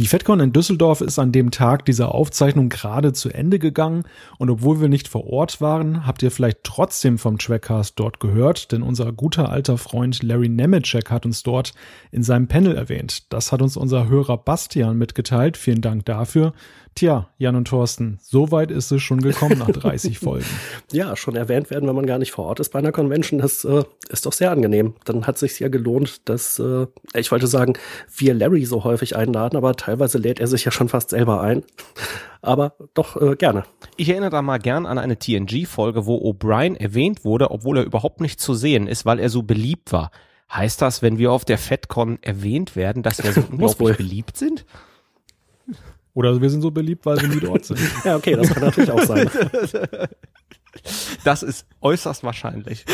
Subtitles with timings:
[0.00, 4.02] Die FedCon in Düsseldorf ist an dem Tag dieser Aufzeichnung gerade zu Ende gegangen
[4.38, 8.72] und obwohl wir nicht vor Ort waren, habt ihr vielleicht trotzdem vom Trackcast dort gehört,
[8.72, 11.74] denn unser guter alter Freund Larry Nemeczek hat uns dort
[12.10, 13.32] in seinem Panel erwähnt.
[13.32, 15.56] Das hat uns unser Hörer Bastian mitgeteilt.
[15.56, 16.54] Vielen Dank dafür.
[16.96, 20.46] Tja, Jan und Thorsten, so weit ist es schon gekommen nach 30 Folgen.
[20.92, 23.64] Ja, schon erwähnt werden, wenn man gar nicht vor Ort ist bei einer Convention, das
[23.64, 24.94] äh, ist doch sehr angenehm.
[25.04, 27.72] Dann hat sich ja gelohnt, dass, äh, ich wollte sagen,
[28.16, 31.62] wir Larry so häufig einladen, aber teilweise lädt er sich ja schon fast selber ein.
[32.40, 33.64] Aber doch äh, gerne.
[33.96, 38.20] Ich erinnere da mal gern an eine TNG-Folge, wo O'Brien erwähnt wurde, obwohl er überhaupt
[38.20, 40.10] nicht zu sehen ist, weil er so beliebt war.
[40.52, 44.64] Heißt das, wenn wir auf der FedCon erwähnt werden, dass wir so unglaublich beliebt sind?
[46.14, 47.80] Oder wir sind so beliebt, weil wir nie dort sind.
[48.04, 49.30] ja, okay, das kann natürlich auch sein.
[51.22, 52.84] Das ist äußerst wahrscheinlich.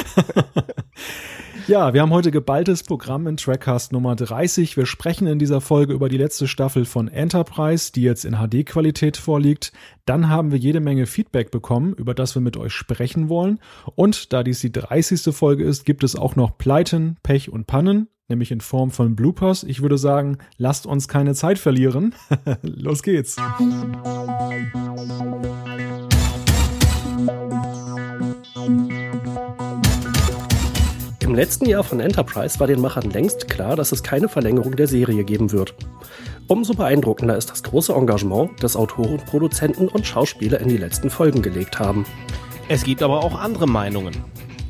[1.70, 4.76] Ja, wir haben heute geballtes Programm in Trackcast Nummer 30.
[4.76, 9.16] Wir sprechen in dieser Folge über die letzte Staffel von Enterprise, die jetzt in HD-Qualität
[9.16, 9.72] vorliegt.
[10.04, 13.60] Dann haben wir jede Menge Feedback bekommen, über das wir mit euch sprechen wollen.
[13.94, 15.32] Und da dies die 30.
[15.32, 19.64] Folge ist, gibt es auch noch Pleiten, Pech und Pannen nämlich in Form von Bloopers.
[19.64, 22.14] Ich würde sagen, lasst uns keine Zeit verlieren.
[22.62, 23.36] Los geht's.
[31.30, 34.88] Im letzten Jahr von Enterprise war den Machern längst klar, dass es keine Verlängerung der
[34.88, 35.76] Serie geben wird.
[36.48, 41.40] Umso beeindruckender ist das große Engagement, das Autoren, Produzenten und Schauspieler in die letzten Folgen
[41.40, 42.04] gelegt haben.
[42.68, 44.16] Es gibt aber auch andere Meinungen.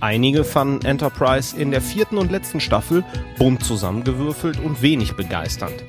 [0.01, 3.05] Einige fanden Enterprise in der vierten und letzten Staffel
[3.39, 5.83] bunt zusammengewürfelt und wenig begeisternd.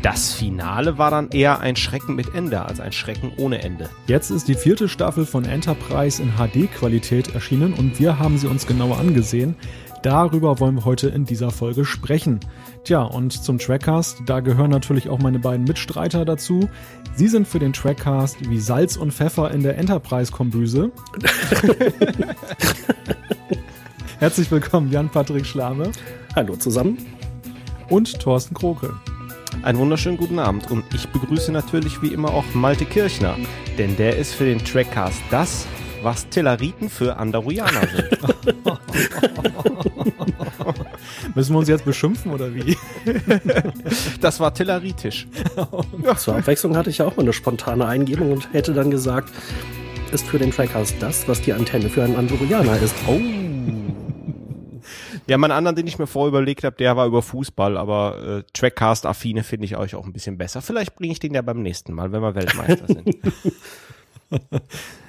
[0.00, 3.90] Das Finale war dann eher ein Schrecken mit Ende als ein Schrecken ohne Ende.
[4.06, 8.66] Jetzt ist die vierte Staffel von Enterprise in HD-Qualität erschienen und wir haben sie uns
[8.66, 9.56] genauer angesehen.
[10.02, 12.40] Darüber wollen wir heute in dieser Folge sprechen.
[12.84, 16.68] Tja, und zum Trackcast, da gehören natürlich auch meine beiden Mitstreiter dazu.
[17.14, 20.92] Sie sind für den Trackcast wie Salz und Pfeffer in der Enterprise-Kombüse.
[24.18, 25.90] Herzlich willkommen, Jan-Patrick Schlame.
[26.34, 26.98] Hallo zusammen.
[27.88, 28.94] Und Thorsten Kroke.
[29.62, 33.36] Einen wunderschönen guten Abend und ich begrüße natürlich wie immer auch Malte Kirchner,
[33.78, 35.66] denn der ist für den Trackcast das,
[36.06, 38.08] was Telleriten für Andaruianer sind.
[41.34, 42.76] Müssen wir uns jetzt beschimpfen oder wie?
[44.20, 45.26] das war telleritisch.
[46.04, 49.32] Ja, zur Abwechslung hatte ich ja auch mal eine spontane Eingebung und hätte dann gesagt,
[50.12, 52.94] ist für den Trackcast das, was die Antenne für einen Andorianer ist.
[53.08, 53.20] Oh.
[55.26, 58.52] Ja, mein anderen, den ich mir vorher überlegt habe, der war über Fußball, aber äh,
[58.52, 60.62] Trackcast-affine finde ich euch auch ein bisschen besser.
[60.62, 63.08] Vielleicht bringe ich den ja beim nächsten Mal, wenn wir Weltmeister sind.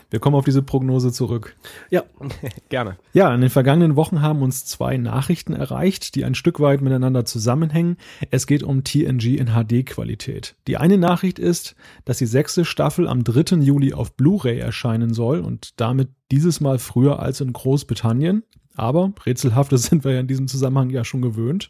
[0.09, 1.55] Wir kommen auf diese Prognose zurück.
[1.89, 2.03] Ja,
[2.69, 2.97] gerne.
[3.13, 7.25] Ja, in den vergangenen Wochen haben uns zwei Nachrichten erreicht, die ein Stück weit miteinander
[7.25, 7.97] zusammenhängen.
[8.31, 10.55] Es geht um TNG in HD-Qualität.
[10.67, 11.75] Die eine Nachricht ist,
[12.05, 13.57] dass die sechste Staffel am 3.
[13.57, 18.43] Juli auf Blu-ray erscheinen soll und damit dieses Mal früher als in Großbritannien.
[18.75, 21.69] Aber rätselhaftes sind wir ja in diesem Zusammenhang ja schon gewöhnt.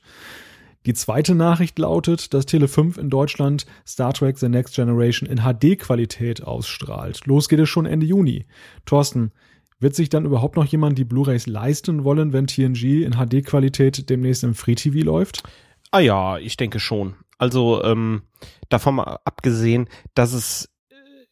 [0.87, 6.41] Die zweite Nachricht lautet, dass Tele5 in Deutschland Star Trek The Next Generation in HD-Qualität
[6.41, 7.25] ausstrahlt.
[7.25, 8.45] Los geht es schon Ende Juni.
[8.85, 9.33] Thorsten,
[9.81, 14.45] wird sich dann überhaupt noch jemand die Blu-rays leisten wollen, wenn TNG in HD-Qualität demnächst
[14.45, 15.43] im Free TV läuft?
[15.91, 17.15] Ah ja, ich denke schon.
[17.37, 18.21] Also ähm,
[18.69, 20.69] davon mal abgesehen, dass es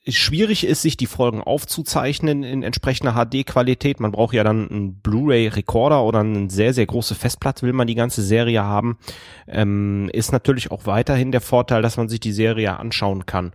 [0.07, 3.99] schwierig ist, sich die Folgen aufzuzeichnen in entsprechender HD-Qualität.
[3.99, 7.95] Man braucht ja dann einen Blu-ray-Recorder oder eine sehr, sehr große Festplatte, will man die
[7.95, 8.97] ganze Serie haben.
[9.47, 13.53] Ähm, ist natürlich auch weiterhin der Vorteil, dass man sich die Serie anschauen kann.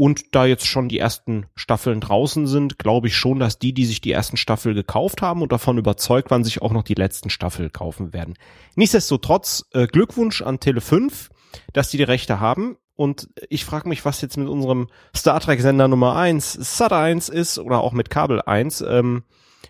[0.00, 3.84] Und da jetzt schon die ersten Staffeln draußen sind, glaube ich schon, dass die, die
[3.84, 7.28] sich die ersten Staffel gekauft haben und davon überzeugt waren, sich auch noch die letzten
[7.28, 8.38] Staffel kaufen werden.
[8.76, 11.28] Nichtsdestotrotz äh, Glückwunsch an Tele5,
[11.74, 12.78] dass die die Rechte haben.
[13.00, 17.58] Und ich frage mich, was jetzt mit unserem Star Trek-Sender Nummer 1, Sat 1 ist
[17.58, 19.22] oder auch mit Kabel 1, ähm,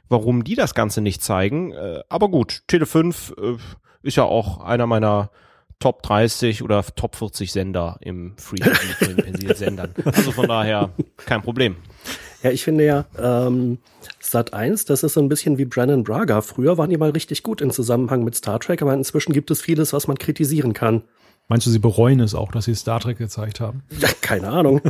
[0.09, 1.71] warum die das Ganze nicht zeigen.
[1.71, 3.57] Äh, aber gut, Tele 5 äh,
[4.03, 5.31] ist ja auch einer meiner
[5.79, 8.57] Top 30 oder Top 40 Sender im Free
[8.99, 9.95] TV Sendern.
[10.04, 10.91] Also von daher
[11.25, 11.77] kein Problem.
[12.43, 13.78] Ja, ich finde ja, ähm,
[14.19, 16.41] Sat 1, das ist so ein bisschen wie Brennan Braga.
[16.41, 19.60] Früher waren die mal richtig gut im Zusammenhang mit Star Trek, aber inzwischen gibt es
[19.60, 21.04] vieles, was man kritisieren kann.
[21.51, 23.83] Meinst du, sie bereuen es auch, dass sie Star Trek gezeigt haben?
[23.99, 24.81] Ja, keine Ahnung.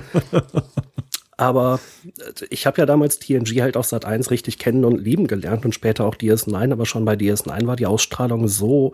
[1.39, 5.27] aber äh, ich habe ja damals TNG halt auf Sat 1 richtig kennen und lieben
[5.27, 8.93] gelernt und später auch DS9, aber schon bei DS9 war die Ausstrahlung so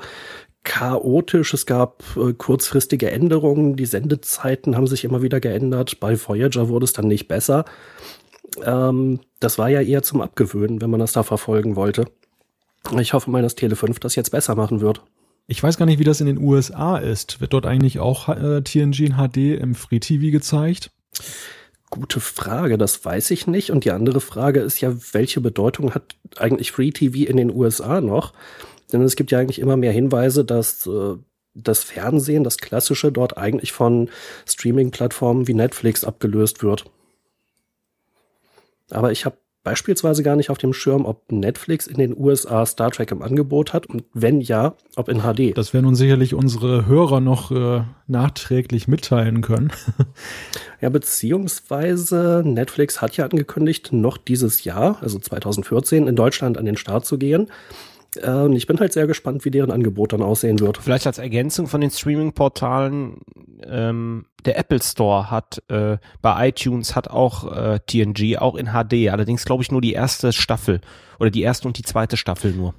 [0.63, 1.55] chaotisch.
[1.55, 5.99] Es gab äh, kurzfristige Änderungen, die Sendezeiten haben sich immer wieder geändert.
[5.99, 7.65] Bei Voyager wurde es dann nicht besser.
[8.65, 12.05] Ähm, das war ja eher zum Abgewöhnen, wenn man das da verfolgen wollte.
[13.01, 15.03] Ich hoffe mal, dass Tele5 das jetzt besser machen wird.
[15.48, 17.40] Ich weiß gar nicht, wie das in den USA ist.
[17.40, 20.90] Wird dort eigentlich auch äh, TNG in HD im Free TV gezeigt?
[21.88, 23.70] Gute Frage, das weiß ich nicht.
[23.70, 28.00] Und die andere Frage ist ja, welche Bedeutung hat eigentlich Free TV in den USA
[28.00, 28.32] noch?
[28.93, 31.14] Denn es gibt ja eigentlich immer mehr Hinweise, dass äh,
[31.54, 34.10] das Fernsehen, das klassische, dort eigentlich von
[34.46, 36.84] Streaming-Plattformen wie Netflix abgelöst wird.
[38.90, 39.37] Aber ich habe
[39.67, 43.73] beispielsweise gar nicht auf dem Schirm, ob Netflix in den USA Star Trek im Angebot
[43.73, 45.59] hat und wenn ja, ob in HD.
[45.59, 49.73] Das werden uns sicherlich unsere Hörer noch äh, nachträglich mitteilen können.
[50.81, 56.77] ja, beziehungsweise Netflix hat ja angekündigt, noch dieses Jahr, also 2014, in Deutschland an den
[56.77, 57.49] Start zu gehen.
[58.23, 60.79] Ähm, ich bin halt sehr gespannt, wie deren Angebot dann aussehen wird.
[60.79, 63.21] Vielleicht als Ergänzung von den Streaming-Portalen,
[63.65, 69.11] ähm, der Apple Store hat äh, bei iTunes hat auch äh, TNG, auch in HD,
[69.11, 70.81] allerdings glaube ich nur die erste Staffel
[71.19, 72.75] oder die erste und die zweite Staffel nur.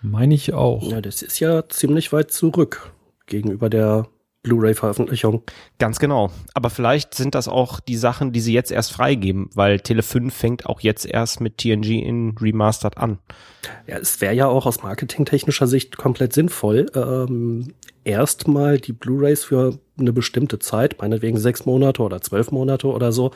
[0.00, 0.82] Meine ich auch.
[0.90, 2.92] Ja, das ist ja ziemlich weit zurück
[3.26, 4.06] gegenüber der
[4.42, 5.42] Blu-ray-Veröffentlichung.
[5.78, 6.30] Ganz genau.
[6.54, 10.34] Aber vielleicht sind das auch die Sachen, die sie jetzt erst freigeben, weil Tele 5
[10.34, 13.18] fängt auch jetzt erst mit TNG in Remastered an.
[13.86, 17.74] Ja, es wäre ja auch aus marketingtechnischer Sicht komplett sinnvoll, ähm,
[18.04, 23.30] erstmal die Blu-rays für eine bestimmte Zeit, meinetwegen sechs Monate oder zwölf Monate oder so,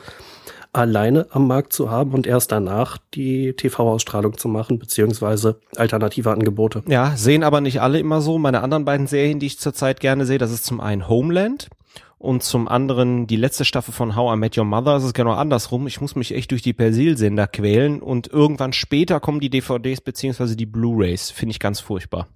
[0.73, 6.83] alleine am Markt zu haben und erst danach die TV-Ausstrahlung zu machen, beziehungsweise alternative Angebote.
[6.87, 8.37] Ja, sehen aber nicht alle immer so.
[8.37, 11.69] Meine anderen beiden Serien, die ich zurzeit gerne sehe, das ist zum einen Homeland
[12.17, 14.93] und zum anderen die letzte Staffel von How I Met Your Mother.
[14.93, 15.87] Das ist genau andersrum.
[15.87, 20.55] Ich muss mich echt durch die Persil-Sender quälen und irgendwann später kommen die DVDs beziehungsweise
[20.55, 21.31] die Blu-rays.
[21.31, 22.27] Finde ich ganz furchtbar.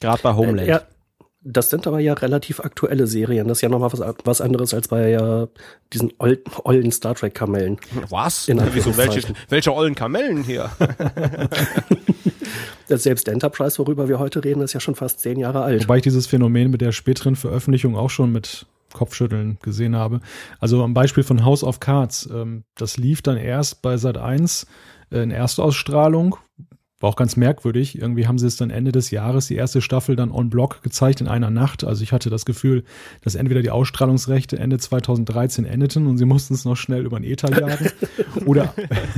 [0.00, 0.68] Gerade bei Homeland.
[0.68, 0.82] Äh, ja,
[1.40, 3.48] das sind aber ja relativ aktuelle Serien.
[3.48, 5.46] Das ist ja nochmal was, was anderes als bei äh,
[5.92, 7.78] diesen ollen, ollen Star Trek Kamellen.
[8.08, 8.48] Was?
[8.48, 10.70] Wieso welche, welche ollen Kamellen hier?
[12.88, 15.84] Selbst Enterprise, worüber wir heute reden, ist ja schon fast zehn Jahre alt.
[15.84, 20.20] Wobei ich dieses Phänomen mit der späteren Veröffentlichung auch schon mit Kopfschütteln gesehen habe.
[20.58, 22.28] Also am Beispiel von House of Cards.
[22.32, 24.66] Ähm, das lief dann erst bei Sat 1
[25.10, 26.36] äh, in Erstausstrahlung,
[27.00, 27.98] war auch ganz merkwürdig.
[27.98, 31.20] Irgendwie haben sie es dann Ende des Jahres, die erste Staffel dann on block gezeigt
[31.20, 31.84] in einer Nacht.
[31.84, 32.84] Also ich hatte das Gefühl,
[33.22, 37.30] dass entweder die Ausstrahlungsrechte Ende 2013 endeten und sie mussten es noch schnell über den
[37.30, 37.90] Ether jagen.
[38.46, 38.74] oder,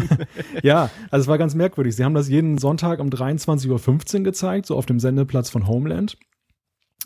[0.62, 1.96] ja, also es war ganz merkwürdig.
[1.96, 6.18] Sie haben das jeden Sonntag um 23.15 Uhr gezeigt, so auf dem Sendeplatz von Homeland.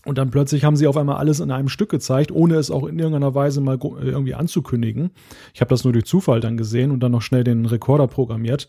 [0.05, 2.85] Und dann plötzlich haben sie auf einmal alles in einem Stück gezeigt, ohne es auch
[2.85, 5.13] in irgendeiner Weise mal irgendwie anzukündigen.
[5.55, 8.69] Ich habe das nur durch Zufall dann gesehen und dann noch schnell den Rekorder programmiert.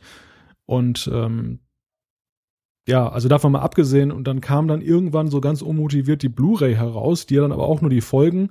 [0.65, 1.59] Und ähm,
[2.87, 6.75] ja, also davon mal abgesehen und dann kam dann irgendwann so ganz unmotiviert die Blu-ray
[6.75, 8.49] heraus, die dann aber auch nur die Folgen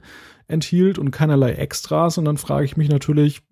[0.49, 3.43] enthielt und keinerlei Extras und dann frage ich mich natürlich,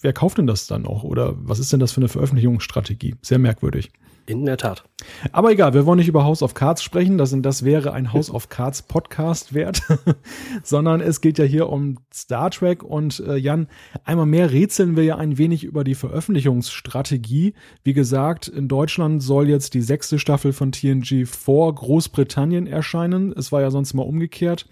[0.00, 3.16] wer kauft denn das dann noch oder was ist denn das für eine Veröffentlichungsstrategie?
[3.22, 3.90] Sehr merkwürdig.
[4.30, 4.84] In der Tat.
[5.32, 8.30] Aber egal, wir wollen nicht über House of Cards sprechen, das, das wäre ein House
[8.30, 9.82] of Cards Podcast wert,
[10.62, 13.66] sondern es geht ja hier um Star Trek und äh, Jan,
[14.04, 17.54] einmal mehr rätseln wir ja ein wenig über die Veröffentlichungsstrategie.
[17.82, 23.32] Wie gesagt, in Deutschland soll jetzt die sechste Staffel von TNG vor Großbritannien erscheinen.
[23.36, 24.68] Es war ja sonst mal umgekehrt.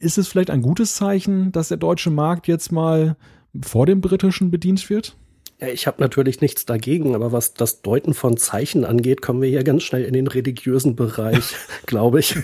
[0.00, 3.16] Ist es vielleicht ein gutes Zeichen, dass der deutsche Markt jetzt mal
[3.62, 5.16] vor dem britischen bedient wird?
[5.58, 9.48] Ja, ich habe natürlich nichts dagegen, aber was das Deuten von Zeichen angeht, kommen wir
[9.48, 11.54] hier ganz schnell in den religiösen Bereich,
[11.86, 12.36] glaube ich.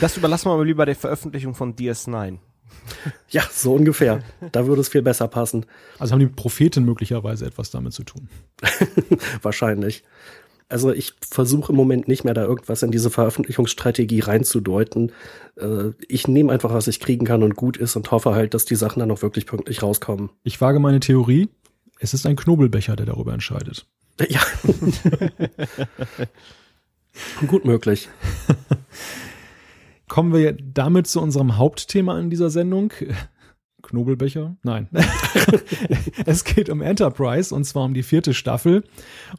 [0.00, 2.38] Das überlassen wir mal lieber der Veröffentlichung von DS9.
[3.28, 4.22] Ja, so ungefähr.
[4.52, 5.66] Da würde es viel besser passen.
[5.98, 8.28] Also haben die Propheten möglicherweise etwas damit zu tun?
[9.42, 10.02] Wahrscheinlich.
[10.68, 15.12] Also ich versuche im Moment nicht mehr da irgendwas in diese Veröffentlichungsstrategie reinzudeuten.
[15.56, 18.64] Äh, ich nehme einfach, was ich kriegen kann und gut ist und hoffe halt, dass
[18.64, 20.30] die Sachen dann auch wirklich pünktlich rauskommen.
[20.42, 21.48] Ich wage meine Theorie.
[21.98, 23.86] Es ist ein Knobelbecher, der darüber entscheidet.
[24.28, 24.40] Ja.
[27.46, 28.08] Gut möglich.
[30.08, 32.92] Kommen wir damit zu unserem Hauptthema in dieser Sendung.
[33.84, 34.56] Knobelbecher?
[34.62, 34.88] Nein.
[36.26, 38.84] es geht um Enterprise und zwar um die vierte Staffel.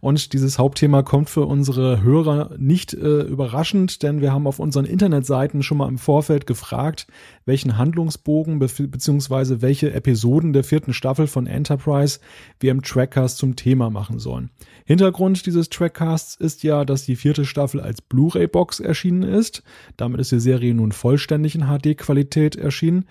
[0.01, 4.85] Und dieses Hauptthema kommt für unsere Hörer nicht äh, überraschend, denn wir haben auf unseren
[4.85, 7.07] Internetseiten schon mal im Vorfeld gefragt,
[7.45, 12.19] welchen Handlungsbogen be beziehungsweise welche Episoden der vierten Staffel von Enterprise
[12.59, 14.49] wir im Trackcast zum Thema machen sollen.
[14.85, 19.63] Hintergrund dieses Trackcasts ist ja, dass die vierte Staffel als Blu-ray-Box erschienen ist.
[19.97, 23.05] Damit ist die Serie nun vollständig in HD-Qualität erschienen.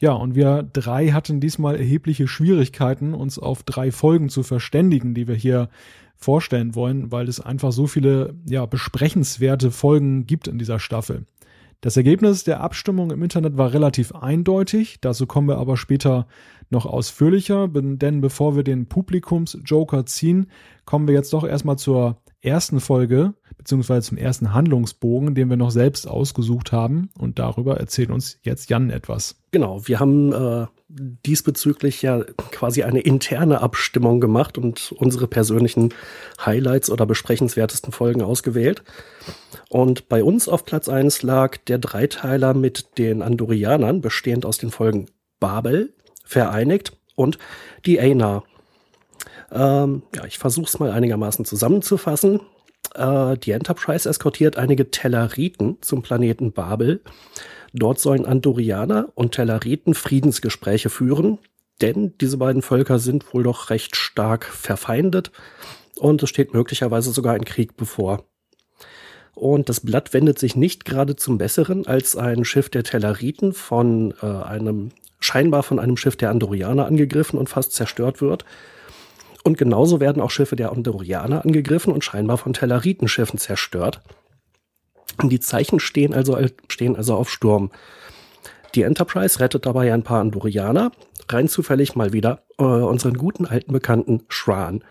[0.00, 5.28] Ja, und wir drei hatten diesmal erhebliche Schwierigkeiten, uns auf drei Folgen zu verständigen, die
[5.28, 5.68] wir hier
[6.16, 11.26] vorstellen wollen, weil es einfach so viele ja, besprechenswerte Folgen gibt in dieser Staffel.
[11.82, 16.26] Das Ergebnis der Abstimmung im Internet war relativ eindeutig, dazu kommen wir aber später
[16.70, 20.50] noch ausführlicher, denn bevor wir den Publikumsjoker ziehen,
[20.84, 25.70] kommen wir jetzt doch erstmal zur ersten Folge, beziehungsweise zum ersten Handlungsbogen, den wir noch
[25.70, 27.10] selbst ausgesucht haben.
[27.18, 29.36] Und darüber erzählt uns jetzt Jan etwas.
[29.50, 35.94] Genau, wir haben äh, diesbezüglich ja quasi eine interne Abstimmung gemacht und unsere persönlichen
[36.44, 38.82] Highlights oder besprechenswertesten Folgen ausgewählt.
[39.68, 44.70] Und bei uns auf Platz eins lag der Dreiteiler mit den Andorianern, bestehend aus den
[44.70, 45.06] Folgen
[45.38, 45.94] Babel,
[46.24, 47.38] Vereinigt und
[47.86, 48.44] die Aina.
[49.52, 52.40] Ähm, ja, ich versuche es mal einigermaßen zusammenzufassen.
[52.94, 57.02] Äh, die Enterprise eskortiert einige Telleriten zum Planeten Babel.
[57.72, 61.38] Dort sollen Andorianer und Telleriten Friedensgespräche führen,
[61.80, 65.30] denn diese beiden Völker sind wohl doch recht stark verfeindet
[65.96, 68.24] und es steht möglicherweise sogar ein Krieg bevor.
[69.34, 74.12] Und das Blatt wendet sich nicht gerade zum Besseren, als ein Schiff der Telleriten von
[74.20, 74.90] äh, einem,
[75.20, 78.44] scheinbar von einem Schiff der Andorianer angegriffen und fast zerstört wird.
[79.42, 84.02] Und genauso werden auch Schiffe der Andorianer angegriffen und scheinbar von Telleritenschiffen zerstört.
[85.22, 87.70] Die Zeichen stehen also, stehen also auf Sturm.
[88.74, 90.92] Die Enterprise rettet dabei ein paar Andorianer,
[91.28, 94.84] rein zufällig mal wieder äh, unseren guten alten Bekannten Shran.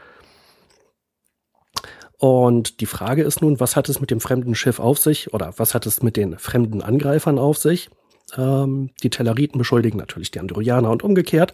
[2.17, 5.53] Und die Frage ist nun, was hat es mit dem fremden Schiff auf sich oder
[5.55, 7.89] was hat es mit den fremden Angreifern auf sich?
[8.37, 11.53] Ähm, die Telleriten beschuldigen natürlich die Andorianer und umgekehrt.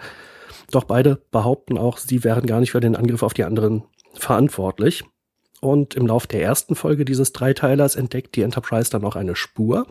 [0.71, 5.03] Doch beide behaupten auch, sie wären gar nicht für den Angriff auf die anderen verantwortlich.
[5.61, 9.87] Und im Lauf der ersten Folge dieses Dreiteilers entdeckt die Enterprise dann noch eine Spur,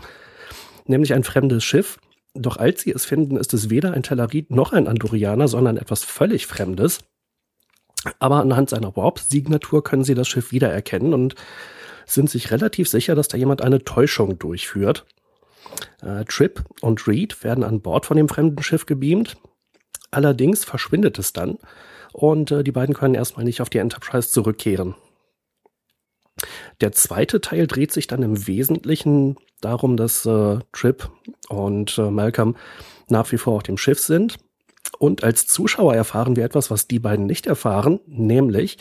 [0.87, 1.99] nämlich ein fremdes Schiff.
[2.35, 6.05] Doch als sie es finden, ist es weder ein Tellerit noch ein Andorianer, sondern etwas
[6.05, 7.01] völlig Fremdes.
[8.19, 11.35] Aber anhand seiner Warp-Signatur können sie das Schiff wiedererkennen und
[12.07, 15.07] sind sich relativ sicher, dass da jemand eine Täuschung durchführt.
[16.03, 19.37] Äh, Trip und Reed werden an Bord von dem fremden Schiff gebeamt.
[20.15, 21.59] Allerdings verschwindet es dann
[22.13, 24.95] und äh, die beiden können erstmal nicht auf die Enterprise zurückkehren.
[26.81, 31.09] Der zweite Teil dreht sich dann im Wesentlichen darum, dass äh, Trip
[31.49, 32.57] und äh, Malcolm
[33.09, 34.37] nach wie vor auf dem Schiff sind.
[34.99, 38.79] Und als Zuschauer erfahren wir etwas, was die beiden nicht erfahren, nämlich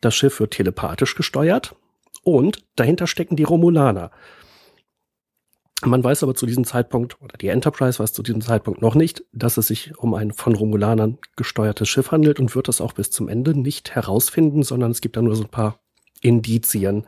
[0.00, 1.74] das Schiff wird telepathisch gesteuert
[2.22, 4.10] und dahinter stecken die Romulaner.
[5.84, 9.24] Man weiß aber zu diesem Zeitpunkt, oder die Enterprise weiß zu diesem Zeitpunkt noch nicht,
[9.32, 13.10] dass es sich um ein von Romulanern gesteuertes Schiff handelt und wird das auch bis
[13.10, 15.80] zum Ende nicht herausfinden, sondern es gibt da nur so ein paar
[16.22, 17.04] Indizien.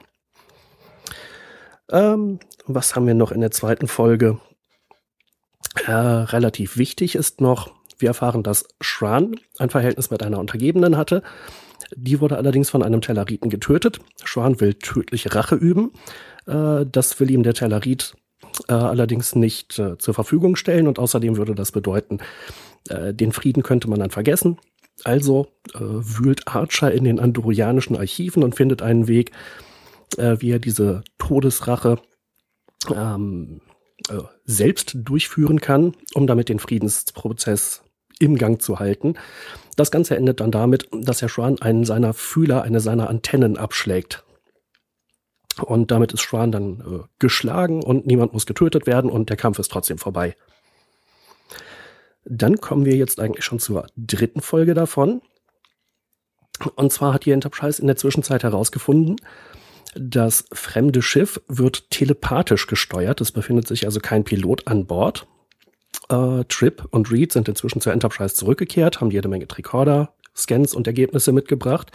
[1.91, 4.39] Ähm, was haben wir noch in der zweiten Folge?
[5.87, 11.23] Äh, relativ wichtig ist noch, wir erfahren, dass Shran ein Verhältnis mit einer Untergebenen hatte.
[11.97, 14.01] Die wurde allerdings von einem Telleriten getötet.
[14.25, 15.93] Shran will tödliche Rache üben.
[16.47, 18.15] Äh, das will ihm der Tellerit
[18.69, 22.19] äh, allerdings nicht äh, zur Verfügung stellen und außerdem würde das bedeuten,
[22.89, 24.59] äh, den Frieden könnte man dann vergessen.
[25.05, 29.31] Also äh, wühlt Archer in den andorianischen Archiven und findet einen Weg,
[30.17, 31.99] äh, wie er diese Todesrache
[32.95, 33.61] ähm,
[34.09, 37.83] äh, selbst durchführen kann, um damit den Friedensprozess
[38.19, 39.15] im Gang zu halten.
[39.77, 44.25] Das Ganze endet dann damit, dass Herr Schwan einen seiner Fühler, eine seiner Antennen abschlägt.
[45.61, 49.59] Und damit ist Schwan dann äh, geschlagen und niemand muss getötet werden und der Kampf
[49.59, 50.37] ist trotzdem vorbei.
[52.25, 55.23] Dann kommen wir jetzt eigentlich schon zur dritten Folge davon.
[56.75, 59.17] Und zwar hat die Enterprise in der Zwischenzeit herausgefunden,
[59.95, 63.21] das fremde Schiff wird telepathisch gesteuert.
[63.21, 65.27] Es befindet sich also kein Pilot an Bord.
[66.11, 70.87] Äh, Trip und Reed sind inzwischen zur Enterprise zurückgekehrt, haben jede Menge Tricorder, Scans und
[70.87, 71.91] Ergebnisse mitgebracht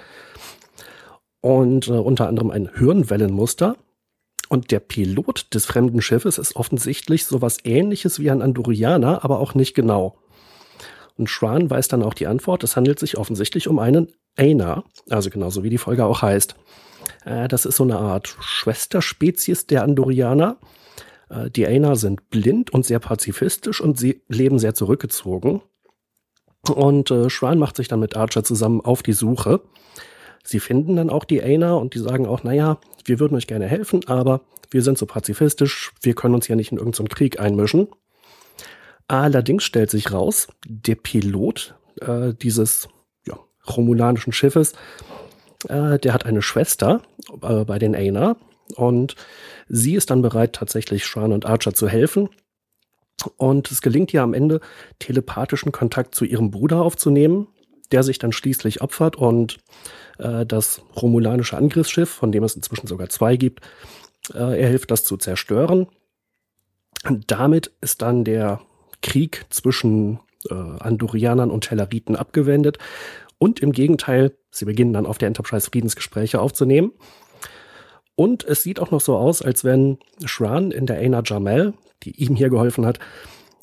[1.43, 3.75] und äh, unter anderem ein Hirnwellenmuster.
[4.47, 9.53] Und der Pilot des fremden Schiffes ist offensichtlich sowas ähnliches wie ein Andorianer, aber auch
[9.53, 10.17] nicht genau.
[11.17, 12.63] Und Schwan weiß dann auch die Antwort.
[12.63, 14.07] Es handelt sich offensichtlich um einen
[14.37, 16.55] Aina, also genauso wie die Folge auch heißt.
[17.25, 20.57] Äh, das ist so eine Art Schwesterspezies der Andorianer.
[21.29, 25.61] Äh, die Aina sind blind und sehr pazifistisch und sie leben sehr zurückgezogen.
[26.73, 29.59] Und äh, Schwan macht sich dann mit Archer zusammen auf die Suche.
[30.43, 33.67] Sie finden dann auch die Aina und die sagen auch, naja, wir würden euch gerne
[33.67, 37.87] helfen, aber wir sind so pazifistisch, wir können uns ja nicht in irgendeinen Krieg einmischen.
[39.07, 42.87] Allerdings stellt sich raus, der Pilot äh, dieses
[43.27, 43.37] ja,
[43.69, 44.73] romulanischen Schiffes,
[45.69, 47.01] äh, der hat eine Schwester
[47.41, 48.35] äh, bei den Aina
[48.75, 49.15] und
[49.67, 52.29] sie ist dann bereit, tatsächlich Shran und Archer zu helfen.
[53.37, 54.59] Und es gelingt ihr am Ende,
[54.99, 57.47] telepathischen Kontakt zu ihrem Bruder aufzunehmen,
[57.91, 59.59] der sich dann schließlich opfert und
[60.17, 63.61] äh, das romulanische Angriffsschiff, von dem es inzwischen sogar zwei gibt,
[64.33, 65.87] äh, er hilft das zu zerstören.
[67.07, 68.61] Und damit ist dann der
[69.01, 72.77] Krieg zwischen äh, Andorianern und Telleriten abgewendet.
[73.37, 76.93] Und im Gegenteil, sie beginnen dann auf der Enterprise Friedensgespräche aufzunehmen.
[78.15, 82.11] Und es sieht auch noch so aus, als wenn Shran in der Aina Jamel, die
[82.23, 82.99] ihm hier geholfen hat,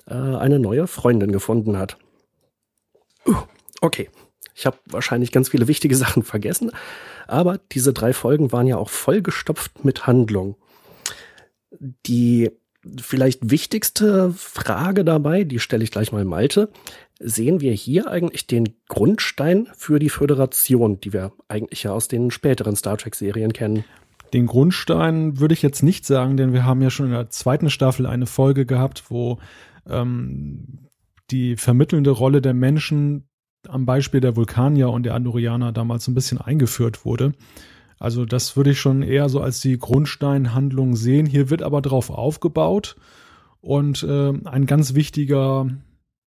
[0.07, 1.97] äh, eine neue Freundin gefunden hat.
[3.27, 3.37] Uh,
[3.81, 4.11] okay,
[4.61, 6.71] ich habe wahrscheinlich ganz viele wichtige Sachen vergessen,
[7.27, 10.57] aber diese drei Folgen waren ja auch vollgestopft mit Handlung.
[12.07, 12.51] Die
[13.01, 16.71] vielleicht wichtigste Frage dabei, die stelle ich gleich mal Malte.
[17.19, 22.31] Sehen wir hier eigentlich den Grundstein für die Föderation, die wir eigentlich ja aus den
[22.31, 23.85] späteren Star Trek-Serien kennen?
[24.35, 27.71] Den Grundstein würde ich jetzt nicht sagen, denn wir haben ja schon in der zweiten
[27.71, 29.39] Staffel eine Folge gehabt, wo
[29.89, 30.87] ähm,
[31.31, 33.30] die vermittelnde Rolle der Menschen
[33.69, 37.33] am Beispiel der Vulkanier und der Andorianer damals ein bisschen eingeführt wurde.
[37.99, 41.27] Also das würde ich schon eher so als die Grundsteinhandlung sehen.
[41.27, 42.97] Hier wird aber drauf aufgebaut
[43.61, 45.69] und äh, ein ganz wichtiger,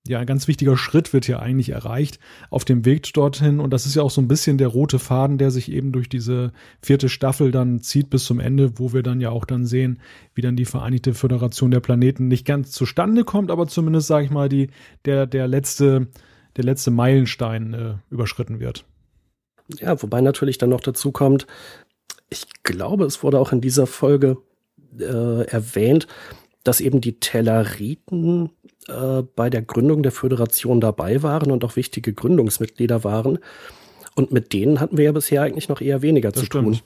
[0.07, 2.19] ja, ein ganz wichtiger Schritt wird hier eigentlich erreicht
[2.51, 3.59] auf dem Weg dorthin.
[3.59, 6.09] Und das ist ja auch so ein bisschen der rote Faden, der sich eben durch
[6.09, 9.99] diese vierte Staffel dann zieht bis zum Ende, wo wir dann ja auch dann sehen,
[10.35, 14.31] wie dann die Vereinigte Föderation der Planeten nicht ganz zustande kommt, aber zumindest, sage ich
[14.31, 14.69] mal, die,
[15.05, 16.07] der, der letzte,
[16.55, 18.85] der letzte Meilenstein äh, überschritten wird.
[19.79, 21.47] Ja, wobei natürlich dann noch dazu kommt,
[22.29, 24.37] ich glaube, es wurde auch in dieser Folge
[24.99, 26.07] äh, erwähnt,
[26.63, 28.49] dass eben die Telleriten
[28.87, 33.39] äh, bei der Gründung der Föderation dabei waren und auch wichtige Gründungsmitglieder waren.
[34.15, 36.65] Und mit denen hatten wir ja bisher eigentlich noch eher weniger das zu stimmt.
[36.65, 36.79] tun.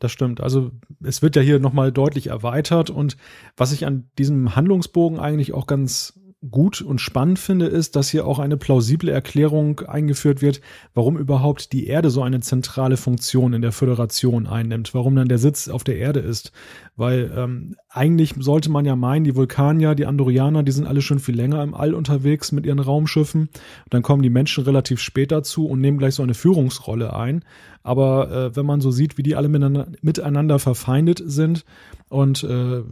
[0.00, 0.40] Das stimmt.
[0.40, 0.70] Also
[1.02, 3.16] es wird ja hier nochmal deutlich erweitert und
[3.56, 8.26] was ich an diesem Handlungsbogen eigentlich auch ganz gut und spannend finde, ist, dass hier
[8.26, 10.60] auch eine plausible Erklärung eingeführt wird,
[10.94, 15.38] warum überhaupt die Erde so eine zentrale Funktion in der Föderation einnimmt, warum dann der
[15.38, 16.52] Sitz auf der Erde ist.
[16.96, 21.18] Weil ähm, eigentlich sollte man ja meinen, die Vulkanier, die Andorianer, die sind alle schon
[21.18, 23.48] viel länger im All unterwegs mit ihren Raumschiffen.
[23.90, 27.44] Dann kommen die Menschen relativ spät dazu und nehmen gleich so eine Führungsrolle ein.
[27.84, 31.66] Aber äh, wenn man so sieht, wie die alle miteinander, miteinander verfeindet sind
[32.08, 32.82] und äh,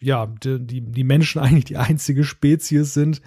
[0.00, 3.20] ja, die, die Menschen eigentlich die einzige Spezies sind,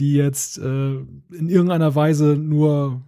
[0.00, 3.02] die jetzt äh, in irgendeiner Weise nur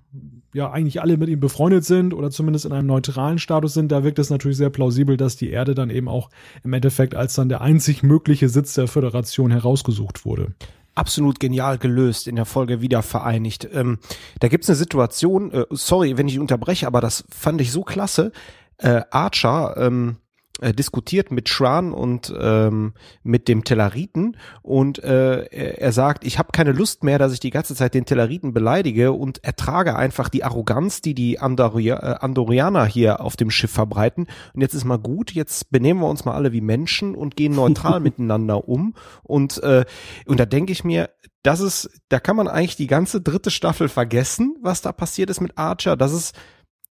[0.54, 4.04] ja eigentlich alle mit ihm befreundet sind oder zumindest in einem neutralen Status sind, da
[4.04, 6.30] wirkt es natürlich sehr plausibel, dass die Erde dann eben auch
[6.62, 10.54] im Endeffekt als dann der einzig mögliche Sitz der Föderation herausgesucht wurde
[10.96, 13.68] absolut genial gelöst in der Folge wieder vereinigt.
[13.72, 13.98] Ähm,
[14.40, 18.32] da gibt's eine Situation, äh, sorry, wenn ich unterbreche, aber das fand ich so klasse.
[18.78, 20.16] Äh, Archer ähm,
[20.60, 26.50] äh, diskutiert mit Shran und ähm, mit dem Telleriten und äh, er, sagt, ich habe
[26.52, 30.44] keine Lust mehr, dass ich die ganze Zeit den Telleriten beleidige und ertrage einfach die
[30.44, 34.26] Arroganz, die die äh, Andorianer hier auf dem Schiff verbreiten.
[34.54, 37.54] Und jetzt ist mal gut, jetzt benehmen wir uns mal alle wie Menschen und gehen
[37.54, 38.94] neutral miteinander um.
[39.22, 39.84] Und äh,
[40.24, 41.10] und da denke ich mir,
[41.42, 45.40] das ist, da kann man eigentlich die ganze dritte Staffel vergessen, was da passiert ist
[45.40, 45.96] mit Archer.
[45.96, 46.34] Das ist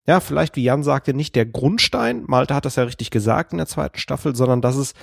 [0.07, 3.59] ja, vielleicht, wie Jan sagte, nicht der Grundstein, Malte hat das ja richtig gesagt in
[3.59, 4.95] der zweiten Staffel, sondern das ist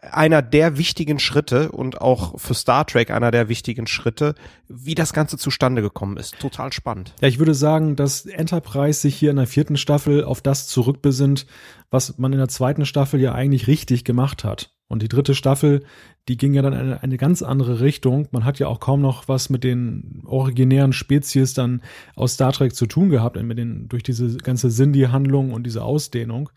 [0.00, 4.34] einer der wichtigen Schritte und auch für Star Trek einer der wichtigen Schritte,
[4.68, 6.38] wie das Ganze zustande gekommen ist.
[6.38, 7.14] Total spannend.
[7.20, 11.46] Ja, ich würde sagen, dass Enterprise sich hier in der vierten Staffel auf das zurückbesinnt,
[11.90, 14.72] was man in der zweiten Staffel ja eigentlich richtig gemacht hat.
[14.92, 15.84] Und die dritte Staffel,
[16.28, 18.28] die ging ja dann in eine, eine, ganz andere Richtung.
[18.30, 21.80] Man hat ja auch kaum noch was mit den originären Spezies dann
[22.14, 26.50] aus Star Trek zu tun gehabt, mit den, durch diese ganze Sindhi-Handlung und diese Ausdehnung.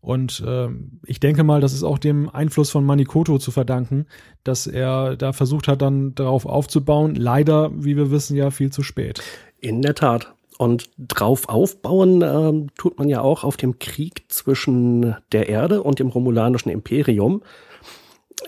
[0.00, 0.66] Und äh,
[1.04, 4.06] ich denke mal, das ist auch dem Einfluss von Manikoto zu verdanken,
[4.42, 7.14] dass er da versucht hat, dann darauf aufzubauen.
[7.14, 9.22] Leider, wie wir wissen, ja viel zu spät.
[9.60, 10.34] In der Tat.
[10.58, 16.00] Und drauf aufbauen äh, tut man ja auch auf dem Krieg zwischen der Erde und
[16.00, 17.42] dem romulanischen Imperium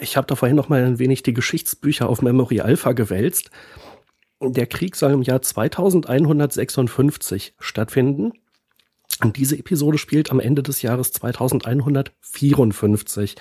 [0.01, 3.51] ich habe da vorhin noch mal ein wenig die Geschichtsbücher auf Memory Alpha gewälzt.
[4.41, 8.33] Der Krieg soll im Jahr 2156 stattfinden.
[9.23, 13.37] Und diese Episode spielt am Ende des Jahres 2154.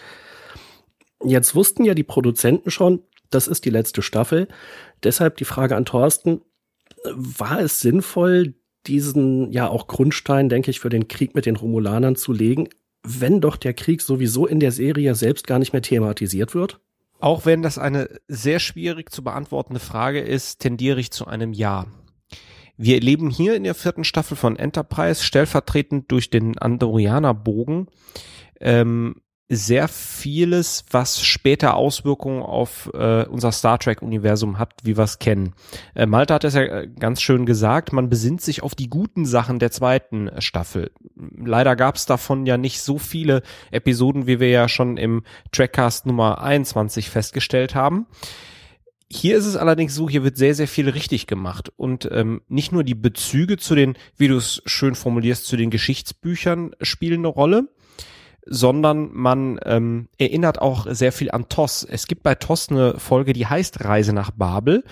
[1.23, 4.47] Jetzt wussten ja die Produzenten schon, das ist die letzte Staffel.
[5.03, 6.41] Deshalb die Frage an Thorsten,
[7.03, 8.55] war es sinnvoll,
[8.88, 12.69] diesen ja auch Grundstein, denke ich, für den Krieg mit den Romulanern zu legen,
[13.08, 16.80] wenn doch der Krieg sowieso in der Serie selbst gar nicht mehr thematisiert wird?
[17.20, 21.88] Auch wenn das eine sehr schwierig zu beantwortende Frage ist, tendiere ich zu einem Ja.
[22.76, 27.88] Wir erleben hier in der vierten Staffel von Enterprise stellvertretend durch den Andorianer-Bogen
[28.60, 29.15] ähm,
[29.49, 35.53] sehr vieles, was später Auswirkungen auf äh, unser Star Trek-Universum hat, wie wir es kennen.
[35.95, 39.25] Äh, Malte hat es ja äh, ganz schön gesagt, man besinnt sich auf die guten
[39.25, 40.91] Sachen der zweiten äh, Staffel.
[41.15, 46.05] Leider gab es davon ja nicht so viele Episoden, wie wir ja schon im Trackcast
[46.05, 48.05] Nummer 21 festgestellt haben.
[49.10, 51.71] Hier ist es allerdings so, hier wird sehr, sehr viel richtig gemacht.
[51.77, 55.69] Und ähm, nicht nur die Bezüge zu den, wie du es schön formulierst, zu den
[55.69, 57.69] Geschichtsbüchern spielen eine Rolle,
[58.49, 61.83] sondern man ähm, erinnert auch sehr viel an TOS.
[61.89, 64.83] Es gibt bei TOS eine Folge, die heißt Reise nach Babel.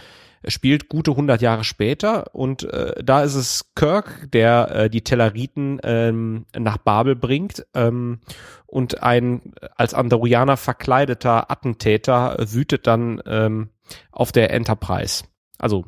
[0.45, 5.03] Er spielt gute 100 Jahre später und äh, da ist es Kirk, der äh, die
[5.03, 8.19] Telleriten ähm, nach Babel bringt ähm,
[8.67, 13.69] und ein als Andorianer verkleideter Attentäter wütet dann ähm,
[14.11, 15.23] auf der Enterprise,
[15.57, 15.85] also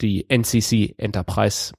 [0.00, 1.72] die NCC Enterprise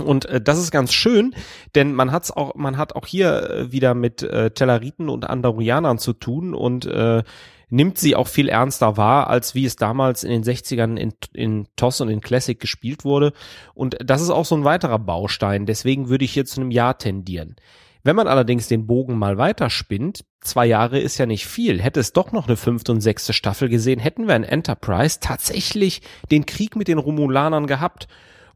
[0.00, 1.34] und äh, das ist ganz schön,
[1.74, 5.98] denn man hat's auch, man hat auch hier äh, wieder mit äh, Telleriten und Andorianern
[5.98, 7.22] zu tun und äh,
[7.70, 11.68] nimmt sie auch viel ernster wahr, als wie es damals in den 60ern in, in
[11.76, 13.32] TOS und in Classic gespielt wurde.
[13.74, 15.66] Und das ist auch so ein weiterer Baustein.
[15.66, 17.56] Deswegen würde ich hier zu einem Ja tendieren.
[18.04, 22.12] Wenn man allerdings den Bogen mal weiterspinnt, zwei Jahre ist ja nicht viel, hätte es
[22.12, 26.76] doch noch eine fünfte und sechste Staffel gesehen, hätten wir in Enterprise tatsächlich den Krieg
[26.76, 28.08] mit den Romulanern gehabt.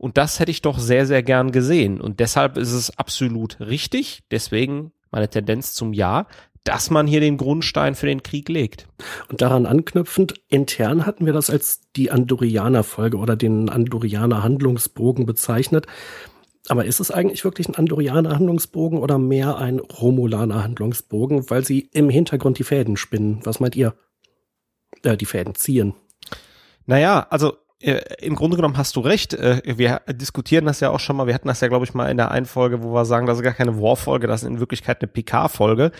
[0.03, 2.01] Und das hätte ich doch sehr, sehr gern gesehen.
[2.01, 4.25] Und deshalb ist es absolut richtig.
[4.33, 6.27] Deswegen meine Tendenz zum Ja,
[6.65, 8.89] dass man hier den Grundstein für den Krieg legt.
[9.29, 15.87] Und daran anknüpfend, intern hatten wir das als die Andorianer-Folge oder den Andorianer-Handlungsbogen bezeichnet.
[16.67, 22.59] Aber ist es eigentlich wirklich ein Andorianer-Handlungsbogen oder mehr ein Romulaner-Handlungsbogen, weil sie im Hintergrund
[22.59, 23.39] die Fäden spinnen?
[23.45, 23.95] Was meint ihr?
[25.05, 25.95] Äh, die Fäden ziehen.
[26.87, 29.35] Naja, also im Grunde genommen hast du recht.
[29.35, 31.27] Äh, wir diskutieren das ja auch schon mal.
[31.27, 33.39] Wir hatten das ja, glaube ich, mal in der einen Folge, wo wir sagen, das
[33.39, 35.91] ist gar keine War-Folge, das ist in Wirklichkeit eine PK-Folge.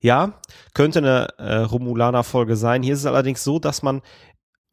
[0.00, 0.34] Ja,
[0.74, 2.82] könnte eine äh, Romulaner-Folge sein.
[2.82, 4.02] Hier ist es allerdings so, dass man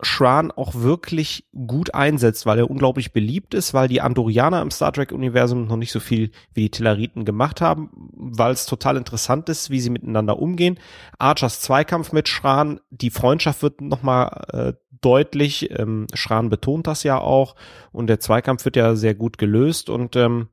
[0.02, 4.92] Shran auch wirklich gut einsetzt, weil er unglaublich beliebt ist, weil die Andorianer im Star
[4.92, 9.70] Trek-Universum noch nicht so viel wie die Telleriten gemacht haben, weil es total interessant ist,
[9.70, 10.80] wie sie miteinander umgehen.
[11.20, 15.70] Archers Zweikampf mit Shran, die Freundschaft wird nochmal äh, deutlich.
[15.78, 17.56] Ähm, Schran betont das ja auch
[17.92, 20.50] und der Zweikampf wird ja sehr gut gelöst und ähm,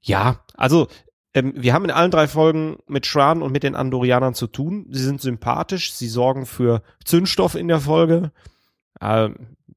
[0.00, 0.88] ja, also
[1.34, 4.86] ähm, wir haben in allen drei Folgen mit Schran und mit den Andorianern zu tun.
[4.90, 8.32] Sie sind sympathisch, sie sorgen für Zündstoff in der Folge.
[9.00, 9.30] Äh,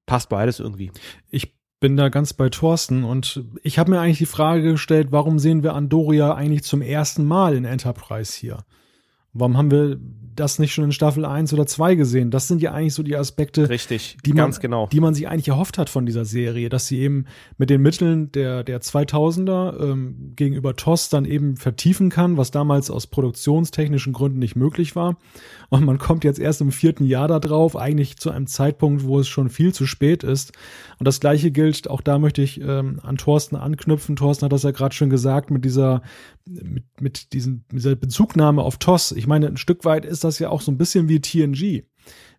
[0.05, 0.91] passt beides irgendwie.
[1.29, 5.37] Ich bin da ganz bei Thorsten und ich habe mir eigentlich die Frage gestellt, warum
[5.37, 8.63] sehen wir Andoria eigentlich zum ersten Mal in Enterprise hier?
[9.33, 9.99] Warum haben wir
[10.35, 12.31] das nicht schon in Staffel 1 oder 2 gesehen?
[12.31, 14.87] Das sind ja eigentlich so die Aspekte, Richtig, die, man, genau.
[14.87, 17.25] die man sich eigentlich erhofft hat von dieser Serie, dass sie eben
[17.57, 22.89] mit den Mitteln der, der 2000er ähm, gegenüber TOS dann eben vertiefen kann, was damals
[22.89, 25.17] aus produktionstechnischen Gründen nicht möglich war.
[25.69, 29.19] Und man kommt jetzt erst im vierten Jahr da drauf, eigentlich zu einem Zeitpunkt, wo
[29.19, 30.53] es schon viel zu spät ist.
[30.97, 34.15] Und das Gleiche gilt, auch da möchte ich ähm, an Thorsten anknüpfen.
[34.15, 36.01] Thorsten hat das ja gerade schon gesagt, mit dieser,
[36.45, 39.11] mit, mit diesen, dieser Bezugnahme auf TOS.
[39.11, 41.83] Ich meine, ein Stück weit ist das ja auch so ein bisschen wie TNG.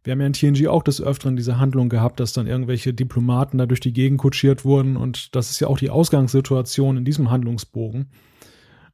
[0.05, 3.59] Wir haben ja in TNG auch des Öfteren diese Handlung gehabt, dass dann irgendwelche Diplomaten
[3.59, 7.31] da durch die Gegend kutschiert wurden und das ist ja auch die Ausgangssituation in diesem
[7.31, 8.07] Handlungsbogen.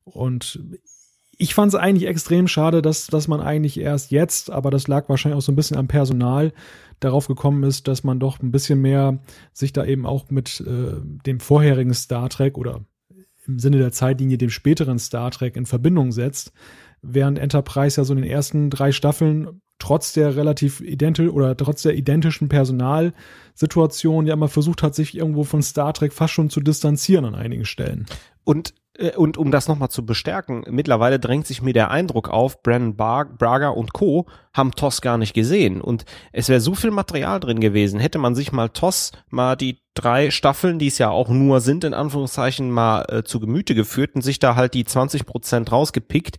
[0.02, 0.60] Und
[1.38, 5.08] ich fand es eigentlich extrem schade, dass, dass man eigentlich erst jetzt, aber das lag
[5.08, 6.52] wahrscheinlich auch so ein bisschen am Personal,
[7.00, 9.18] darauf gekommen ist, dass man doch ein bisschen mehr
[9.52, 10.94] sich da eben auch mit äh,
[11.26, 12.84] dem vorherigen Star Trek oder
[13.46, 16.52] im Sinne der Zeitlinie dem späteren Star Trek in Verbindung setzt,
[17.02, 21.82] während Enterprise ja so in den ersten drei Staffeln trotz der relativ identisch oder trotz
[21.82, 26.60] der identischen Personalsituation ja immer versucht hat, sich irgendwo von Star Trek fast schon zu
[26.60, 28.06] distanzieren an einigen Stellen.
[28.44, 28.72] Und
[29.16, 33.24] und um das nochmal zu bestärken, mittlerweile drängt sich mir der Eindruck auf, Brandon Bar
[33.24, 34.26] Braga und Co.
[34.52, 35.80] haben TOS gar nicht gesehen.
[35.80, 39.80] Und es wäre so viel Material drin gewesen, hätte man sich mal TOS, mal die
[39.94, 44.14] drei Staffeln, die es ja auch nur sind, in Anführungszeichen, mal äh, zu Gemüte geführt
[44.14, 46.38] und sich da halt die 20 Prozent rausgepickt,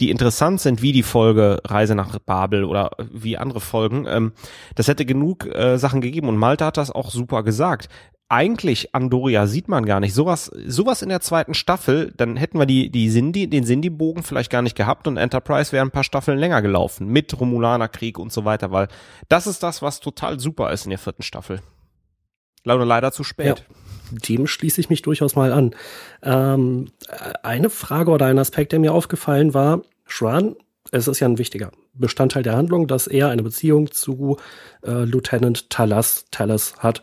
[0.00, 4.06] die interessant sind, wie die Folge Reise nach Babel oder wie andere Folgen.
[4.08, 4.32] Ähm,
[4.74, 7.88] das hätte genug äh, Sachen gegeben und Malte hat das auch super gesagt
[8.28, 10.14] eigentlich Andoria sieht man gar nicht.
[10.14, 14.50] Sowas, sowas in der zweiten Staffel, dann hätten wir die, die Sindhi, den Sindhi-Bogen vielleicht
[14.50, 18.44] gar nicht gehabt und Enterprise wäre ein paar Staffeln länger gelaufen mit Romulanerkrieg und so
[18.44, 18.88] weiter, weil
[19.28, 21.60] das ist das, was total super ist in der vierten Staffel.
[22.64, 23.64] Leider, leider zu spät.
[23.68, 25.74] Ja, dem schließe ich mich durchaus mal an.
[26.22, 26.88] Ähm,
[27.44, 30.56] eine Frage oder ein Aspekt, der mir aufgefallen war, Schwan,
[30.90, 34.36] es ist ja ein wichtiger Bestandteil der Handlung, dass er eine Beziehung zu
[34.84, 37.02] äh, Lieutenant Talas, Talas hat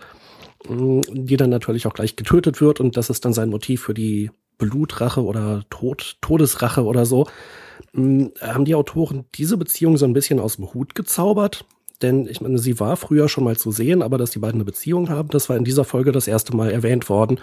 [0.70, 4.32] die dann natürlich auch gleich getötet wird und das ist dann sein Motiv für die
[4.58, 7.28] Blutrache oder Tod, Todesrache oder so.
[7.96, 11.66] Haben die Autoren diese Beziehung so ein bisschen aus dem Hut gezaubert?
[12.02, 14.66] Denn ich meine, sie war früher schon mal zu sehen, aber dass die beiden eine
[14.66, 17.40] Beziehung haben, das war in dieser Folge das erste Mal erwähnt worden.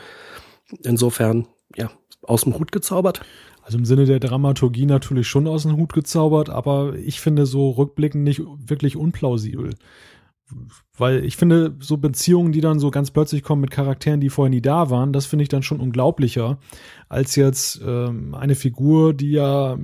[0.83, 1.91] Insofern, ja,
[2.23, 3.23] aus dem Hut gezaubert.
[3.63, 7.71] Also im Sinne der Dramaturgie natürlich schon aus dem Hut gezaubert, aber ich finde so
[7.71, 9.71] rückblickend nicht wirklich unplausibel
[10.97, 14.51] weil ich finde, so Beziehungen, die dann so ganz plötzlich kommen mit Charakteren, die vorher
[14.51, 16.59] nie da waren, das finde ich dann schon unglaublicher,
[17.09, 19.79] als jetzt ähm, eine Figur, die ja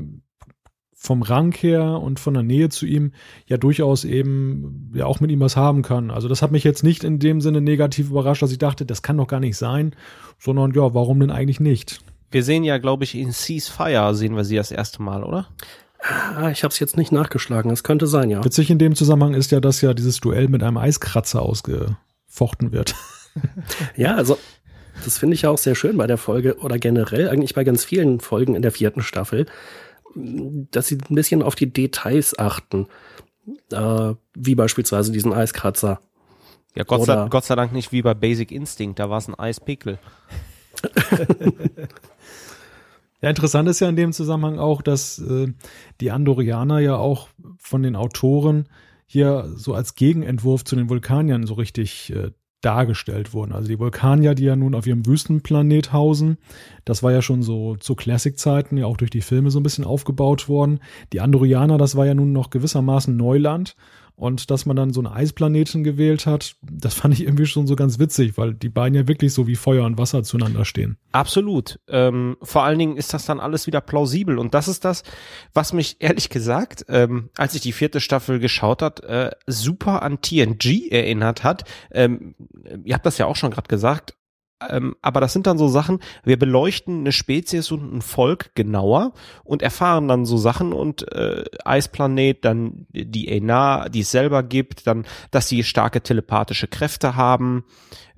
[1.06, 3.12] vom Rang her und von der Nähe zu ihm
[3.46, 6.10] ja durchaus eben ja auch mit ihm was haben kann.
[6.10, 9.02] Also das hat mich jetzt nicht in dem Sinne negativ überrascht, dass ich dachte, das
[9.02, 9.94] kann doch gar nicht sein,
[10.38, 12.00] sondern ja, warum denn eigentlich nicht?
[12.30, 15.48] Wir sehen ja, glaube ich, in Ceasefire sehen wir sie das erste Mal, oder?
[16.08, 17.70] Ah, ich habe es jetzt nicht nachgeschlagen.
[17.70, 18.44] Es könnte sein, ja.
[18.44, 22.94] Witzig in dem Zusammenhang ist ja, dass ja dieses Duell mit einem Eiskratzer ausgefochten wird.
[23.96, 24.38] ja, also
[25.04, 27.84] das finde ich ja auch sehr schön bei der Folge oder generell eigentlich bei ganz
[27.84, 29.46] vielen Folgen in der vierten Staffel,
[30.14, 32.86] dass sie ein bisschen auf die Details achten.
[33.70, 36.00] Äh, wie beispielsweise diesen Eiskratzer.
[36.74, 39.38] Ja, Gott sei, Gott sei Dank nicht wie bei Basic Instinct, da war es ein
[39.38, 39.98] Eispickel.
[43.26, 45.52] Ja, interessant ist ja in dem Zusammenhang auch, dass äh,
[46.00, 47.26] die Andorianer ja auch
[47.58, 48.68] von den Autoren
[49.04, 53.50] hier so als Gegenentwurf zu den Vulkaniern so richtig äh, dargestellt wurden.
[53.50, 56.38] Also die Vulkanier, die ja nun auf ihrem Wüstenplanet hausen,
[56.84, 59.84] das war ja schon so zu Classic-Zeiten ja auch durch die Filme so ein bisschen
[59.84, 60.78] aufgebaut worden.
[61.12, 63.74] Die Andorianer, das war ja nun noch gewissermaßen Neuland
[64.16, 67.76] und dass man dann so einen Eisplaneten gewählt hat, das fand ich irgendwie schon so
[67.76, 70.96] ganz witzig, weil die beiden ja wirklich so wie Feuer und Wasser zueinander stehen.
[71.12, 71.78] Absolut.
[71.86, 74.38] Ähm, vor allen Dingen ist das dann alles wieder plausibel.
[74.38, 75.02] Und das ist das,
[75.52, 80.22] was mich ehrlich gesagt, ähm, als ich die vierte Staffel geschaut hat, äh, super an
[80.22, 81.64] TNG erinnert hat.
[81.90, 82.34] Ähm,
[82.84, 84.15] ihr habt das ja auch schon gerade gesagt.
[84.68, 89.12] Ähm, aber das sind dann so Sachen, wir beleuchten eine Spezies und ein Volk genauer
[89.44, 94.86] und erfahren dann so Sachen und äh, Eisplanet, dann die Ena, die es selber gibt,
[94.86, 97.64] dann, dass sie starke telepathische Kräfte haben,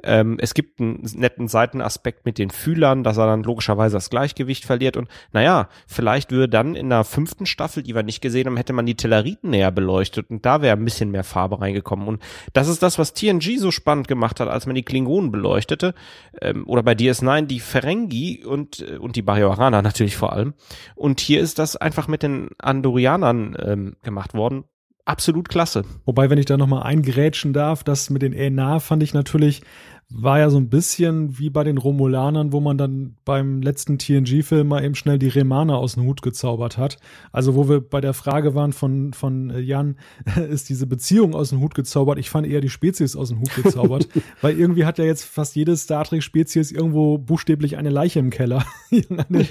[0.02, 4.64] ähm, es gibt einen netten Seitenaspekt mit den Fühlern, dass er dann logischerweise das Gleichgewicht
[4.64, 4.96] verliert.
[4.96, 8.72] Und naja, vielleicht würde dann in der fünften Staffel, die wir nicht gesehen haben, hätte
[8.72, 12.06] man die Telleriten näher beleuchtet und da wäre ein bisschen mehr Farbe reingekommen.
[12.06, 15.94] Und das ist das, was TNG so spannend gemacht hat, als man die Klingonen beleuchtete.
[16.40, 20.54] Ähm, oder bei DS9 die Ferengi und, äh, und die Bajoraner natürlich vor allem.
[20.94, 24.64] Und hier ist das einfach mit den Andorianern ähm, gemacht worden
[25.08, 25.84] absolut klasse.
[26.04, 29.62] Wobei, wenn ich da nochmal eingrätschen darf, das mit den Enar fand ich natürlich
[30.10, 34.66] war ja so ein bisschen wie bei den Romulanern, wo man dann beim letzten TNG-Film
[34.66, 36.96] mal eben schnell die Remaner aus dem Hut gezaubert hat.
[37.30, 39.96] Also wo wir bei der Frage waren von, von Jan,
[40.50, 42.18] ist diese Beziehung aus dem Hut gezaubert?
[42.18, 44.08] Ich fand eher die Spezies aus dem Hut gezaubert,
[44.40, 48.64] weil irgendwie hat ja jetzt fast jede Star Trek-Spezies irgendwo buchstäblich eine Leiche im Keller.
[48.90, 49.46] eine,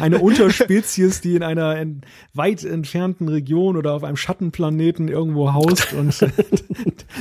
[0.00, 2.00] eine Unterspezies, die in einer in
[2.32, 6.24] weit entfernten Region oder auf einem Schattenplaneten irgendwo haust und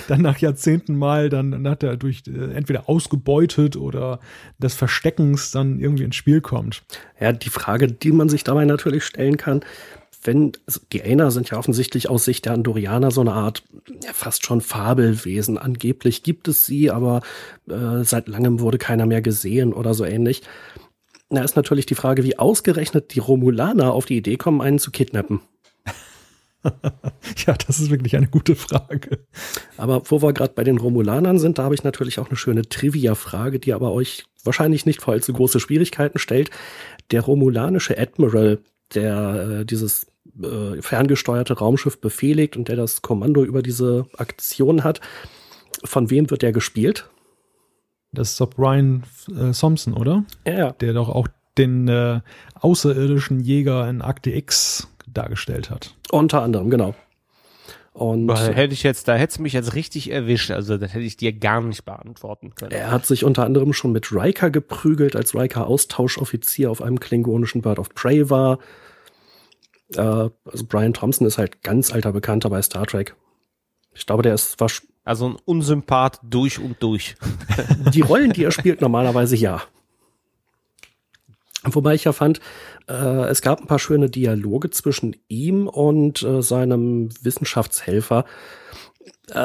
[0.08, 4.20] dann nach Jahrzehnten mal dann nach der durch äh, entweder ausgebeutet oder
[4.58, 6.84] des Versteckens dann irgendwie ins Spiel kommt.
[7.20, 9.62] Ja, die Frage, die man sich dabei natürlich stellen kann,
[10.26, 13.64] wenn, also die Aina sind ja offensichtlich aus Sicht der Andorianer so eine Art,
[14.04, 15.58] ja, fast schon Fabelwesen.
[15.58, 17.22] Angeblich gibt es sie, aber
[17.70, 20.42] äh, seit langem wurde keiner mehr gesehen oder so ähnlich.
[21.30, 24.92] Da ist natürlich die Frage, wie ausgerechnet die Romulaner auf die Idee kommen, einen zu
[24.92, 25.42] kidnappen.
[27.46, 29.20] ja, das ist wirklich eine gute Frage.
[29.78, 32.64] Aber wo wir gerade bei den Romulanern sind, da habe ich natürlich auch eine schöne
[32.64, 36.50] Trivia-Frage, die aber euch wahrscheinlich nicht vor allzu große Schwierigkeiten stellt.
[37.12, 38.60] Der romulanische Admiral,
[38.94, 40.08] der äh, dieses
[40.42, 45.02] äh, ferngesteuerte Raumschiff befehligt und der das Kommando über diese Aktion hat,
[45.84, 47.10] von wem wird der gespielt?
[48.14, 49.04] Das ist doch Brian
[49.36, 50.24] äh, Thompson, oder?
[50.48, 50.72] Ja.
[50.72, 52.22] Der doch auch den äh,
[52.56, 55.96] außerirdischen Jäger in Akte X dargestellt hat.
[56.14, 56.94] Unter anderem, genau.
[57.92, 61.18] Und hätte ich jetzt, da hätte es mich jetzt richtig erwischt, also das hätte ich
[61.18, 62.72] dir gar nicht beantworten können.
[62.72, 67.64] Er hat sich unter anderem schon mit Riker geprügelt, als Riker Austauschoffizier auf einem klingonischen
[67.64, 68.60] Bird of Prey war.
[69.96, 73.16] Äh, also Brian Thompson ist halt ganz alter Bekannter bei Star Trek.
[73.96, 77.16] Ich glaube, der ist wasch also ein Unsympath durch und durch.
[77.92, 79.64] die Rollen, die er spielt, normalerweise ja.
[81.66, 82.40] Wobei ich ja fand,
[82.90, 82.94] äh,
[83.30, 88.26] es gab ein paar schöne Dialoge zwischen ihm und äh, seinem Wissenschaftshelfer,
[89.32, 89.38] äh,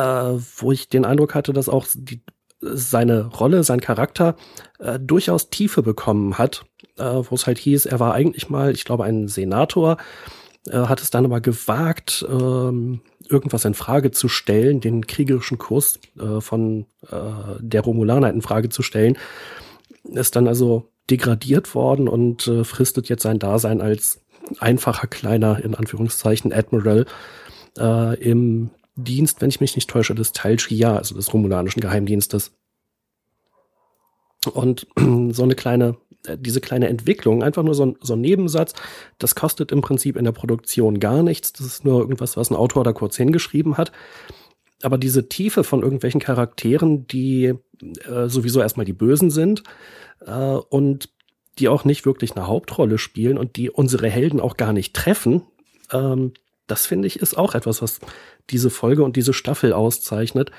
[0.56, 2.22] wo ich den Eindruck hatte, dass auch die,
[2.60, 4.34] seine Rolle, sein Charakter
[4.80, 6.64] äh, durchaus Tiefe bekommen hat,
[6.96, 9.96] äh, wo es halt hieß, er war eigentlich mal, ich glaube, ein Senator,
[10.66, 16.00] äh, hat es dann aber gewagt, ähm, irgendwas in Frage zu stellen, den kriegerischen Kurs
[16.18, 19.16] äh, von äh, der Romulaner in Frage zu stellen,
[20.02, 24.20] ist dann also degradiert worden und äh, fristet jetzt sein Dasein als
[24.58, 27.06] einfacher kleiner, in Anführungszeichen, Admiral
[27.78, 32.52] äh, im Dienst, wenn ich mich nicht täusche, des Tal Shia, also des romulanischen Geheimdienstes.
[34.52, 34.86] Und
[35.30, 38.74] so eine kleine, äh, diese kleine Entwicklung, einfach nur so ein, so ein Nebensatz,
[39.18, 41.52] das kostet im Prinzip in der Produktion gar nichts.
[41.52, 43.92] Das ist nur irgendwas, was ein Autor da kurz hingeschrieben hat.
[44.82, 47.54] Aber diese Tiefe von irgendwelchen Charakteren, die
[48.04, 49.62] äh, sowieso erstmal die Bösen sind,
[50.24, 51.10] äh, und
[51.58, 55.42] die auch nicht wirklich eine Hauptrolle spielen und die unsere Helden auch gar nicht treffen,
[55.90, 56.32] Ähm,
[56.68, 57.98] das finde ich ist auch etwas, was
[58.50, 60.50] diese Folge und diese Staffel auszeichnet,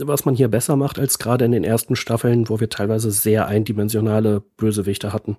[0.00, 3.46] was man hier besser macht als gerade in den ersten Staffeln, wo wir teilweise sehr
[3.46, 5.36] eindimensionale Bösewichte hatten.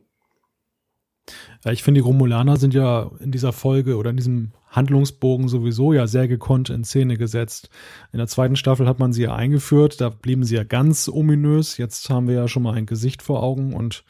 [1.64, 5.94] Ja, ich finde, die Romulaner sind ja in dieser Folge oder in diesem Handlungsbogen sowieso
[5.94, 7.70] ja sehr gekonnt in Szene gesetzt.
[8.12, 11.78] In der zweiten Staffel hat man sie ja eingeführt, da blieben sie ja ganz ominös.
[11.78, 14.04] Jetzt haben wir ja schon mal ein Gesicht vor Augen und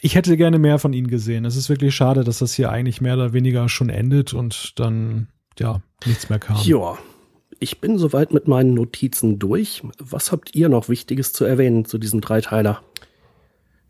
[0.00, 1.44] ich hätte gerne mehr von ihnen gesehen.
[1.44, 5.28] Es ist wirklich schade, dass das hier eigentlich mehr oder weniger schon endet und dann
[5.58, 6.56] ja nichts mehr kam.
[6.62, 6.98] Ja,
[7.58, 9.82] ich bin soweit mit meinen Notizen durch.
[9.98, 12.82] Was habt ihr noch Wichtiges zu erwähnen zu diesem Dreiteiler?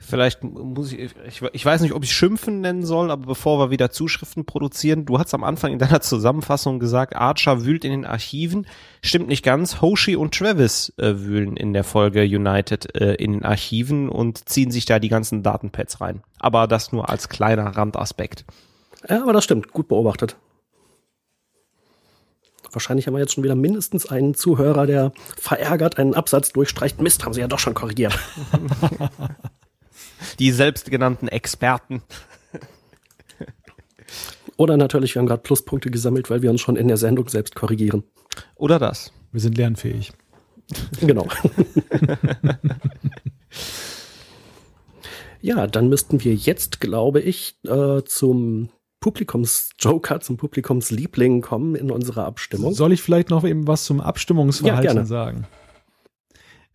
[0.00, 3.70] Vielleicht muss ich, ich, ich weiß nicht, ob ich Schimpfen nennen soll, aber bevor wir
[3.70, 8.06] wieder Zuschriften produzieren, du hast am Anfang in deiner Zusammenfassung gesagt, Archer wühlt in den
[8.06, 8.66] Archiven.
[9.02, 9.82] Stimmt nicht ganz.
[9.82, 14.70] Hoshi und Travis äh, wühlen in der Folge United äh, in den Archiven und ziehen
[14.70, 16.22] sich da die ganzen Datenpads rein.
[16.38, 18.44] Aber das nur als kleiner Randaspekt.
[19.08, 19.72] Ja, aber das stimmt.
[19.72, 20.37] Gut beobachtet.
[22.70, 27.00] Wahrscheinlich haben wir jetzt schon wieder mindestens einen Zuhörer, der verärgert einen Absatz durchstreicht.
[27.00, 28.16] Mist, haben sie ja doch schon korrigiert.
[30.38, 32.02] die selbstgenannten Experten.
[34.57, 37.54] Oder natürlich, wir haben gerade Pluspunkte gesammelt, weil wir uns schon in der Sendung selbst
[37.54, 38.02] korrigieren.
[38.57, 39.12] Oder das.
[39.31, 40.12] Wir sind lernfähig.
[41.00, 41.26] Genau.
[45.40, 52.24] ja, dann müssten wir jetzt, glaube ich, äh, zum Publikumsjoker, zum Publikumsliebling kommen in unserer
[52.24, 52.74] Abstimmung.
[52.74, 55.46] Soll ich vielleicht noch eben was zum Abstimmungsverhalten ja, sagen?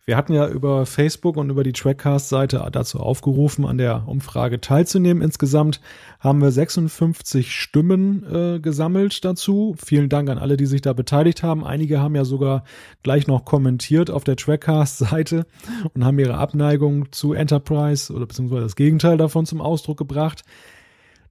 [0.06, 5.22] Wir hatten ja über Facebook und über die Trackcast-Seite dazu aufgerufen, an der Umfrage teilzunehmen.
[5.22, 5.80] Insgesamt
[6.20, 9.74] haben wir 56 Stimmen äh, gesammelt dazu.
[9.82, 11.64] Vielen Dank an alle, die sich da beteiligt haben.
[11.64, 12.64] Einige haben ja sogar
[13.02, 15.46] gleich noch kommentiert auf der Trackcast-Seite
[15.94, 20.42] und haben ihre Abneigung zu Enterprise oder beziehungsweise das Gegenteil davon zum Ausdruck gebracht.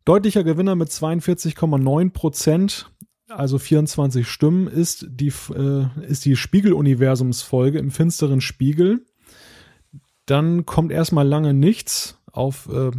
[0.04, 2.92] Deutlicher Gewinner mit 42,9 Prozent
[3.30, 9.06] also 24 Stimmen, ist die, äh, ist die Spiegeluniversumsfolge im finsteren Spiegel.
[10.26, 12.20] Dann kommt erstmal lange nichts.
[12.32, 12.92] Auf äh,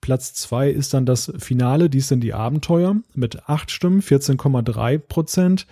[0.00, 5.66] Platz 2 ist dann das Finale, dies sind die Abenteuer mit 8 Stimmen, 14,3 Prozent.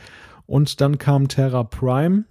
[0.46, 2.24] Und dann kam Terra Prime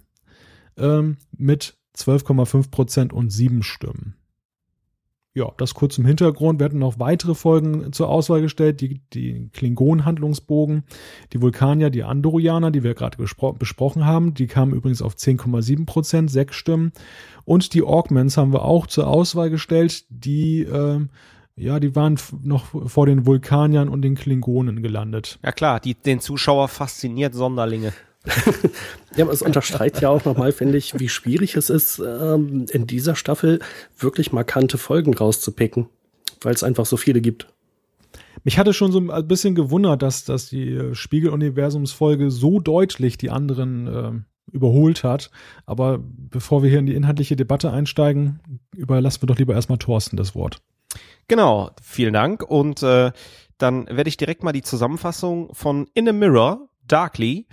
[0.76, 4.16] ähm, mit 12,5 Prozent und 7 Stimmen.
[5.34, 6.60] Ja, das kurz im Hintergrund.
[6.60, 10.84] Wir hatten noch weitere Folgen zur Auswahl gestellt, die, die Klingon-Handlungsbogen,
[11.32, 14.34] die Vulkanier, die Andorianer, die wir gerade besprochen haben.
[14.34, 16.92] Die kamen übrigens auf 10,7 Prozent, sechs Stimmen.
[17.46, 21.00] Und die Augments haben wir auch zur Auswahl gestellt, die, äh,
[21.56, 25.38] ja, die waren noch vor den Vulkaniern und den Klingonen gelandet.
[25.42, 27.94] Ja klar, die, den Zuschauer fasziniert Sonderlinge.
[29.16, 32.86] Ja, aber es unterstreicht ja auch nochmal, finde ich, wie schwierig es ist, ähm, in
[32.86, 33.60] dieser Staffel
[33.98, 35.88] wirklich markante Folgen rauszupicken,
[36.40, 37.48] weil es einfach so viele gibt.
[38.44, 43.30] Mich hatte schon so ein bisschen gewundert, dass, dass die äh, Spiegeluniversumsfolge so deutlich die
[43.30, 44.12] anderen äh,
[44.52, 45.30] überholt hat.
[45.66, 48.40] Aber bevor wir hier in die inhaltliche Debatte einsteigen,
[48.74, 50.58] überlassen wir doch lieber erstmal Thorsten das Wort.
[51.28, 52.42] Genau, vielen Dank.
[52.42, 53.12] Und äh,
[53.58, 57.46] dann werde ich direkt mal die Zusammenfassung von In a Mirror, Darkly,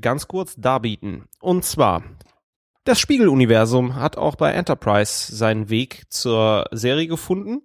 [0.00, 1.24] ganz kurz darbieten.
[1.40, 2.02] Und zwar,
[2.84, 7.62] das Spiegeluniversum hat auch bei Enterprise seinen Weg zur Serie gefunden.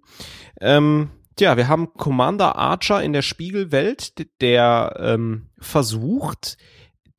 [0.60, 6.56] Ähm, tja, wir haben Commander Archer in der Spiegelwelt, der ähm, versucht,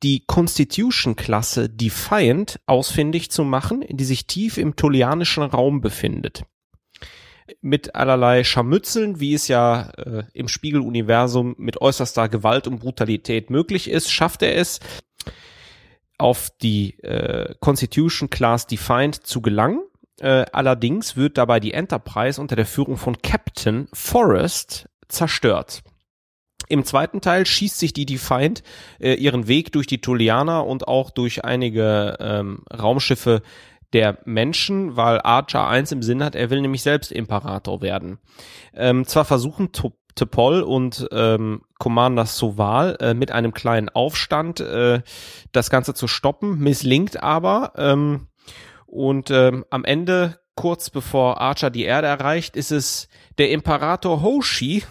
[0.02, 6.44] die Constitution-Klasse Defiant ausfindig zu machen, die sich tief im tolianischen Raum befindet
[7.60, 13.90] mit allerlei Scharmützeln, wie es ja äh, im Spiegeluniversum mit äußerster Gewalt und Brutalität möglich
[13.90, 14.80] ist, schafft er es,
[16.18, 19.80] auf die äh, Constitution Class Defined zu gelangen.
[20.20, 25.82] Äh, allerdings wird dabei die Enterprise unter der Führung von Captain Forrest zerstört.
[26.68, 28.62] Im zweiten Teil schießt sich die Defiant
[29.00, 33.42] äh, ihren Weg durch die Tolianer und auch durch einige ähm, Raumschiffe
[33.92, 38.18] der Menschen, weil Archer eins im Sinn hat, er will nämlich selbst Imperator werden.
[38.74, 45.02] Ähm, zwar versuchen Topol und ähm, Commander Soval äh, mit einem kleinen Aufstand äh,
[45.52, 48.28] das Ganze zu stoppen, misslingt aber ähm,
[48.86, 54.82] und ähm, am Ende, kurz bevor Archer die Erde erreicht, ist es der Imperator Hoshi,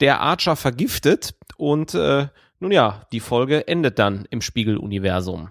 [0.00, 2.26] der Archer vergiftet und äh,
[2.58, 5.50] nun ja, die Folge endet dann im Spiegeluniversum.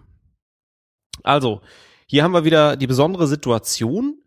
[1.23, 1.61] Also,
[2.11, 4.21] hier haben wir wieder die besondere Situation.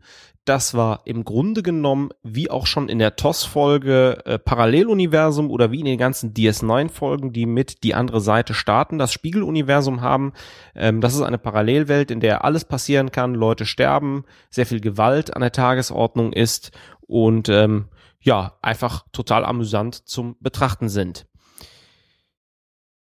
[0.47, 5.80] Das war im Grunde genommen, wie auch schon in der TOS-Folge, äh, Paralleluniversum oder wie
[5.80, 10.32] in den ganzen DS9-Folgen, die mit die andere Seite starten, das Spiegeluniversum haben.
[10.74, 15.37] Ähm, das ist eine Parallelwelt, in der alles passieren kann, Leute sterben, sehr viel Gewalt
[15.37, 16.70] an der Tagesordnung ist
[17.03, 21.26] und ähm, ja, einfach total amüsant zum Betrachten sind.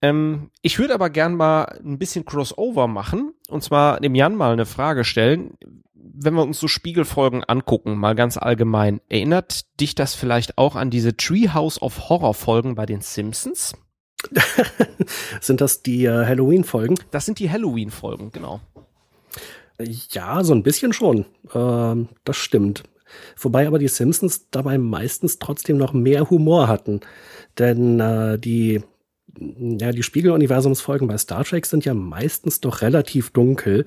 [0.03, 4.53] Ähm, ich würde aber gern mal ein bisschen Crossover machen und zwar dem Jan mal
[4.53, 5.57] eine Frage stellen.
[5.93, 10.89] Wenn wir uns so Spiegelfolgen angucken, mal ganz allgemein, erinnert dich das vielleicht auch an
[10.89, 13.73] diese Treehouse of Horror Folgen bei den Simpsons?
[15.41, 16.95] sind das die äh, Halloween-Folgen?
[17.11, 18.61] Das sind die Halloween-Folgen, genau.
[20.09, 21.25] Ja, so ein bisschen schon.
[21.53, 22.83] Ähm, das stimmt.
[23.37, 27.01] Wobei aber die Simpsons dabei meistens trotzdem noch mehr Humor hatten.
[27.57, 28.81] Denn äh, die,
[29.39, 33.85] ja, die Spiegeluniversumsfolgen bei Star Trek sind ja meistens doch relativ dunkel.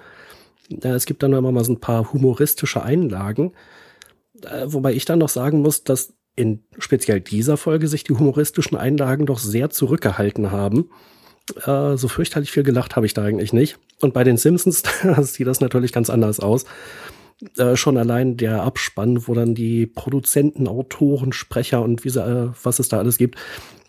[0.83, 3.53] Es gibt dann immer mal so ein paar humoristische Einlagen.
[4.45, 8.79] Äh, wobei ich dann noch sagen muss, dass in speziell dieser Folge sich die humoristischen
[8.79, 10.91] Einlagen doch sehr zurückgehalten haben.
[11.67, 13.79] Äh, so fürchterlich viel gelacht habe ich da eigentlich nicht.
[14.01, 14.83] Und bei den Simpsons
[15.23, 16.65] sieht das natürlich ganz anders aus.
[17.57, 22.79] Äh, schon allein der Abspann, wo dann die Produzenten, Autoren, Sprecher und wie äh, was
[22.79, 23.37] es da alles gibt,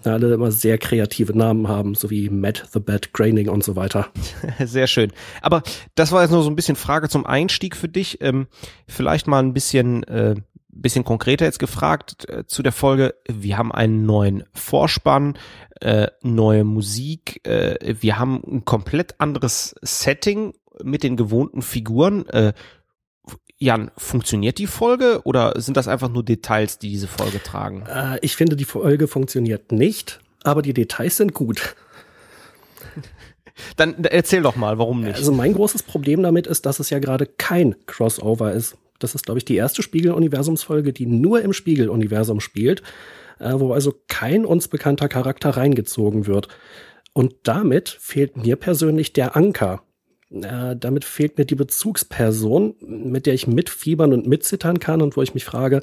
[0.08, 4.08] alle immer sehr kreative Namen haben, so wie Matt the Bad Graining und so weiter.
[4.60, 5.12] Sehr schön.
[5.42, 5.64] Aber
[5.96, 8.22] das war jetzt nur so ein bisschen Frage zum Einstieg für dich.
[8.22, 8.48] Ähm,
[8.88, 10.36] vielleicht mal ein bisschen äh,
[10.74, 13.16] bisschen konkreter jetzt gefragt äh, zu der Folge.
[13.28, 15.38] Wir haben einen neuen Vorspann,
[15.80, 22.26] äh, neue Musik, äh, wir haben ein komplett anderes Setting mit den gewohnten Figuren.
[23.62, 27.84] Jan, funktioniert die Folge oder sind das einfach nur Details, die diese Folge tragen?
[27.86, 31.76] Äh, ich finde, die Folge funktioniert nicht, aber die Details sind gut.
[33.78, 35.16] Dann erzähl doch mal, warum nicht?
[35.16, 38.78] Also mein großes Problem damit ist, dass es ja gerade kein Crossover ist.
[38.98, 42.82] Das ist, glaube ich, die erste Spiegel-Universumsfolge, die nur im Spiegel-Universum spielt,
[43.38, 46.48] äh, wo also kein uns bekannter Charakter reingezogen wird.
[47.14, 49.84] Und damit fehlt mir persönlich der Anker.
[50.32, 55.22] Äh, damit fehlt mir die Bezugsperson, mit der ich mitfiebern und mitzittern kann und wo
[55.22, 55.82] ich mich frage,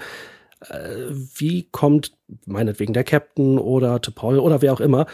[0.68, 0.94] äh,
[1.34, 2.12] wie kommt
[2.46, 5.06] meinetwegen der Captain oder Paul oder wer auch immer,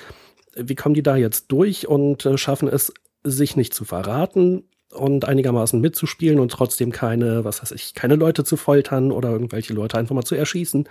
[0.57, 2.93] wie kommen die da jetzt durch und äh, schaffen es,
[3.25, 4.65] sich nicht zu verraten,
[4.95, 9.75] und einigermaßen mitzuspielen und trotzdem keine, was weiß ich, keine Leute zu foltern oder irgendwelche
[9.75, 10.89] Leute einfach mal zu erschießen.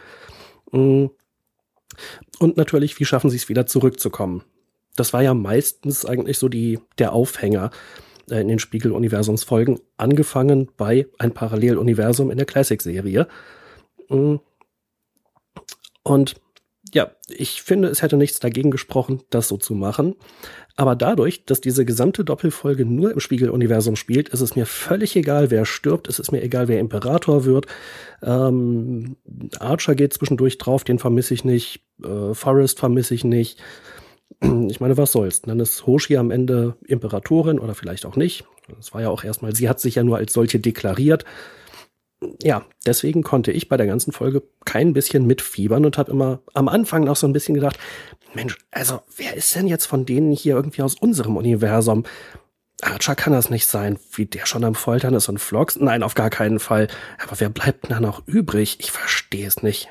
[0.72, 1.06] Mm.
[2.40, 4.44] Und natürlich, wie schaffen sie es wieder zurückzukommen?
[4.96, 7.72] Das war ja meistens eigentlich so die, der Aufhänger
[8.30, 13.28] in den Spiegel-Universumsfolgen, angefangen bei ein Paralleluniversum in der Classic-Serie.
[14.10, 14.36] Mm.
[16.04, 16.36] Und
[16.94, 20.16] ja, ich finde, es hätte nichts dagegen gesprochen, das so zu machen.
[20.76, 25.50] Aber dadurch, dass diese gesamte Doppelfolge nur im Spiegeluniversum spielt, ist es mir völlig egal,
[25.50, 26.08] wer stirbt.
[26.08, 27.66] Es ist mir egal, wer Imperator wird.
[28.22, 29.18] Ähm,
[29.60, 31.82] Archer geht zwischendurch drauf, den vermisse ich nicht.
[32.04, 33.60] Äh, Forrest vermisse ich nicht.
[34.70, 35.42] Ich meine, was soll's?
[35.42, 38.46] Dann ist Hoshi am Ende Imperatorin oder vielleicht auch nicht.
[38.76, 41.26] Das war ja auch erstmal, sie hat sich ja nur als solche deklariert
[42.42, 46.68] ja, deswegen konnte ich bei der ganzen Folge kein bisschen mitfiebern und habe immer am
[46.68, 47.78] Anfang noch so ein bisschen gedacht,
[48.34, 52.04] Mensch, also wer ist denn jetzt von denen hier irgendwie aus unserem Universum?
[52.82, 55.78] Archer kann das nicht sein, wie der schon am Foltern ist und Vlogs.
[55.78, 56.88] Nein, auf gar keinen Fall.
[57.24, 58.78] Aber wer bleibt da noch übrig?
[58.80, 59.90] Ich verstehe es nicht.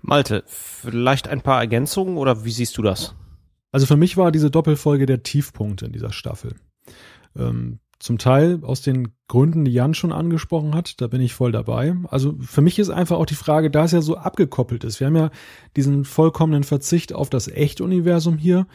[0.00, 3.14] Malte, vielleicht ein paar Ergänzungen oder wie siehst du das?
[3.72, 6.54] Also für mich war diese Doppelfolge der Tiefpunkt in dieser Staffel.
[7.36, 11.52] Ähm, zum Teil aus den Gründen, die Jan schon angesprochen hat, da bin ich voll
[11.52, 11.94] dabei.
[12.08, 14.98] Also für mich ist einfach auch die Frage, da es ja so abgekoppelt ist.
[14.98, 15.30] Wir haben ja
[15.76, 18.66] diesen vollkommenen Verzicht auf das Echtuniversum hier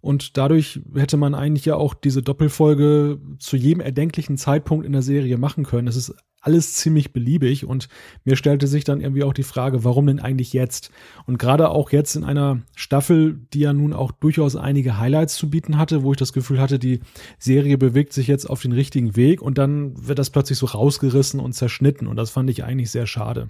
[0.00, 5.02] und dadurch hätte man eigentlich ja auch diese Doppelfolge zu jedem erdenklichen Zeitpunkt in der
[5.02, 5.88] Serie machen können.
[5.88, 6.14] Es ist
[6.46, 7.88] alles ziemlich beliebig und
[8.24, 10.92] mir stellte sich dann irgendwie auch die Frage, warum denn eigentlich jetzt?
[11.26, 15.50] Und gerade auch jetzt in einer Staffel, die ja nun auch durchaus einige Highlights zu
[15.50, 17.00] bieten hatte, wo ich das Gefühl hatte, die
[17.40, 21.40] Serie bewegt sich jetzt auf den richtigen Weg und dann wird das plötzlich so rausgerissen
[21.40, 23.48] und zerschnitten und das fand ich eigentlich sehr schade.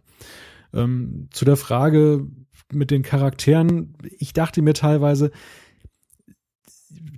[0.72, 2.26] Ähm, zu der Frage
[2.72, 5.30] mit den Charakteren, ich dachte mir teilweise,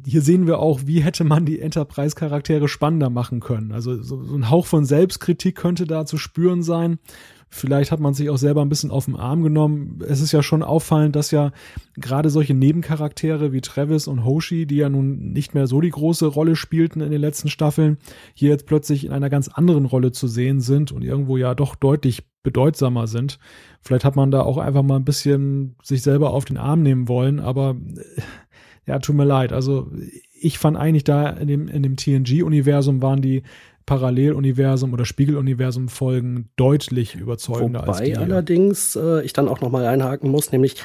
[0.07, 3.72] hier sehen wir auch, wie hätte man die Enterprise-Charaktere spannender machen können.
[3.72, 6.99] Also so, so, ein Hauch von Selbstkritik könnte da zu spüren sein.
[7.51, 10.01] Vielleicht hat man sich auch selber ein bisschen auf den Arm genommen.
[10.07, 11.53] Es ist ja schon auffallend, dass ja
[11.97, 16.26] gerade solche Nebencharaktere wie Travis und Hoshi, die ja nun nicht mehr so die große
[16.26, 17.97] Rolle spielten in den letzten Staffeln,
[18.34, 21.74] hier jetzt plötzlich in einer ganz anderen Rolle zu sehen sind und irgendwo ja doch
[21.74, 23.39] deutlich bedeutsamer sind.
[23.80, 27.09] Vielleicht hat man da auch einfach mal ein bisschen sich selber auf den Arm nehmen
[27.09, 27.76] wollen, aber
[28.89, 29.53] ja, tut mir leid.
[29.53, 29.91] Also
[30.32, 33.43] ich fand eigentlich da in dem, in dem TNG-Universum waren die
[33.86, 38.16] Paralleluniversum oder Spiegeluniversum Folgen deutlich überzeugender Wobei als die.
[38.16, 40.76] allerdings äh, ich dann auch noch mal einhaken muss, nämlich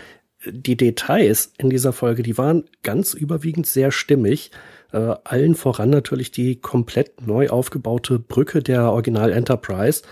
[0.46, 4.52] die Details in dieser Folge, die waren ganz überwiegend sehr stimmig.
[4.92, 10.04] Äh, allen voran natürlich die komplett neu aufgebaute Brücke der Original Enterprise.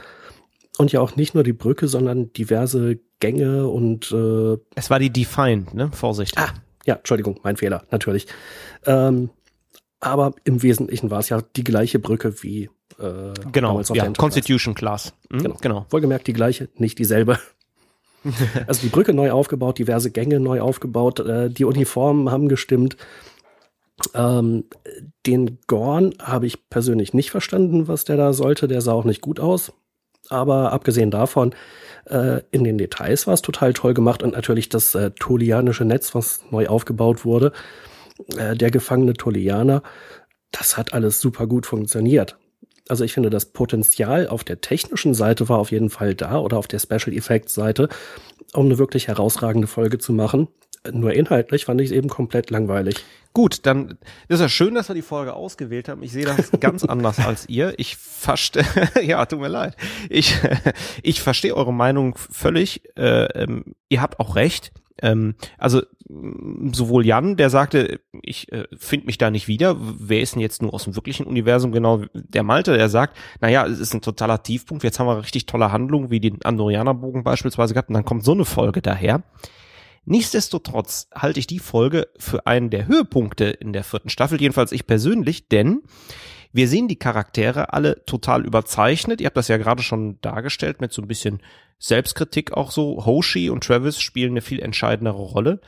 [0.77, 5.11] Und ja auch nicht nur die Brücke, sondern diverse Gänge und äh Es war die
[5.11, 5.91] Defined, ne?
[5.91, 6.37] Vorsicht.
[6.37, 6.53] Ah,
[6.85, 8.27] ja, Entschuldigung, mein Fehler, natürlich.
[8.85, 9.29] Ähm,
[9.99, 12.69] aber im Wesentlichen war es ja die gleiche Brücke wie
[12.99, 15.13] äh, genau, ja, Constitution Class.
[15.29, 15.57] Mhm, genau.
[15.61, 15.85] genau.
[15.89, 17.39] Wohlgemerkt die gleiche, nicht dieselbe.
[18.67, 22.97] also die Brücke neu aufgebaut, diverse Gänge neu aufgebaut, äh, die Uniformen haben gestimmt.
[24.15, 24.65] Ähm,
[25.27, 28.67] den Gorn habe ich persönlich nicht verstanden, was der da sollte.
[28.67, 29.73] Der sah auch nicht gut aus.
[30.29, 31.53] Aber abgesehen davon,
[32.05, 36.15] äh, in den Details war es total toll gemacht und natürlich das äh, Tolianische Netz,
[36.15, 37.51] was neu aufgebaut wurde,
[38.37, 39.83] äh, der gefangene Tolianer,
[40.51, 42.37] das hat alles super gut funktioniert.
[42.87, 46.57] Also ich finde, das Potenzial auf der technischen Seite war auf jeden Fall da oder
[46.57, 47.87] auf der Special Effects Seite,
[48.53, 50.49] um eine wirklich herausragende Folge zu machen.
[50.91, 52.95] Nur inhaltlich fand ich es eben komplett langweilig.
[53.33, 56.03] Gut, dann ist ja schön, dass wir die Folge ausgewählt haben.
[56.03, 57.73] Ich sehe das ganz anders als ihr.
[57.77, 58.65] Ich verstehe,
[59.03, 59.77] ja, tut mir leid.
[60.09, 60.35] Ich,
[61.03, 62.81] ich verstehe eure Meinung völlig.
[62.97, 64.71] Äh, ähm, ihr habt auch recht.
[65.01, 65.81] Ähm, also
[66.73, 69.77] sowohl Jan, der sagte, ich äh, finde mich da nicht wieder.
[69.79, 72.03] Wer ist denn jetzt nur aus dem wirklichen Universum genau?
[72.13, 74.83] Der Malte, der sagt, naja, es ist ein totaler Tiefpunkt.
[74.83, 77.89] Jetzt haben wir richtig tolle Handlungen, wie den Andorianerbogen beispielsweise gehabt.
[77.89, 79.23] Und dann kommt so eine Folge daher.
[80.05, 84.87] Nichtsdestotrotz halte ich die Folge für einen der Höhepunkte in der vierten Staffel, jedenfalls ich
[84.87, 85.83] persönlich, denn
[86.53, 89.21] wir sehen die Charaktere alle total überzeichnet.
[89.21, 91.41] Ihr habt das ja gerade schon dargestellt mit so ein bisschen
[91.79, 93.05] Selbstkritik auch so.
[93.05, 95.61] Hoshi und Travis spielen eine viel entscheidendere Rolle.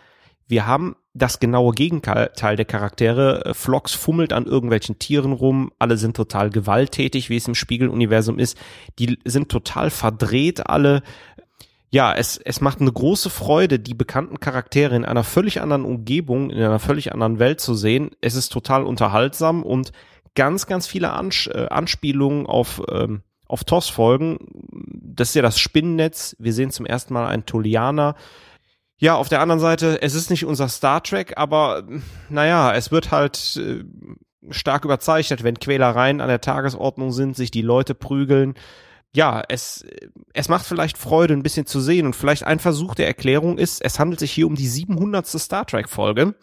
[0.48, 3.54] Wir haben das genaue Gegenteil der Charaktere.
[3.54, 5.72] Flox fummelt an irgendwelchen Tieren rum.
[5.80, 8.58] Alle sind total gewalttätig, wie es im Spiegeluniversum ist.
[9.00, 11.02] Die sind total verdreht alle
[11.94, 16.50] ja, es, es macht eine große Freude, die bekannten Charaktere in einer völlig anderen Umgebung,
[16.50, 18.10] in einer völlig anderen Welt zu sehen.
[18.20, 19.92] Es ist total unterhaltsam und
[20.34, 24.40] ganz, ganz viele Ans äh, Anspielungen auf, ähm, auf TOS-Folgen.
[25.04, 26.36] Das ist ja das Spinnennetz.
[26.40, 28.16] Wir sehen zum ersten Mal einen Tolianer.
[28.98, 31.84] Ja, auf der anderen Seite, es ist nicht unser Star Trek, aber
[32.28, 33.84] naja, es wird halt äh,
[34.50, 38.56] stark überzeichnet, wenn Quälereien an der Tagesordnung sind, sich die Leute prügeln
[39.16, 39.86] ja, es,
[40.34, 43.82] es macht vielleicht Freude, ein bisschen zu sehen und vielleicht ein Versuch der Erklärung ist,
[43.84, 45.28] es handelt sich hier um die 700.
[45.28, 46.36] Star Trek Folge.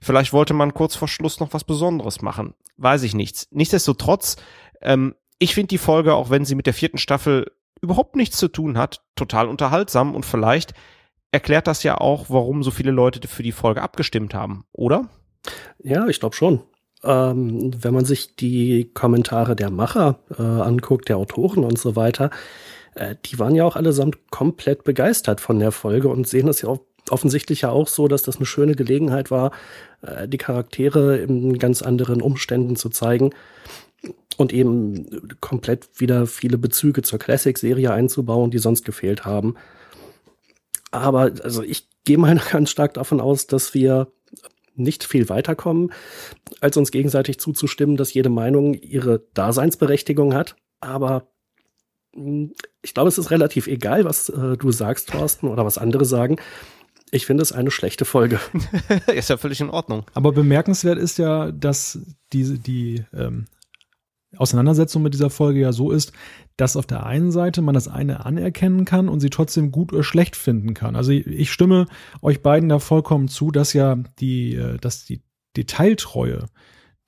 [0.00, 2.54] Vielleicht wollte man kurz vor Schluss noch was Besonderes machen.
[2.76, 3.48] Weiß ich nichts.
[3.50, 4.36] Nichtsdestotrotz,
[4.80, 7.50] ähm, ich finde die Folge, auch wenn sie mit der vierten Staffel
[7.80, 10.74] überhaupt nichts zu tun hat, total unterhaltsam und vielleicht
[11.32, 15.08] erklärt das ja auch, warum so viele Leute für die Folge abgestimmt haben, oder?
[15.82, 16.62] Ja, ich glaube schon.
[17.04, 22.30] Ähm, wenn man sich die Kommentare der Macher äh, anguckt, der Autoren und so weiter,
[22.94, 26.68] äh, die waren ja auch allesamt komplett begeistert von der Folge und sehen es ja
[26.68, 26.80] auch
[27.10, 29.50] offensichtlich ja auch so, dass das eine schöne Gelegenheit war,
[30.02, 33.30] äh, die Charaktere in ganz anderen Umständen zu zeigen
[34.36, 39.56] und eben komplett wieder viele Bezüge zur Classic-Serie einzubauen, die sonst gefehlt haben.
[40.90, 44.08] Aber also ich gehe mal ganz stark davon aus, dass wir
[44.74, 45.92] nicht viel weiterkommen,
[46.60, 50.56] als uns gegenseitig zuzustimmen, dass jede Meinung ihre Daseinsberechtigung hat.
[50.80, 51.28] Aber
[52.14, 52.52] hm,
[52.82, 56.36] ich glaube, es ist relativ egal, was äh, du sagst, Thorsten, oder was andere sagen.
[57.10, 58.40] Ich finde es eine schlechte Folge.
[59.14, 60.04] ist ja völlig in Ordnung.
[60.14, 61.98] Aber bemerkenswert ist ja, dass
[62.32, 63.44] diese, die ähm,
[64.36, 66.12] Auseinandersetzung mit dieser Folge ja so ist,
[66.56, 70.02] dass auf der einen Seite man das eine anerkennen kann und sie trotzdem gut oder
[70.02, 70.96] schlecht finden kann.
[70.96, 71.86] Also ich stimme
[72.22, 75.22] euch beiden da vollkommen zu, dass ja die, äh, dass die
[75.56, 76.46] Detailtreue,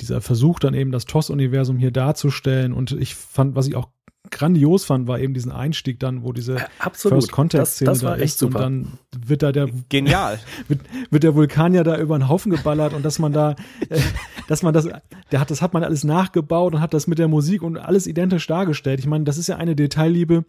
[0.01, 3.91] dieser Versuch dann eben das TOS-Universum hier darzustellen und ich fand, was ich auch
[4.31, 7.18] grandios fand, war eben diesen Einstieg dann, wo diese Absolut.
[7.18, 8.59] First Contact Szene da ist super.
[8.59, 12.51] und dann wird da der genial wird, wird der Vulkan ja da über den Haufen
[12.51, 13.55] geballert und dass man da
[13.91, 14.01] äh,
[14.49, 14.89] dass man das
[15.31, 18.07] der hat das hat man alles nachgebaut und hat das mit der Musik und alles
[18.07, 18.99] identisch dargestellt.
[18.99, 20.45] Ich meine, das ist ja eine Detailliebe,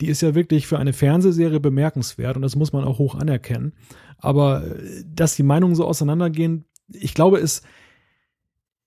[0.00, 3.72] die ist ja wirklich für eine Fernsehserie bemerkenswert und das muss man auch hoch anerkennen.
[4.18, 7.62] Aber äh, dass die Meinungen so auseinandergehen, ich glaube, es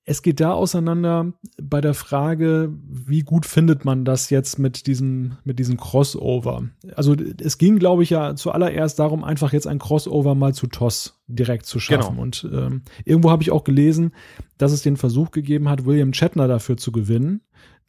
[0.09, 5.37] es geht da auseinander bei der Frage, wie gut findet man das jetzt mit diesem,
[5.43, 6.63] mit diesem Crossover?
[6.95, 11.21] Also es ging, glaube ich, ja zuallererst darum, einfach jetzt ein Crossover mal zu TOS
[11.27, 12.13] direkt zu schaffen.
[12.15, 12.23] Genau.
[12.23, 14.15] Und ähm, irgendwo habe ich auch gelesen,
[14.57, 17.41] dass es den Versuch gegeben hat, William Shatner dafür zu gewinnen.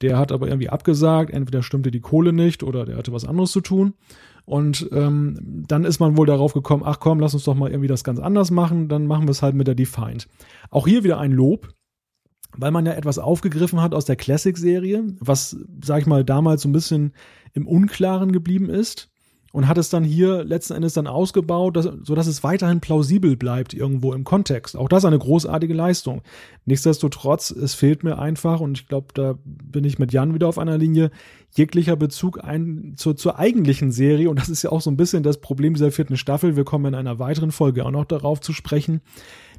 [0.03, 3.51] Der hat aber irgendwie abgesagt, entweder stimmte die Kohle nicht oder der hatte was anderes
[3.51, 3.95] zu tun.
[4.45, 7.89] Und ähm, dann ist man wohl darauf gekommen, ach komm, lass uns doch mal irgendwie
[7.89, 10.29] das ganz anders machen, dann machen wir es halt mit der Defined.
[10.69, 11.73] Auch hier wieder ein Lob
[12.57, 16.69] weil man ja etwas aufgegriffen hat aus der Classic-Serie, was, sag ich mal, damals so
[16.69, 17.13] ein bisschen
[17.53, 19.11] im Unklaren geblieben ist.
[19.53, 23.75] und hat es dann hier letzten Endes dann ausgebaut, dass, sodass es weiterhin plausibel bleibt
[23.75, 24.77] irgendwo im Kontext.
[24.77, 26.23] Auch das eine großartige Leistung.
[26.67, 30.59] Nichtsdestotrotz, es fehlt mir einfach, und ich glaube, da bin ich mit Jan wieder auf
[30.59, 31.11] einer Linie,
[31.53, 34.31] jeglicher Bezug ein, zur, zur eigentlichen Serie.
[34.31, 36.55] Und das ist ja auch so ein bisschen das Problem dieser vierten Staffel.
[36.55, 39.01] Wir kommen in einer weiteren Folge auch noch darauf zu sprechen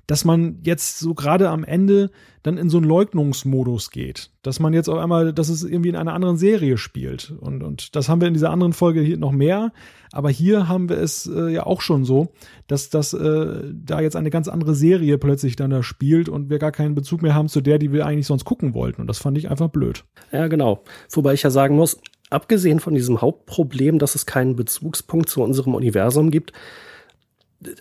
[0.07, 2.11] dass man jetzt so gerade am Ende
[2.43, 4.31] dann in so einen Leugnungsmodus geht.
[4.41, 7.33] Dass man jetzt auf einmal, dass es irgendwie in einer anderen Serie spielt.
[7.39, 9.71] Und, und das haben wir in dieser anderen Folge hier noch mehr.
[10.11, 12.33] Aber hier haben wir es äh, ja auch schon so,
[12.67, 16.59] dass das äh, da jetzt eine ganz andere Serie plötzlich dann da spielt und wir
[16.59, 19.01] gar keinen Bezug mehr haben zu der, die wir eigentlich sonst gucken wollten.
[19.01, 20.03] Und das fand ich einfach blöd.
[20.31, 20.83] Ja, genau.
[21.11, 25.75] Wobei ich ja sagen muss, abgesehen von diesem Hauptproblem, dass es keinen Bezugspunkt zu unserem
[25.75, 26.53] Universum gibt,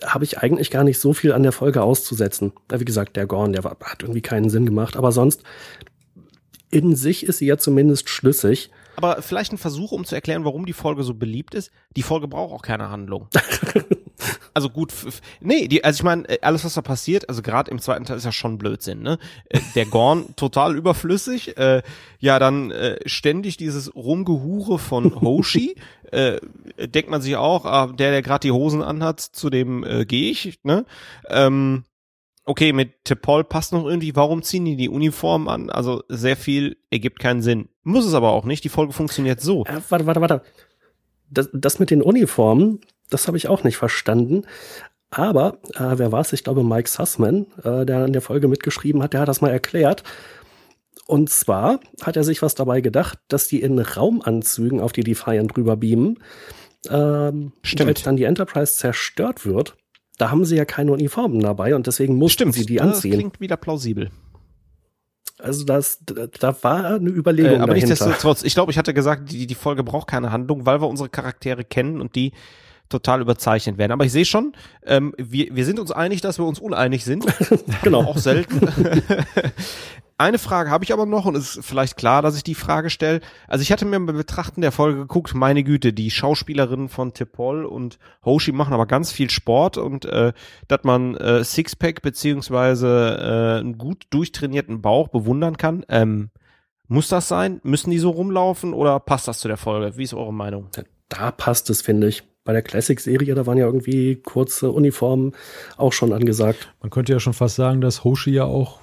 [0.05, 2.53] habe ich eigentlich gar nicht so viel an der Folge auszusetzen.
[2.69, 4.95] Wie gesagt, der Gorn, der war, hat irgendwie keinen Sinn gemacht.
[4.95, 5.43] Aber sonst,
[6.69, 8.71] in sich ist sie ja zumindest schlüssig.
[8.95, 11.71] Aber vielleicht ein Versuch, um zu erklären, warum die Folge so beliebt ist.
[11.95, 13.27] Die Folge braucht auch keine Handlung.
[14.53, 14.93] also gut,
[15.39, 18.17] nee, die, also ich meine, äh, alles was da passiert, also gerade im zweiten Teil
[18.17, 19.17] ist ja schon Blödsinn, ne?
[19.49, 21.81] Äh, der Gorn total überflüssig, äh,
[22.19, 25.75] ja dann äh, ständig dieses Rumgehure von Hoshi,
[26.11, 26.39] äh,
[26.87, 30.31] denkt man sich auch, ah, der der gerade die Hosen anhat, zu dem äh, gehe
[30.31, 30.85] ich, ne?
[31.29, 31.83] Ähm,
[32.45, 35.69] okay, mit Tepol passt noch irgendwie, warum ziehen die die Uniform an?
[35.69, 37.69] Also sehr viel ergibt keinen Sinn.
[37.83, 39.65] Muss es aber auch nicht, die Folge funktioniert so.
[39.65, 40.41] Äh, warte, warte, warte.
[41.29, 44.43] Das, das mit den Uniformen, das habe ich auch nicht verstanden.
[45.09, 46.33] Aber äh, wer war es?
[46.33, 49.51] Ich glaube Mike Sussman, äh, der in der Folge mitgeschrieben hat, der hat das mal
[49.51, 50.03] erklärt.
[51.11, 55.53] Und zwar hat er sich was dabei gedacht, dass die in Raumanzügen auf die Defiant
[55.53, 56.19] drüber beamen.
[56.89, 57.89] Ähm, Stimmt.
[57.89, 59.75] Als dann die Enterprise zerstört wird,
[60.17, 62.53] da haben sie ja keine Uniformen dabei und deswegen mussten Stimmt.
[62.53, 63.11] sie die anziehen.
[63.11, 64.09] Das klingt wieder plausibel.
[65.37, 67.89] Also das, da war eine Überlegung äh, aber dahinter.
[67.89, 71.09] nichtsdestotrotz, ich glaube, ich hatte gesagt, die, die Folge braucht keine Handlung, weil wir unsere
[71.09, 72.31] Charaktere kennen und die
[72.87, 73.91] total überzeichnet werden.
[73.91, 74.53] Aber ich sehe schon,
[74.85, 77.25] ähm, wir, wir sind uns einig, dass wir uns uneinig sind.
[77.83, 78.03] genau.
[78.03, 78.61] Auch selten.
[80.21, 82.91] Eine Frage habe ich aber noch und es ist vielleicht klar, dass ich die Frage
[82.91, 83.21] stelle.
[83.47, 87.65] Also ich hatte mir beim Betrachten der Folge geguckt, meine Güte, die Schauspielerinnen von Tepol
[87.65, 90.33] und Hoshi machen aber ganz viel Sport und äh,
[90.67, 95.83] dass man äh, Sixpack beziehungsweise äh, einen gut durchtrainierten Bauch bewundern kann.
[95.89, 96.29] Ähm,
[96.87, 97.59] muss das sein?
[97.63, 99.97] Müssen die so rumlaufen oder passt das zu der Folge?
[99.97, 100.67] Wie ist eure Meinung?
[101.09, 105.33] Da passt es, finde ich bei der Classic-Serie, da waren ja irgendwie kurze Uniformen
[105.77, 106.71] auch schon angesagt.
[106.79, 108.81] Man könnte ja schon fast sagen, dass Hoshi ja auch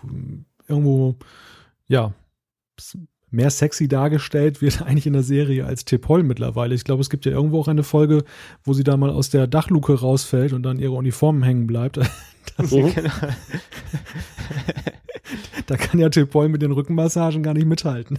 [0.69, 1.16] irgendwo,
[1.87, 2.12] ja,
[3.31, 6.75] mehr sexy dargestellt wird eigentlich in der Serie als Tepol mittlerweile.
[6.75, 8.25] Ich glaube, es gibt ja irgendwo auch eine Folge,
[8.64, 11.99] wo sie da mal aus der Dachluke rausfällt und dann ihre Uniformen hängen bleibt.
[12.57, 12.93] Mhm.
[15.66, 18.19] da kann ja Tepol mit den Rückenmassagen gar nicht mithalten.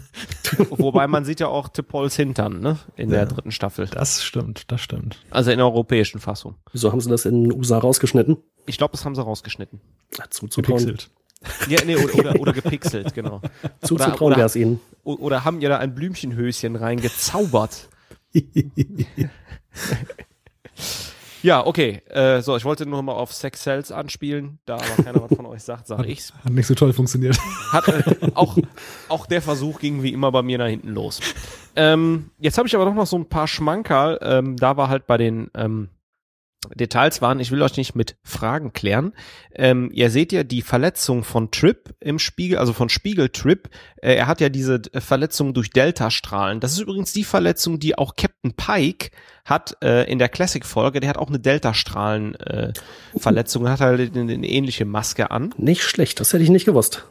[0.70, 2.78] Wobei man sieht ja auch Tepols Hintern, ne?
[2.96, 3.88] In ja, der dritten Staffel.
[3.88, 5.20] Das stimmt, das stimmt.
[5.30, 6.56] Also in der europäischen Fassung.
[6.72, 8.38] Wieso haben sie das in den USA rausgeschnitten?
[8.66, 9.82] Ich glaube, das haben sie rausgeschnitten.
[10.18, 10.98] Ja, zuzutrauen.
[11.70, 13.42] Ja, nee, oder, oder, oder gepixelt, genau.
[13.82, 14.82] Zuzutrauen wäre es ihnen.
[15.04, 17.88] Oder haben ja da ein Blümchenhöschen reingezaubert.
[21.42, 22.02] ja, okay.
[22.10, 25.46] Äh, so, ich wollte nur mal auf Sex Cells anspielen, da aber keiner was von
[25.46, 26.34] euch sagt, sag ich's.
[26.44, 27.40] Hat nicht so toll funktioniert.
[27.72, 28.04] Hat, äh,
[28.36, 28.58] auch,
[29.08, 31.22] auch der Versuch ging wie immer bei mir nach hinten los.
[31.76, 34.20] Ähm, jetzt habe ich aber doch noch so ein paar Schmankerl.
[34.22, 35.88] Ähm, da war halt bei den ähm,
[36.76, 39.14] Details waren, ich will euch nicht mit Fragen klären.
[39.56, 43.70] Ähm, ihr seht ja die Verletzung von Trip im Spiegel, also von Spiegel Trip.
[44.02, 46.60] Äh, er hat ja diese Verletzung durch Delta-Strahlen.
[46.60, 49.12] Das ist übrigens die Verletzung, die auch Captain Pike
[49.46, 51.00] hat äh, in der Classic-Folge.
[51.00, 55.54] Der hat auch eine Delta-Strahlen-Verletzung, äh, hat halt eine, eine ähnliche Maske an.
[55.58, 57.06] Nicht schlecht, das hätte ich nicht gewusst.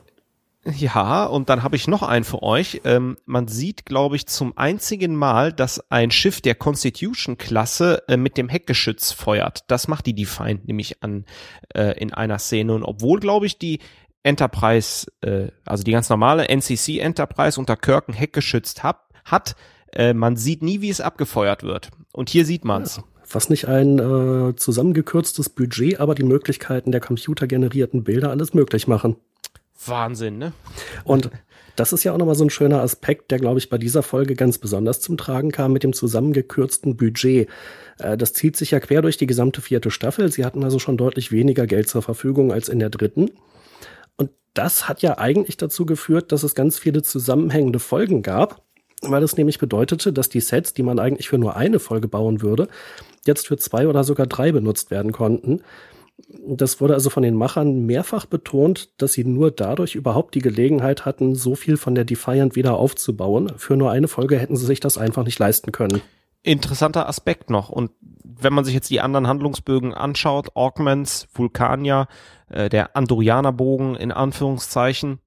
[0.76, 2.82] Ja, und dann habe ich noch einen für euch.
[2.84, 8.36] Ähm, man sieht, glaube ich, zum einzigen Mal, dass ein Schiff der Constitution-Klasse äh, mit
[8.36, 9.64] dem Heckgeschütz feuert.
[9.68, 11.24] Das macht die Defiant nämlich an
[11.74, 12.74] äh, in einer Szene.
[12.74, 13.78] Und obwohl, glaube ich, die
[14.22, 19.56] Enterprise, äh, also die ganz normale NCC Enterprise unter Kirk ein Heckgeschütz hab, hat,
[19.92, 21.90] äh, man sieht nie, wie es abgefeuert wird.
[22.12, 22.96] Und hier sieht man's.
[22.96, 23.04] Ja.
[23.30, 29.16] Was nicht ein äh, zusammengekürztes Budget, aber die Möglichkeiten der computergenerierten Bilder alles möglich machen.
[29.86, 30.52] Wahnsinn, ne?
[31.04, 31.30] Und
[31.76, 34.34] das ist ja auch nochmal so ein schöner Aspekt, der, glaube ich, bei dieser Folge
[34.34, 37.48] ganz besonders zum Tragen kam mit dem zusammengekürzten Budget.
[37.98, 40.30] Äh, das zieht sich ja quer durch die gesamte vierte Staffel.
[40.32, 43.30] Sie hatten also schon deutlich weniger Geld zur Verfügung als in der dritten.
[44.16, 48.62] Und das hat ja eigentlich dazu geführt, dass es ganz viele zusammenhängende Folgen gab,
[49.02, 52.42] weil es nämlich bedeutete, dass die Sets, die man eigentlich für nur eine Folge bauen
[52.42, 52.66] würde,
[53.24, 55.60] jetzt für zwei oder sogar drei benutzt werden konnten.
[56.30, 61.06] Das wurde also von den Machern mehrfach betont, dass sie nur dadurch überhaupt die Gelegenheit
[61.06, 63.52] hatten, so viel von der Defiant wieder aufzubauen.
[63.56, 66.02] Für nur eine Folge hätten sie sich das einfach nicht leisten können.
[66.42, 67.68] interessanter Aspekt noch.
[67.68, 67.90] Und
[68.22, 72.08] wenn man sich jetzt die anderen Handlungsbögen anschaut, Augments, Vulkania,
[72.48, 75.20] äh, der Andorianerbogen in Anführungszeichen,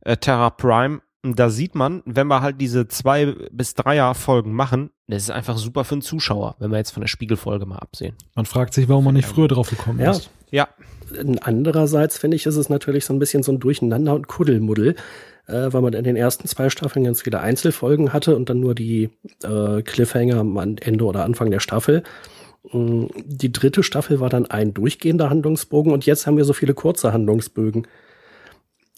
[0.00, 4.90] äh, Terra Prime, da sieht man, wenn wir halt diese zwei bis dreier Folgen machen,
[5.08, 8.14] das ist einfach super für den Zuschauer, wenn wir jetzt von der Spiegelfolge mal absehen.
[8.34, 10.12] Man fragt sich, warum man nicht früher drauf gekommen Ja.
[10.12, 10.30] ist.
[10.50, 10.68] Ja,
[11.40, 14.94] Andererseits finde ich, ist es natürlich so ein bisschen so ein Durcheinander und Kuddelmuddel,
[15.46, 18.74] äh, weil man in den ersten zwei Staffeln ganz viele Einzelfolgen hatte und dann nur
[18.74, 19.10] die
[19.42, 22.02] äh, Cliffhanger am Ende oder Anfang der Staffel.
[22.72, 26.74] Mm, Die dritte Staffel war dann ein durchgehender Handlungsbogen und jetzt haben wir so viele
[26.74, 27.86] kurze Handlungsbögen.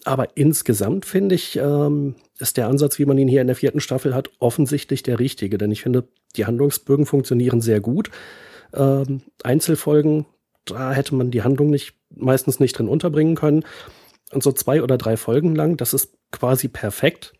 [0.03, 3.79] Aber insgesamt finde ich, ähm, ist der Ansatz, wie man ihn hier in der vierten
[3.79, 5.57] Staffel hat, offensichtlich der richtige.
[5.57, 8.09] Denn ich finde, die Handlungsbögen funktionieren sehr gut.
[8.73, 10.25] Ähm, Einzelfolgen,
[10.65, 13.63] da hätte man die Handlung nicht, meistens nicht drin unterbringen können.
[14.31, 17.33] Und so zwei oder drei Folgen lang, das ist quasi perfekt.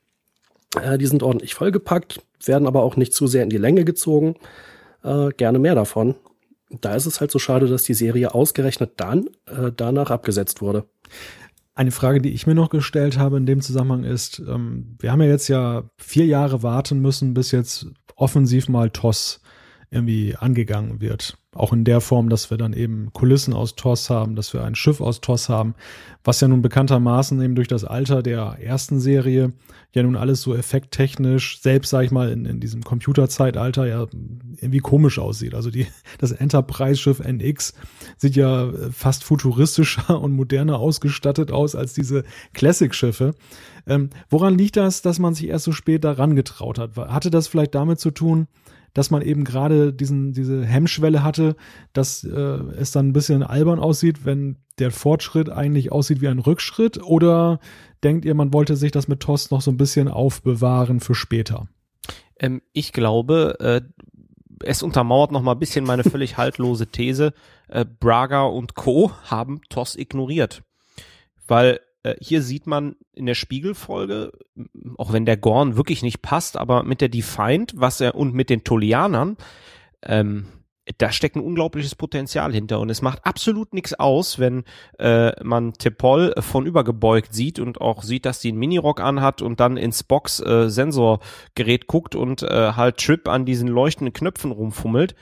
[0.80, 4.36] Äh, die sind ordentlich vollgepackt, werden aber auch nicht zu sehr in die Länge gezogen.
[5.04, 6.16] Äh, gerne mehr davon.
[6.70, 10.86] Da ist es halt so schade, dass die Serie ausgerechnet dann äh, danach abgesetzt wurde.
[11.74, 15.22] Eine Frage, die ich mir noch gestellt habe in dem Zusammenhang ist, ähm, wir haben
[15.22, 19.42] ja jetzt ja vier Jahre warten müssen, bis jetzt offensiv mal TOS
[19.90, 21.38] irgendwie angegangen wird.
[21.54, 24.74] Auch in der Form, dass wir dann eben Kulissen aus TOS haben, dass wir ein
[24.74, 25.76] Schiff aus TOS haben,
[26.24, 29.52] was ja nun bekanntermaßen eben durch das Alter der ersten Serie
[29.94, 34.08] ja nun alles so effekttechnisch, selbst sag ich mal in, in diesem Computerzeitalter ja
[34.62, 35.54] irgendwie komisch aussieht.
[35.54, 35.88] Also die,
[36.20, 37.74] das Enterprise-Schiff NX
[38.16, 42.24] sieht ja äh, fast futuristischer und moderner ausgestattet aus als diese
[42.54, 43.36] Classic-Schiffe.
[43.88, 46.96] Ähm, woran liegt das, dass man sich erst so spät daran getraut hat?
[46.96, 48.48] Hatte das vielleicht damit zu tun,
[48.94, 51.56] dass man eben gerade diesen, diese Hemmschwelle hatte,
[51.94, 56.40] dass äh, es dann ein bisschen albern aussieht, wenn der Fortschritt eigentlich aussieht wie ein
[56.40, 57.02] Rückschritt?
[57.04, 57.60] Oder
[58.04, 61.68] denkt ihr, man wollte sich das mit TOS noch so ein bisschen aufbewahren für später?
[62.42, 63.82] ähm, ich glaube, äh,
[64.64, 67.34] es untermauert noch mal ein bisschen meine völlig haltlose These.
[67.70, 69.12] Äh, Braga und Co.
[69.24, 70.64] haben TOS ignoriert.
[71.48, 74.32] Weil äh, hier sieht man in der Spiegelfolge,
[74.98, 78.50] auch wenn der Gorn wirklich nicht passt, aber mit der Defiant, was er und mit
[78.50, 79.38] den Tolianern,
[80.04, 80.48] ähm,
[80.98, 84.64] da steckt ein unglaubliches Potenzial hinter und es macht absolut nichts aus, wenn
[84.98, 89.60] äh, man Tepol von übergebeugt sieht und auch sieht, dass die einen Minirock anhat und
[89.60, 95.16] dann ins Box äh, Sensorgerät guckt und äh, halt Trip an diesen leuchtenden Knöpfen rumfummelt.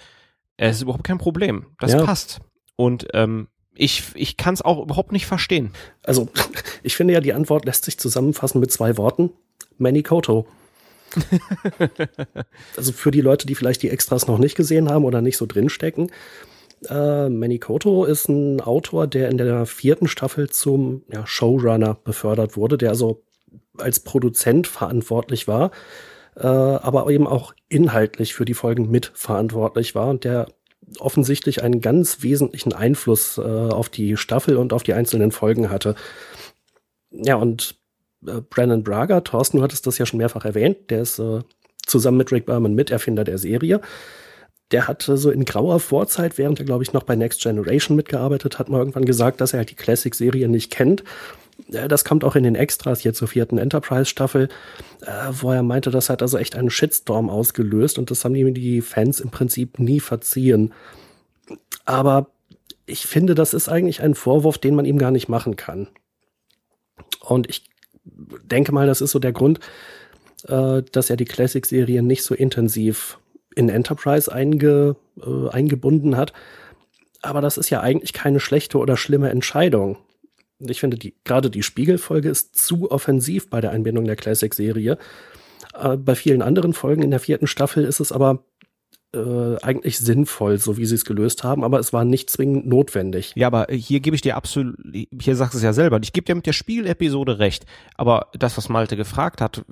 [0.55, 1.67] Es ist überhaupt kein Problem.
[1.79, 2.03] Das Ja.
[2.03, 2.39] passt.
[2.75, 3.49] Und ähm,
[3.79, 5.71] ich, ich kann es auch überhaupt nicht verstehen.
[6.03, 6.27] Also,
[6.83, 9.31] ich finde ja, die Antwort lässt sich zusammenfassen mit zwei Worten.
[9.77, 10.45] Manikoto.
[12.77, 15.45] also für die Leute, die vielleicht die Extras noch nicht gesehen haben oder nicht so
[15.45, 16.11] drinstecken.
[16.89, 22.77] Äh, Manikoto ist ein Autor, der in der vierten Staffel zum ja, Showrunner befördert wurde,
[22.77, 23.23] der also
[23.77, 25.71] als Produzent verantwortlich war,
[26.35, 30.47] äh, aber eben auch inhaltlich für die Folgen mitverantwortlich war und der
[30.99, 35.95] offensichtlich einen ganz wesentlichen Einfluss äh, auf die Staffel und auf die einzelnen Folgen hatte.
[37.11, 37.75] Ja, und
[38.25, 41.41] äh, Brandon Braga, Thorsten, du hattest das ja schon mehrfach erwähnt, der ist äh,
[41.85, 43.81] zusammen mit Rick Berman Miterfinder der Serie.
[44.71, 47.95] Der hat äh, so in grauer Vorzeit, während er, glaube ich, noch bei Next Generation
[47.95, 51.03] mitgearbeitet hat, mal irgendwann gesagt, dass er halt die Classic-Serie nicht kennt.
[51.67, 54.49] Das kommt auch in den Extras hier zur vierten Enterprise-Staffel,
[55.01, 58.53] äh, wo er meinte, das hat also echt einen Shitstorm ausgelöst und das haben ihm
[58.53, 60.73] die Fans im Prinzip nie verziehen.
[61.85, 62.27] Aber
[62.85, 65.87] ich finde, das ist eigentlich ein Vorwurf, den man ihm gar nicht machen kann.
[67.19, 67.69] Und ich
[68.43, 69.59] denke mal, das ist so der Grund,
[70.47, 73.19] äh, dass er die Classic-Serie nicht so intensiv
[73.55, 76.33] in Enterprise einge, äh, eingebunden hat.
[77.21, 79.97] Aber das ist ja eigentlich keine schlechte oder schlimme Entscheidung.
[80.59, 84.97] Ich finde, die, gerade die Spiegelfolge ist zu offensiv bei der Einbindung der Classic-Serie.
[85.73, 88.43] Äh, bei vielen anderen Folgen in der vierten Staffel ist es aber
[89.13, 93.33] äh, eigentlich sinnvoll, so wie sie es gelöst haben, aber es war nicht zwingend notwendig.
[93.35, 96.25] Ja, aber hier gebe ich dir absolut, hier sagst du es ja selber, ich gebe
[96.25, 99.65] dir mit der Spielepisode recht, aber das, was Malte gefragt hat,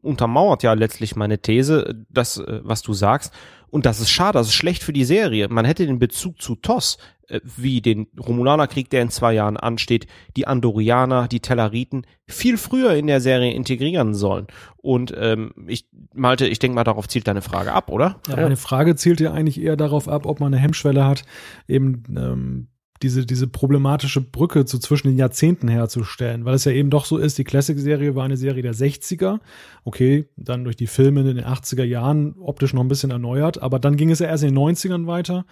[0.00, 3.32] untermauert ja letztlich meine These, das, äh, was du sagst,
[3.68, 5.48] und das ist schade, das ist schlecht für die Serie.
[5.48, 6.98] Man hätte den Bezug zu TOS, äh,
[7.42, 10.06] wie den Romulanerkrieg, der in zwei Jahren ansteht,
[10.36, 14.46] die Andorianer, die Tellariten, viel früher in der Serie integrieren sollen.
[14.76, 18.20] Und ähm, ich, Malte, ich denke mal, darauf zielt deine Frage ab, oder?
[18.28, 21.24] Ja, meine Frage zielt ja eigentlich eher darauf ab, ob man eine Hemmschwelle hat,
[21.68, 22.68] eben ähm,
[23.02, 27.18] diese, diese problematische Brücke zu zwischen den Jahrzehnten herzustellen, weil es ja eben doch so
[27.18, 29.40] ist, die Classic-Serie war eine Serie der 60er,
[29.84, 33.78] okay, dann durch die Filme in den 80er Jahren optisch noch ein bisschen erneuert, aber
[33.78, 35.44] dann ging es ja erst in den 90ern weiter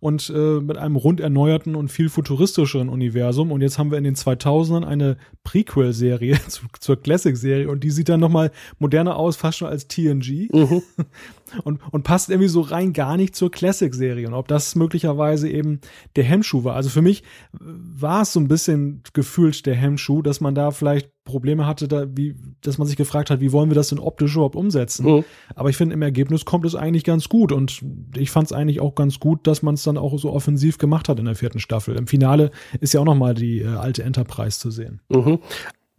[0.00, 3.52] und äh, mit einem rund erneuerten und viel futuristischeren Universum.
[3.52, 8.08] Und jetzt haben wir in den 2000ern eine Prequel-Serie zu, zur Classic-Serie und die sieht
[8.08, 10.48] dann nochmal moderner aus, fast schon als TNG.
[10.52, 10.82] Mhm.
[11.64, 14.26] Und, und passt irgendwie so rein gar nicht zur Classic-Serie.
[14.26, 15.80] Und ob das möglicherweise eben
[16.16, 16.74] der Hemmschuh war.
[16.74, 17.22] Also für mich
[17.52, 22.06] war es so ein bisschen gefühlt der Hemmschuh, dass man da vielleicht Probleme hatte, da,
[22.16, 25.06] wie, dass man sich gefragt hat, wie wollen wir das denn optisch überhaupt umsetzen?
[25.06, 25.24] Mhm.
[25.54, 27.52] Aber ich finde, im Ergebnis kommt es eigentlich ganz gut.
[27.52, 27.82] Und
[28.16, 31.08] ich fand es eigentlich auch ganz gut, dass man es dann auch so offensiv gemacht
[31.08, 31.96] hat in der vierten Staffel.
[31.96, 35.00] Im Finale ist ja auch noch mal die äh, alte Enterprise zu sehen.
[35.08, 35.38] Mhm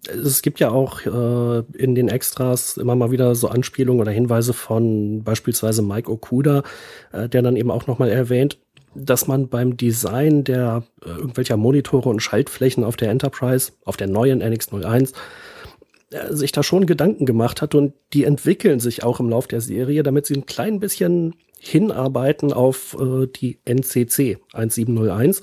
[0.07, 4.53] es gibt ja auch äh, in den Extras immer mal wieder so Anspielungen oder Hinweise
[4.53, 6.63] von beispielsweise Mike Okuda,
[7.11, 8.57] äh, der dann eben auch nochmal erwähnt,
[8.95, 14.07] dass man beim Design der äh, irgendwelcher Monitore und Schaltflächen auf der Enterprise, auf der
[14.07, 15.13] neuen NX01,
[16.11, 19.61] äh, sich da schon Gedanken gemacht hat und die entwickeln sich auch im Lauf der
[19.61, 25.41] Serie, damit sie ein klein bisschen hinarbeiten auf äh, die NCC 1701.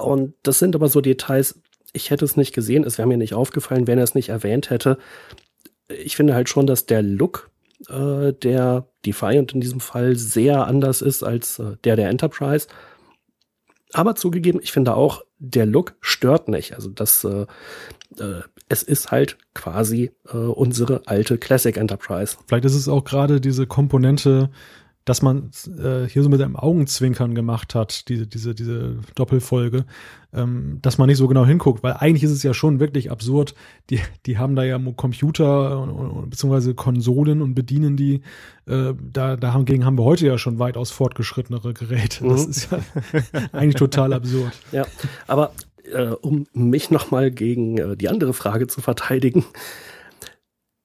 [0.00, 1.61] Und das sind aber so Details,
[1.92, 4.70] ich hätte es nicht gesehen, es wäre mir nicht aufgefallen, wenn er es nicht erwähnt
[4.70, 4.98] hätte.
[5.88, 7.50] Ich finde halt schon, dass der Look
[7.88, 12.68] äh, der Defiant in diesem Fall sehr anders ist als äh, der der Enterprise.
[13.92, 16.74] Aber zugegeben, ich finde auch, der Look stört nicht.
[16.74, 17.46] Also das, äh,
[18.18, 22.36] äh, es ist halt quasi äh, unsere alte Classic Enterprise.
[22.46, 24.50] Vielleicht ist es auch gerade diese Komponente,
[25.04, 29.84] dass man äh, hier so mit einem Augenzwinkern gemacht hat, diese, diese, diese Doppelfolge,
[30.32, 33.54] ähm, dass man nicht so genau hinguckt, weil eigentlich ist es ja schon wirklich absurd.
[33.90, 38.22] Die, die haben da ja Computer beziehungsweise Konsolen und bedienen die.
[38.66, 42.24] Äh, da, dagegen haben wir heute ja schon weitaus fortgeschrittenere Geräte.
[42.24, 42.50] Das mhm.
[42.50, 42.78] ist ja
[43.52, 44.52] eigentlich total absurd.
[44.70, 44.86] Ja,
[45.26, 45.52] aber
[45.92, 49.44] äh, um mich nochmal gegen äh, die andere Frage zu verteidigen,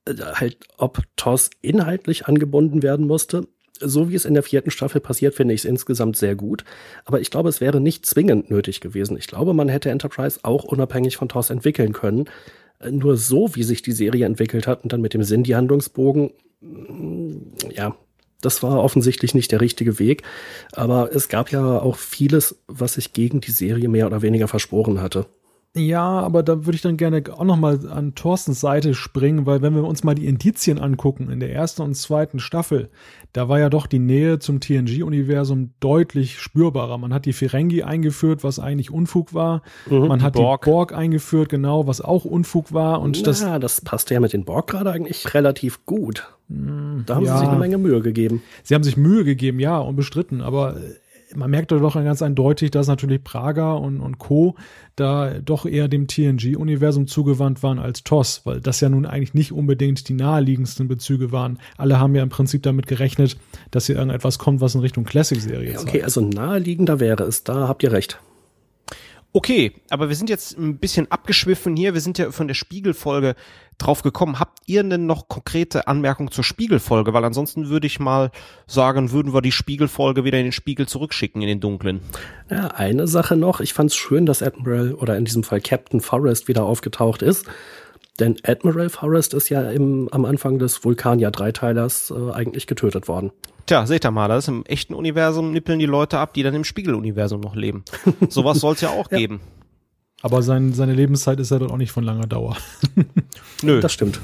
[0.06, 3.48] äh, halt, ob TOS inhaltlich angebunden werden musste
[3.82, 6.64] so wie es in der vierten Staffel passiert, finde ich es insgesamt sehr gut.
[7.06, 9.18] Aber ich glaube, es wäre nicht zwingend nötig gewesen.
[9.18, 12.26] Ich glaube, man hätte Enterprise auch unabhängig von TOS entwickeln können.
[12.80, 15.56] Äh, nur so, wie sich die Serie entwickelt hat und dann mit dem Sinn, die
[15.56, 17.96] Handlungsbogen, mm, ja,
[18.42, 20.24] das war offensichtlich nicht der richtige Weg.
[20.72, 25.02] Aber es gab ja auch vieles, was sich gegen die Serie mehr oder weniger versprochen
[25.02, 25.26] hatte.
[25.78, 29.62] Ja, aber da würde ich dann gerne auch noch mal an Thorstens Seite springen, weil
[29.62, 32.90] wenn wir uns mal die Indizien angucken in der ersten und zweiten Staffel,
[33.34, 36.98] da war ja doch die Nähe zum TNG-Universum deutlich spürbarer.
[36.98, 39.62] Man hat die Ferengi eingeführt, was eigentlich Unfug war.
[39.90, 40.64] Mhm, Man hat die Borg.
[40.64, 40.94] die Borg.
[40.94, 43.02] eingeführt, genau, was auch Unfug war.
[43.02, 46.28] Und Na, das, das passte ja mit den Borg gerade eigentlich relativ gut.
[46.50, 47.34] Hm, da haben ja.
[47.34, 48.42] sie sich eine Menge Mühe gegeben.
[48.64, 50.78] Sie haben sich Mühe gegeben, ja, unbestritten, aber
[51.38, 54.56] man merkt doch ganz eindeutig, dass natürlich Praga und, und Co.
[54.96, 59.52] da doch eher dem TNG-Universum zugewandt waren als TOS, weil das ja nun eigentlich nicht
[59.52, 61.60] unbedingt die naheliegendsten Bezüge waren.
[61.78, 63.38] Alle haben ja im Prinzip damit gerechnet,
[63.72, 65.84] dass hier irgendetwas kommt, was in Richtung Classic-Serie ist.
[65.84, 68.20] Okay, also naheliegender wäre es, da habt ihr recht.
[69.34, 71.94] Okay, aber wir sind jetzt ein bisschen abgeschwiffen hier.
[71.94, 73.36] Wir sind ja von der Spiegelfolge
[73.78, 74.40] drauf gekommen.
[74.40, 77.14] Habt ihr denn noch konkrete Anmerkungen zur Spiegelfolge?
[77.14, 78.32] Weil ansonsten würde ich mal
[78.66, 82.02] sagen, würden wir die Spiegelfolge wieder in den Spiegel zurückschicken, in den dunklen.
[82.50, 83.60] Ja, eine Sache noch.
[83.60, 87.46] Ich fand es schön, dass Admiral oder in diesem Fall Captain Forrest wieder aufgetaucht ist.
[88.20, 93.32] Denn Admiral Forrest ist ja im, am Anfang des Vulkania-Dreiteilers äh, eigentlich getötet worden.
[93.68, 96.56] Tja, seht ihr mal, das ist im echten Universum nippeln die Leute ab, die dann
[96.56, 97.84] im Spiegeluniversum noch leben.
[98.30, 99.18] Sowas soll es ja auch ja.
[99.18, 99.42] geben.
[100.22, 102.58] Aber sein, seine Lebenszeit ist ja dann auch nicht von langer Dauer.
[103.62, 103.82] Nö.
[103.82, 104.20] Das stimmt.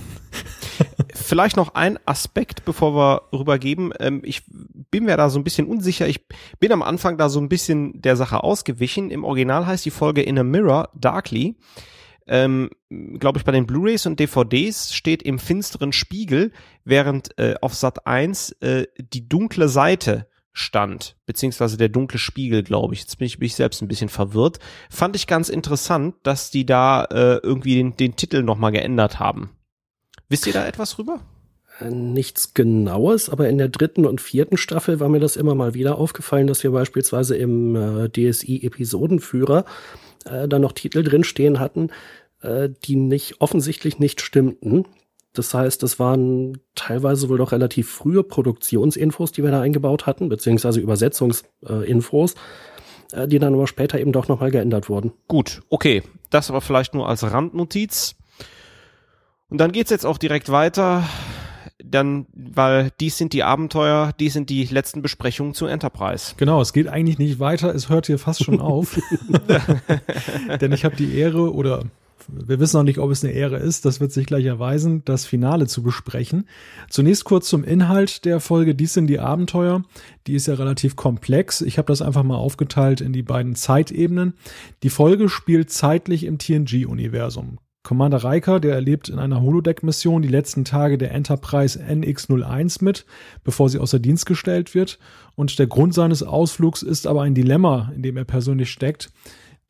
[1.14, 3.94] Vielleicht noch ein Aspekt, bevor wir rübergeben.
[4.00, 4.44] Ähm, ich
[4.90, 6.08] bin mir da so ein bisschen unsicher.
[6.08, 6.26] Ich
[6.60, 9.12] bin am Anfang da so ein bisschen der Sache ausgewichen.
[9.12, 11.58] Im Original heißt die Folge In a Mirror Darkly.
[12.28, 16.52] Ähm, glaube ich, bei den Blu-rays und DVDs steht im finsteren Spiegel,
[16.86, 22.94] während äh, auf Sat 1 äh, die dunkle Seite stand, beziehungsweise der dunkle Spiegel, glaube
[22.94, 23.02] ich.
[23.02, 24.60] Jetzt bin ich, bin ich selbst ein bisschen verwirrt.
[24.90, 29.50] Fand ich ganz interessant, dass die da äh, irgendwie den, den Titel nochmal geändert haben.
[30.30, 31.20] Wisst ihr da etwas rüber?
[31.80, 35.74] Äh, nichts Genaues, aber in der dritten und vierten Staffel war mir das immer mal
[35.74, 39.66] wieder aufgefallen, dass wir beispielsweise im äh, DSI-Episodenführer
[40.26, 41.90] äh, da noch Titel drinstehen hatten,
[42.42, 44.86] äh, die nicht offensichtlich nicht stimmten.
[45.34, 50.30] Das heißt, das waren teilweise wohl doch relativ frühe Produktionsinfos, die wir da eingebaut hatten,
[50.30, 52.36] beziehungsweise Übersetzungsinfos,
[53.14, 55.12] äh, die dann aber später eben doch nochmal geändert wurden.
[55.28, 56.04] Gut, okay.
[56.30, 58.16] Das aber vielleicht nur als Randnotiz.
[59.50, 61.04] Und dann geht's jetzt auch direkt weiter.
[61.84, 66.36] Dann, weil dies sind die Abenteuer, dies sind die letzten Besprechungen zu Enterprise.
[66.38, 69.00] Genau, es geht eigentlich nicht weiter, es hört hier fast schon auf.
[70.62, 71.84] Denn ich habe die Ehre oder
[72.28, 75.26] wir wissen noch nicht, ob es eine Ehre ist, das wird sich gleich erweisen, das
[75.26, 76.48] Finale zu besprechen.
[76.90, 79.84] Zunächst kurz zum Inhalt der Folge, dies sind die Abenteuer.
[80.28, 81.62] Die ist ja relativ komplex.
[81.62, 84.34] Ich habe das einfach mal aufgeteilt in die beiden Zeitebenen.
[84.84, 87.58] Die Folge spielt zeitlich im TNG-Universum.
[87.84, 93.06] Commander Riker, der erlebt in einer Holodeck-Mission die letzten Tage der Enterprise NX-01 mit,
[93.44, 95.00] bevor sie außer Dienst gestellt wird.
[95.36, 99.12] Und der Grund seines Ausflugs ist aber ein Dilemma, in dem er persönlich steckt.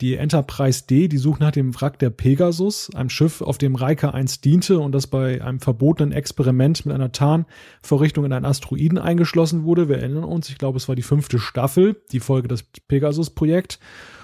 [0.01, 4.13] Die Enterprise D, die sucht nach dem Wrack der Pegasus, einem Schiff, auf dem Riker
[4.13, 9.63] einst diente und das bei einem verbotenen Experiment mit einer Tarnvorrichtung in einen Asteroiden eingeschlossen
[9.63, 9.89] wurde.
[9.89, 13.79] Wir erinnern uns, ich glaube, es war die fünfte Staffel, die Folge des Pegasus-Projekt.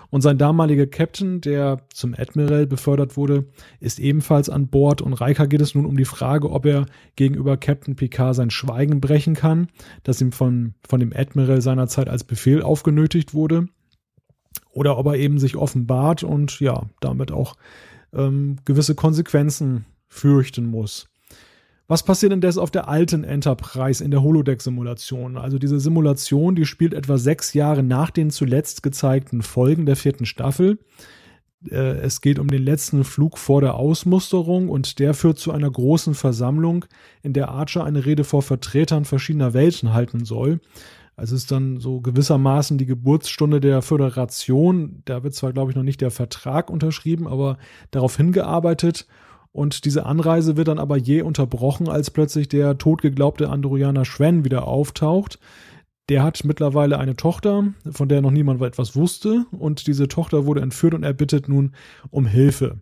[0.10, 3.46] Und sein damaliger Captain, der zum Admiral befördert wurde,
[3.80, 6.86] ist ebenfalls an Bord und Riker geht es nun um die Frage, ob er
[7.16, 9.68] gegenüber Captain Picard sein Schweigen brechen kann,
[10.04, 13.68] das ihm von, von dem Admiral seinerzeit als Befehl aufgenötigt wurde,
[14.72, 17.56] oder ob er eben sich offenbart und ja, damit auch
[18.14, 21.08] ähm, gewisse Konsequenzen fürchten muss.
[21.90, 25.38] Was passiert indes auf der alten Enterprise in der Holodeck-Simulation?
[25.38, 30.28] Also diese Simulation, die spielt etwa sechs Jahre nach den zuletzt gezeigten Folgen der vierten
[30.28, 30.78] Staffel.
[31.68, 35.72] Äh, es geht um den letzten Flug vor der Ausmusterung und der führt zu einer
[35.72, 36.86] großen Versammlung,
[37.24, 40.60] in der Archer eine Rede vor Vertretern verschiedener Welten halten soll.
[41.16, 45.02] Also es ist dann so gewissermaßen die Geburtsstunde der Föderation.
[45.06, 47.58] Da wird zwar, glaube ich, noch nicht der Vertrag unterschrieben, aber
[47.90, 49.08] darauf hingearbeitet.
[49.52, 54.68] Und diese Anreise wird dann aber je unterbrochen, als plötzlich der totgeglaubte Androjaner Schwen wieder
[54.68, 55.40] auftaucht.
[56.10, 60.62] Der hat mittlerweile eine Tochter, von der noch niemand etwas wusste, und diese Tochter wurde
[60.62, 61.74] entführt und er bittet nun
[62.10, 62.82] um Hilfe.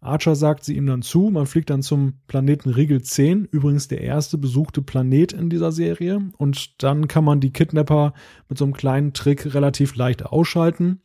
[0.00, 4.02] Archer sagt sie ihm dann zu, man fliegt dann zum Planeten Riegel 10, übrigens der
[4.02, 8.12] erste besuchte Planet in dieser Serie, und dann kann man die Kidnapper
[8.48, 11.00] mit so einem kleinen Trick relativ leicht ausschalten.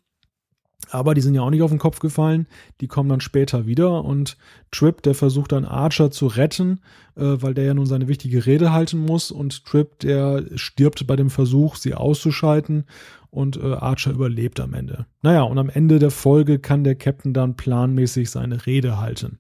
[0.90, 2.48] Aber die sind ja auch nicht auf den Kopf gefallen.
[2.82, 4.38] Die kommen dann später wieder und
[4.72, 6.82] Trip, der versucht dann Archer zu retten,
[7.16, 9.32] äh, weil der ja nun seine wichtige Rede halten muss.
[9.32, 12.86] Und Trip, der stirbt bei dem Versuch, sie auszuschalten.
[13.30, 15.06] Und äh, Archer überlebt am Ende.
[15.22, 19.40] Naja, und am Ende der Folge kann der Captain dann planmäßig seine Rede halten.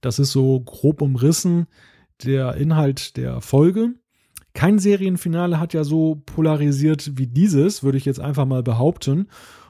[0.00, 1.68] Das ist so grob umrissen
[2.24, 3.94] der Inhalt der Folge.
[4.54, 9.28] Kein Serienfinale hat ja so polarisiert wie dieses, würde ich jetzt einfach mal behaupten.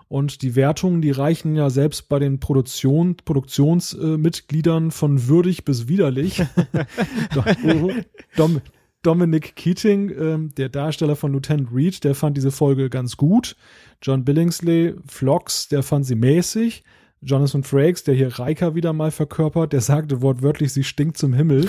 [0.08, 5.86] Und die Wertungen, die reichen ja selbst bei den Produktion, Produktionsmitgliedern äh, von würdig bis
[5.86, 6.42] widerlich.
[8.36, 8.60] Dom,
[9.02, 13.56] Dominic Keating, äh, der Darsteller von Lieutenant Reed, der fand diese Folge ganz gut.
[14.02, 16.84] John Billingsley, Vlogs, der fand sie mäßig.
[17.20, 21.68] Jonathan Frakes, der hier Riker wieder mal verkörpert, der sagte wortwörtlich, sie stinkt zum Himmel.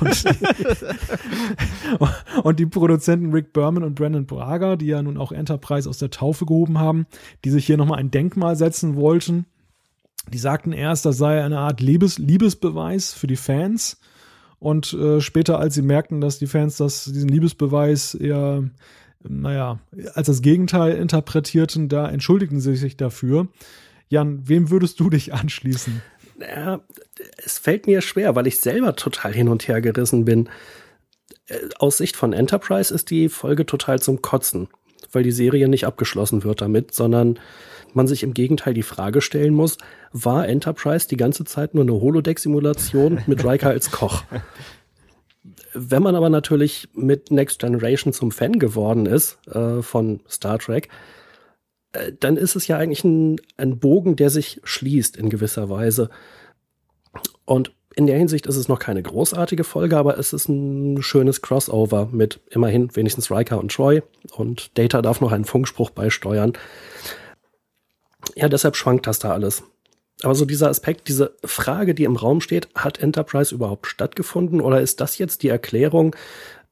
[0.00, 0.24] und,
[2.44, 6.10] und, die Produzenten Rick Berman und Brandon Braga, die ja nun auch Enterprise aus der
[6.10, 7.06] Taufe gehoben haben,
[7.44, 9.44] die sich hier nochmal ein Denkmal setzen wollten,
[10.32, 14.00] die sagten erst, das sei eine Art Liebes Liebesbeweis für die Fans.
[14.58, 18.64] Und äh, später, als sie merkten, dass die Fans das, diesen Liebesbeweis eher,
[19.22, 19.78] naja,
[20.14, 23.48] als das Gegenteil interpretierten, da entschuldigten sie sich dafür.
[24.08, 26.02] Jan, wem würdest du dich anschließen?
[26.40, 26.80] Ja,
[27.44, 30.48] es fällt mir schwer, weil ich selber total hin und her gerissen bin.
[31.46, 34.68] Äh, aus Sicht von Enterprise ist die Folge total zum Kotzen,
[35.12, 37.38] weil die Serie nicht abgeschlossen wird damit, sondern
[37.94, 39.78] man sich im Gegenteil die Frage stellen muss,
[40.12, 44.22] war Enterprise die ganze Zeit nur eine Holodeck-Simulation mit Riker als Koch?
[45.72, 50.88] Wenn man aber natürlich mit Next Generation zum Fan geworden ist äh, von Star Trek,
[51.92, 56.10] äh, dann ist es ja eigentlich ein, ein Bogen, der sich schließt in gewisser Weise.
[57.44, 61.40] Und in der Hinsicht ist es noch keine großartige Folge, aber es ist ein schönes
[61.40, 66.52] Crossover mit immerhin wenigstens Riker und Troy und Data darf noch einen Funkspruch beisteuern.
[68.34, 69.62] Ja, deshalb schwankt das da alles.
[70.22, 74.80] Aber so dieser Aspekt, diese Frage, die im Raum steht, hat Enterprise überhaupt stattgefunden oder
[74.80, 76.14] ist das jetzt die Erklärung,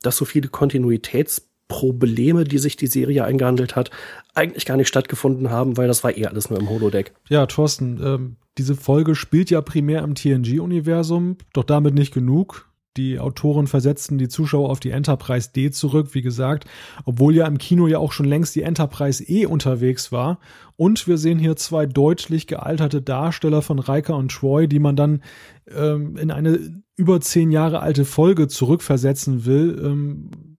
[0.03, 3.91] dass so viele Kontinuitäts Probleme, die sich die Serie eingehandelt hat,
[4.35, 7.15] eigentlich gar nicht stattgefunden haben, weil das war eher alles nur im Holodeck.
[7.29, 12.71] Ja, Thorsten, ähm, diese Folge spielt ja primär im TNG-Universum, doch damit nicht genug.
[12.97, 16.67] Die Autoren versetzten die Zuschauer auf die Enterprise D zurück, wie gesagt,
[17.05, 20.39] obwohl ja im Kino ja auch schon längst die Enterprise E unterwegs war.
[20.77, 25.23] Und wir sehen hier zwei deutlich gealterte Darsteller von Riker und Troy, die man dann
[25.75, 29.77] ähm, in eine über zehn Jahre alte Folge zurückversetzen will.
[29.85, 30.53] Ähm,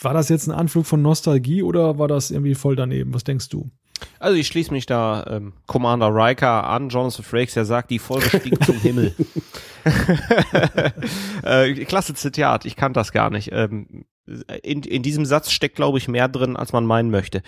[0.00, 3.14] war das jetzt ein Anflug von Nostalgie oder war das irgendwie voll daneben?
[3.14, 3.70] Was denkst du?
[4.18, 8.28] Also ich schließe mich da ähm, Commander Riker an, Jonathan Frakes, der sagt, die Folge
[8.28, 9.14] stieg zum Himmel.
[11.42, 13.50] äh, klasse Zitat, ich kann das gar nicht.
[13.52, 14.04] Ähm,
[14.62, 17.42] in, in diesem Satz steckt, glaube ich, mehr drin, als man meinen möchte.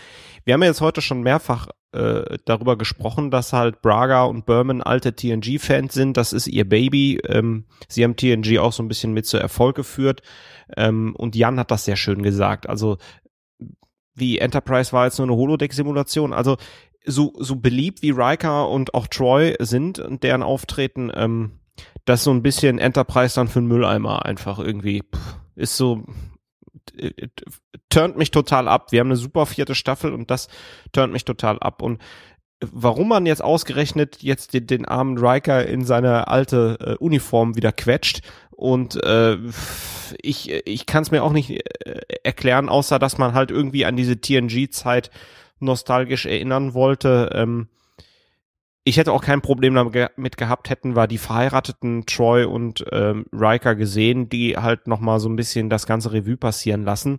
[0.45, 4.83] Wir haben ja jetzt heute schon mehrfach äh, darüber gesprochen, dass halt Braga und Berman
[4.83, 6.17] alte TNG-Fans sind.
[6.19, 7.19] Das ist ihr Baby.
[7.27, 10.21] Ähm, sie haben TNG auch so ein bisschen mit zu Erfolg geführt.
[10.77, 12.69] Ähm, und Jan hat das sehr schön gesagt.
[12.69, 12.99] Also
[14.15, 16.33] wie Enterprise war jetzt nur eine Holodeck-Simulation.
[16.33, 16.57] Also
[17.05, 21.61] so, so beliebt wie Riker und auch Troy sind und deren Auftreten, ähm,
[22.05, 26.05] das so ein bisschen Enterprise dann für einen Mülleimer einfach irgendwie pff, ist so
[27.89, 28.93] turnt mich total ab.
[28.93, 30.49] Wir haben eine super vierte Staffel und das
[30.93, 31.83] turnt mich total ab.
[31.83, 32.01] Und
[32.61, 37.73] warum man jetzt ausgerechnet jetzt den, den armen Riker in seine alte äh, Uniform wieder
[37.73, 38.23] quetscht
[38.57, 39.37] und äh,
[40.23, 43.97] ich, ich kann es mir auch nicht äh, erklären, außer dass man halt irgendwie an
[43.97, 45.11] diese TNG-Zeit
[45.61, 47.31] nostalgisch erinnern wollte.
[47.35, 47.69] Ähm,
[48.89, 53.75] ich hätte auch kein Problem damit gehabt, hätten wir die verheirateten Troy und ähm, Riker
[53.75, 57.19] gesehen, die halt nochmal so ein bisschen das ganze Revue passieren lassen.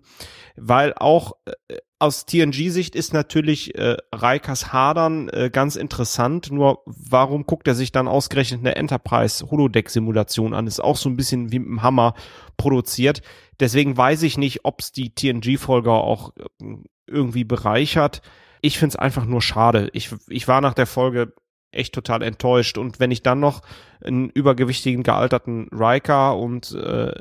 [0.56, 6.52] Weil auch äh, aus TNG-Sicht ist natürlich äh, Rikers Hadern äh, ganz interessant.
[6.54, 10.68] Nur warum guckt er sich dann ausgerechnet eine Enterprise-Holodeck-Simulation an?
[10.68, 12.14] Ist auch so ein bisschen wie mit dem Hammer
[12.56, 13.22] produziert.
[13.60, 18.22] Deswegen weiß ich nicht, ob es die TNG-Folge auch äh, irgendwie bereichert.
[18.62, 19.90] Ich finde es einfach nur schade.
[19.92, 21.34] Ich, ich war nach der Folge
[21.72, 22.78] echt total enttäuscht.
[22.78, 23.62] Und wenn ich dann noch
[24.04, 27.14] einen übergewichtigen, gealterten Riker und äh,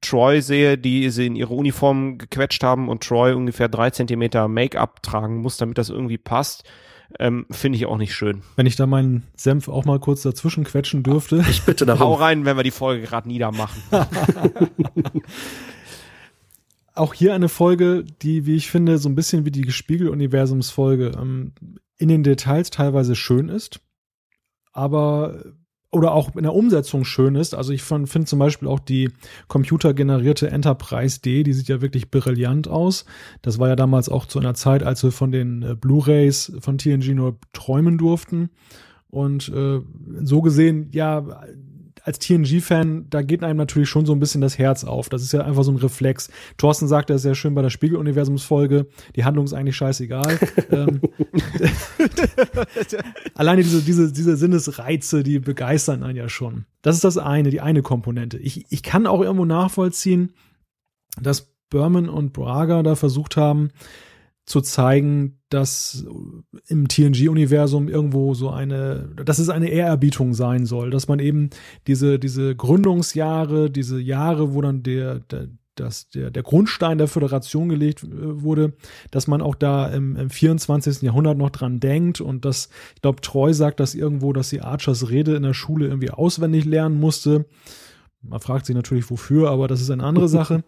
[0.00, 5.02] Troy sehe, die sie in ihre Uniform gequetscht haben und Troy ungefähr drei Zentimeter Make-up
[5.02, 6.64] tragen muss, damit das irgendwie passt,
[7.18, 8.42] ähm, finde ich auch nicht schön.
[8.56, 11.44] Wenn ich da meinen Senf auch mal kurz dazwischen quetschen dürfte.
[11.48, 12.00] Ich bitte darum.
[12.00, 13.82] Hau rein, wenn wir die Folge gerade niedermachen.
[16.94, 21.52] auch hier eine Folge, die, wie ich finde, so ein bisschen wie die Spiegel-Universums-Folge ähm,
[21.96, 23.80] in den Details teilweise schön ist
[24.76, 25.40] aber
[25.92, 27.54] oder auch in der Umsetzung schön ist.
[27.54, 29.10] Also ich finde zum Beispiel auch die
[29.48, 33.06] computergenerierte Enterprise D, die sieht ja wirklich brillant aus.
[33.40, 36.76] Das war ja damals auch zu einer Zeit, als wir von den äh, Blu-rays von
[36.76, 38.50] TNG nur träumen durften.
[39.08, 39.80] Und äh,
[40.22, 41.24] so gesehen, ja,
[42.06, 45.08] als TNG-Fan, da geht einem natürlich schon so ein bisschen das Herz auf.
[45.08, 46.30] Das ist ja einfach so ein Reflex.
[46.56, 48.86] Thorsten sagt ja sehr schön bei der Spiegel-Universums-Folge,
[49.16, 50.38] die Handlung ist eigentlich scheißegal.
[50.70, 51.00] ähm,
[53.34, 56.66] Alleine diese, diese, diese Sinnesreize, die begeistern einen ja schon.
[56.80, 58.38] Das ist das eine, die eine Komponente.
[58.38, 60.32] Ich, ich kann auch irgendwo nachvollziehen,
[61.20, 63.70] dass Berman und Braga da versucht haben,
[64.44, 66.04] zu zeigen, dass
[66.66, 71.50] im TNG-Universum irgendwo so eine, dass es eine Ehrerbietung sein soll, dass man eben
[71.86, 77.68] diese, diese Gründungsjahre, diese Jahre, wo dann der, der dass der, der Grundstein der Föderation
[77.68, 78.72] gelegt äh, wurde,
[79.10, 81.02] dass man auch da im, im 24.
[81.02, 85.10] Jahrhundert noch dran denkt und dass, ich glaube, Treu sagt das irgendwo, dass sie Archers
[85.10, 87.46] Rede in der Schule irgendwie auswendig lernen musste.
[88.22, 90.64] Man fragt sich natürlich wofür, aber das ist eine andere Sache.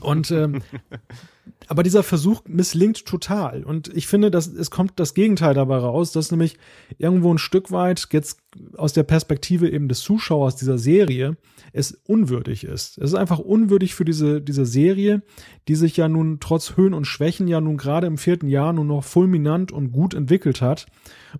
[0.00, 0.62] Und ähm,
[1.68, 3.64] aber dieser Versuch misslingt total.
[3.64, 6.58] Und ich finde, dass es kommt das Gegenteil dabei raus, dass nämlich
[6.98, 8.38] irgendwo ein Stück weit jetzt
[8.76, 11.36] aus der Perspektive eben des Zuschauers dieser Serie
[11.72, 12.98] es unwürdig ist.
[12.98, 15.22] Es ist einfach unwürdig für diese, diese Serie,
[15.68, 18.88] die sich ja nun trotz Höhen und Schwächen ja nun gerade im vierten Jahr nun
[18.88, 20.86] noch fulminant und gut entwickelt hat.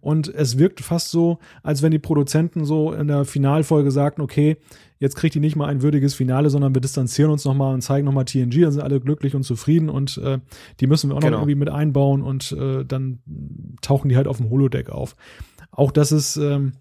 [0.01, 4.57] Und es wirkt fast so, als wenn die Produzenten so in der Finalfolge sagten, okay,
[5.01, 8.05] jetzt kriegt die nicht mal ein würdiges Finale, sondern wir distanzieren uns nochmal und zeigen
[8.05, 10.39] nochmal TNG, dann sind alle glücklich und zufrieden und äh,
[10.79, 11.33] die müssen wir auch genau.
[11.33, 13.21] noch irgendwie mit einbauen und äh, dann
[13.81, 15.17] tauchen die halt auf dem Holodeck auf.
[15.73, 16.73] Auch das ist, ähm,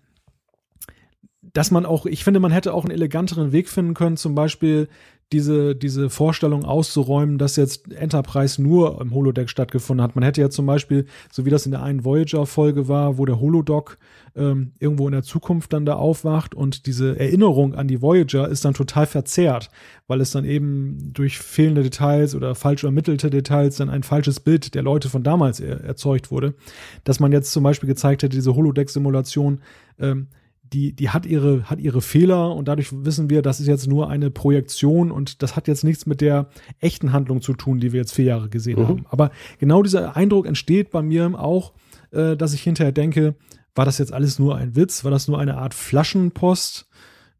[1.54, 4.88] dass man auch, ich finde, man hätte auch einen eleganteren Weg finden können, zum Beispiel
[5.32, 10.16] diese, diese Vorstellung auszuräumen, dass jetzt Enterprise nur im Holodeck stattgefunden hat.
[10.16, 13.40] Man hätte ja zum Beispiel, so wie das in der einen Voyager-Folge war, wo der
[13.40, 14.00] Holodoc
[14.36, 18.66] ähm, irgendwo in der Zukunft dann da aufwacht und diese Erinnerung an die Voyager ist
[18.66, 19.70] dann total verzerrt,
[20.08, 24.74] weil es dann eben durch fehlende Details oder falsch ermittelte Details dann ein falsches Bild
[24.74, 26.56] der Leute von damals er erzeugt wurde.
[27.04, 29.62] Dass man jetzt zum Beispiel gezeigt hätte, diese Holodeck-Simulation,
[30.00, 30.28] ähm,
[30.74, 34.10] die, die hat ihre, hat ihre Fehler und dadurch wissen wir, das ist jetzt nur
[34.10, 36.50] eine Projektion und das hat jetzt nichts mit der
[36.80, 38.88] echten Handlung zu tun, die wir jetzt vier Jahre gesehen mhm.
[38.88, 39.06] haben.
[39.10, 41.74] Aber genau dieser Eindruck entsteht bei mir auch,
[42.12, 43.36] äh, dass ich hinterher denke,
[43.76, 45.04] war das jetzt alles nur ein Witz?
[45.04, 46.88] War das nur eine Art Flaschenpost,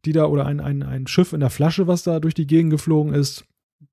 [0.04, 2.70] die da oder ein, ein, ein Schiff in der Flasche, was da durch die Gegend
[2.70, 3.44] geflogen ist?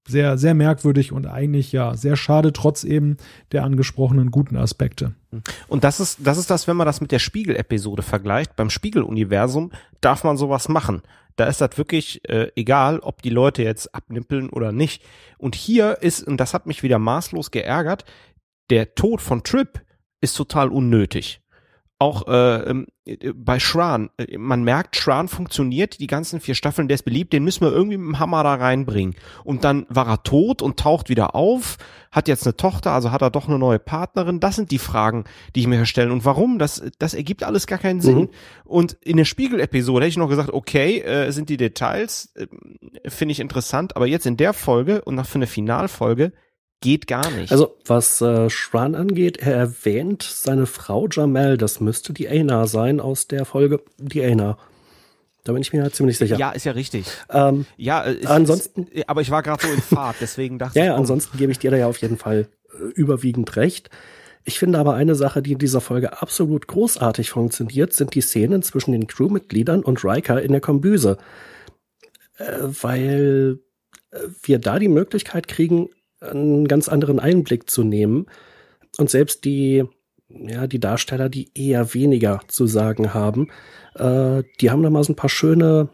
[0.07, 3.17] Sehr, sehr merkwürdig und eigentlich ja sehr schade, trotz eben
[3.51, 5.13] der angesprochenen guten Aspekte.
[5.67, 8.55] Und das ist, das ist das, wenn man das mit der Spiegel-Episode vergleicht.
[8.55, 9.71] Beim Spiegel-Universum
[10.01, 11.01] darf man sowas machen.
[11.35, 15.03] Da ist das wirklich äh, egal, ob die Leute jetzt abnippeln oder nicht.
[15.37, 18.05] Und hier ist, und das hat mich wieder maßlos geärgert,
[18.69, 19.81] der Tod von Trip
[20.19, 21.41] ist total unnötig.
[21.99, 26.95] Auch äh, äh, bei Shran, äh, man merkt, Shran funktioniert, die ganzen vier Staffeln, der
[26.95, 29.15] ist beliebt, den müssen wir irgendwie mit dem Hammer da reinbringen.
[29.43, 31.77] Und dann war er tot und taucht wieder auf,
[32.11, 34.39] hat jetzt eine Tochter, also hat er doch eine neue Partnerin.
[34.39, 35.25] Das sind die Fragen,
[35.55, 36.11] die ich mir stelle.
[36.11, 36.59] Und warum?
[36.59, 38.19] Das, das ergibt alles gar keinen Sinn.
[38.19, 38.29] Mhm.
[38.63, 42.47] Und in der Spiegel-Episode hätte ich noch gesagt, okay, äh, sind die Details, äh,
[43.09, 46.31] finde ich interessant, aber jetzt in der Folge und nach für eine Finalfolge
[46.81, 47.51] geht gar nicht.
[47.51, 52.99] Also was äh, Shran angeht, er erwähnt seine Frau Jamel, das müsste die Aina sein
[52.99, 54.57] aus der Folge Die Aina.
[55.43, 56.37] Da bin ich mir halt ziemlich sicher.
[56.37, 57.07] Ja, ist ja richtig.
[57.29, 58.87] Ähm, ja, äh, ist, ansonsten.
[58.87, 60.89] Ist, aber ich war gerade so in Fahrt, deswegen dachte ja, ich.
[60.89, 63.89] Ja, ansonsten gebe ich dir da ja auf jeden Fall äh, überwiegend recht.
[64.43, 68.61] Ich finde aber eine Sache, die in dieser Folge absolut großartig funktioniert, sind die Szenen
[68.61, 71.17] zwischen den Crewmitgliedern und Riker in der Kombüse.
[72.37, 72.45] Äh,
[72.81, 73.59] weil
[74.11, 75.89] äh, wir da die Möglichkeit kriegen,
[76.27, 78.27] einen ganz anderen Einblick zu nehmen.
[78.97, 79.83] Und selbst die,
[80.29, 83.49] ja, die Darsteller, die eher weniger zu sagen haben,
[83.95, 85.89] äh, die haben da mal so ein paar schöne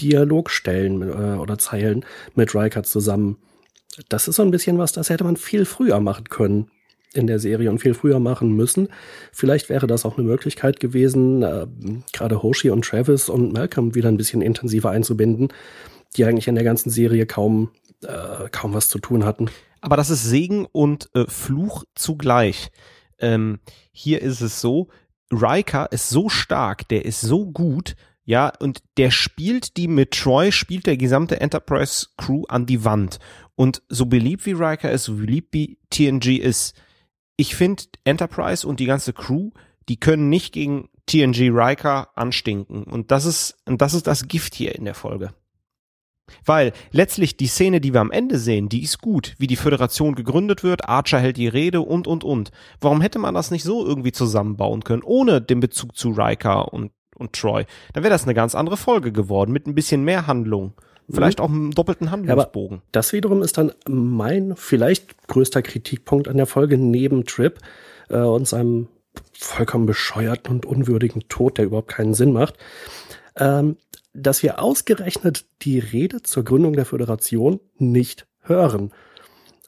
[0.00, 2.04] Dialogstellen äh, oder Zeilen
[2.34, 3.38] mit Riker zusammen.
[4.08, 6.70] Das ist so ein bisschen was, das hätte man viel früher machen können
[7.14, 8.88] in der Serie und viel früher machen müssen.
[9.32, 11.66] Vielleicht wäre das auch eine Möglichkeit gewesen, äh,
[12.12, 15.48] gerade Hoshi und Travis und Malcolm wieder ein bisschen intensiver einzubinden,
[16.16, 17.70] die eigentlich in der ganzen Serie kaum
[18.04, 19.50] äh, kaum was zu tun hatten.
[19.82, 22.70] Aber das ist Segen und äh, Fluch zugleich.
[23.18, 23.60] Ähm,
[23.92, 24.88] hier ist es so,
[25.30, 30.52] Riker ist so stark, der ist so gut, ja, und der spielt die mit Troy,
[30.52, 33.18] spielt der gesamte Enterprise Crew an die Wand.
[33.56, 36.74] Und so beliebt wie Riker ist, so beliebt wie TNG ist,
[37.36, 39.50] ich finde Enterprise und die ganze Crew,
[39.88, 42.84] die können nicht gegen TNG Riker anstinken.
[42.84, 45.34] Und das ist, und das ist das Gift hier in der Folge.
[46.44, 50.14] Weil letztlich die Szene, die wir am Ende sehen, die ist gut, wie die Föderation
[50.14, 52.50] gegründet wird, Archer hält die Rede und, und, und.
[52.80, 56.92] Warum hätte man das nicht so irgendwie zusammenbauen können, ohne den Bezug zu Riker und,
[57.16, 57.64] und Troy?
[57.92, 60.74] Dann wäre das eine ganz andere Folge geworden, mit ein bisschen mehr Handlung.
[61.10, 62.78] Vielleicht auch einem doppelten Handlungsbogen.
[62.78, 67.58] Aber das wiederum ist dann mein vielleicht größter Kritikpunkt an der Folge neben Trip
[68.08, 68.88] äh, und seinem
[69.32, 72.54] vollkommen bescheuerten und unwürdigen Tod, der überhaupt keinen Sinn macht.
[73.36, 73.76] Ähm,
[74.14, 78.92] dass wir ausgerechnet die Rede zur Gründung der Föderation nicht hören.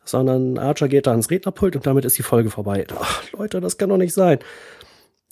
[0.04, 2.86] Sondern Archer geht da ans Rednerpult und damit ist die Folge vorbei.
[2.98, 4.38] Ach, Leute, das kann doch nicht sein.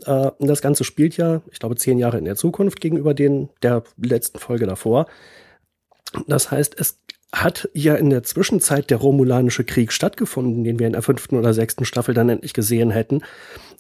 [0.07, 3.85] Äh, das Ganze spielt ja, ich glaube, zehn Jahre in der Zukunft gegenüber den der
[3.99, 5.07] letzten Folge davor.
[6.27, 6.99] Das heißt, es
[7.35, 11.55] hat ja in der Zwischenzeit der Romulanische Krieg stattgefunden, den wir in der fünften oder
[11.55, 13.23] sechsten Staffel dann endlich gesehen hätten.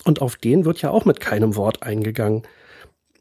[0.04, 2.42] Und auf den wird ja auch mit keinem Wort eingegangen.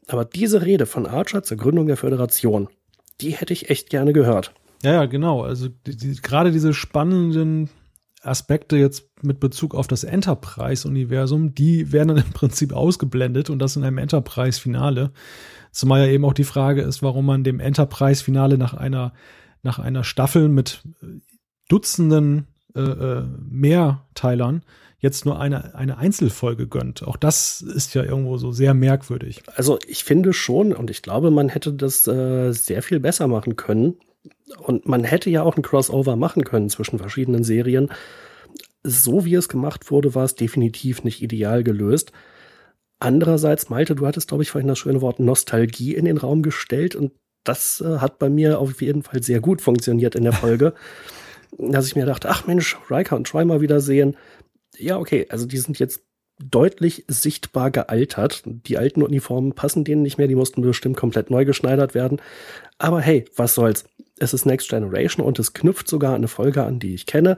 [0.08, 2.68] Aber diese Rede von Archer zur Gründung der Föderation,
[3.20, 4.52] die hätte ich echt gerne gehört.
[4.82, 5.42] Ja, ja, genau.
[5.42, 7.70] Also die, die, gerade diese spannenden
[8.22, 13.76] Aspekte jetzt mit Bezug auf das Enterprise-Universum, die werden dann im Prinzip ausgeblendet und das
[13.76, 15.12] in einem Enterprise-Finale.
[15.70, 19.12] Zumal ja eben auch die Frage ist, warum man dem Enterprise-Finale nach einer,
[19.62, 20.82] nach einer Staffel mit
[21.68, 24.62] Dutzenden äh, äh Mehrteilern
[25.02, 27.02] jetzt nur eine, eine Einzelfolge gönnt.
[27.02, 29.42] Auch das ist ja irgendwo so sehr merkwürdig.
[29.56, 33.56] Also ich finde schon und ich glaube, man hätte das äh, sehr viel besser machen
[33.56, 33.96] können.
[34.58, 37.90] Und man hätte ja auch ein Crossover machen können zwischen verschiedenen Serien.
[38.84, 42.12] So wie es gemacht wurde, war es definitiv nicht ideal gelöst.
[43.00, 46.94] Andererseits, Malte, du hattest, glaube ich, vorhin das schöne Wort Nostalgie in den Raum gestellt
[46.94, 47.10] und
[47.42, 50.74] das äh, hat bei mir auf jeden Fall sehr gut funktioniert in der Folge.
[51.58, 54.16] dass ich mir dachte, ach Mensch, Riker und Troy mal wiedersehen,
[54.76, 56.02] ja, okay, also die sind jetzt
[56.38, 58.42] deutlich sichtbar gealtert.
[58.44, 62.20] Die alten Uniformen passen denen nicht mehr, die mussten bestimmt komplett neu geschneidert werden.
[62.78, 63.84] Aber hey, was soll's?
[64.18, 67.36] Es ist Next Generation und es knüpft sogar eine Folge an, die ich kenne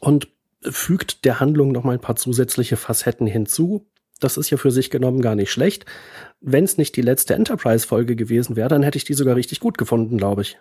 [0.00, 0.28] und
[0.62, 3.86] fügt der Handlung noch mal ein paar zusätzliche Facetten hinzu.
[4.18, 5.86] Das ist ja für sich genommen gar nicht schlecht.
[6.40, 9.78] Wenn es nicht die letzte Enterprise-Folge gewesen wäre, dann hätte ich die sogar richtig gut
[9.78, 10.58] gefunden, glaube ich.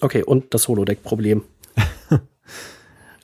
[0.00, 1.42] Okay, und das Holodeck-Problem.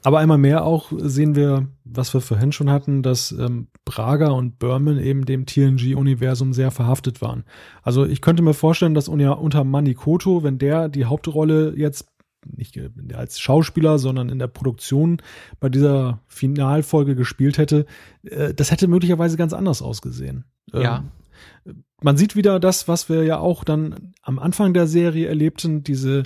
[0.05, 4.59] Aber einmal mehr auch sehen wir, was wir vorhin schon hatten, dass ähm, Braga und
[4.59, 7.45] Berman eben dem TNG-Universum sehr verhaftet waren.
[7.83, 12.09] Also ich könnte mir vorstellen, dass unter Manikoto, wenn der die Hauptrolle jetzt
[12.47, 12.81] nicht
[13.15, 15.20] als Schauspieler, sondern in der Produktion
[15.61, 17.87] bei dieser Finalfolge gespielt hätte,
[18.23, 20.45] äh, das hätte möglicherweise ganz anders ausgesehen.
[20.73, 20.99] Ja.
[20.99, 25.83] Ähm, man sieht wieder das, was wir ja auch dann am Anfang der Serie erlebten,
[25.83, 26.23] diese,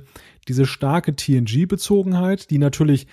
[0.49, 3.07] diese starke TNG-Bezogenheit, die natürlich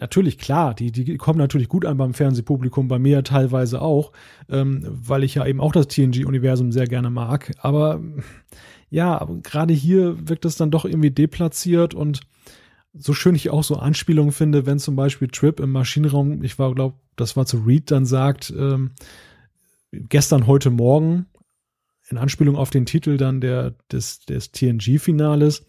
[0.00, 4.12] natürlich klar, die, die kommen natürlich gut an beim Fernsehpublikum, bei mir teilweise auch,
[4.48, 7.52] ähm, weil ich ja eben auch das TNG-Universum sehr gerne mag.
[7.58, 8.00] Aber
[8.88, 12.20] ja, gerade hier wirkt es dann doch irgendwie deplatziert und
[12.92, 16.74] so schön ich auch so Anspielungen finde, wenn zum Beispiel Trip im Maschinenraum, ich war,
[16.74, 18.92] glaube das war zu Reed, dann sagt, ähm,
[19.92, 21.26] gestern, heute Morgen,
[22.08, 25.64] in Anspielung auf den Titel dann der, des, des TNG-Finales,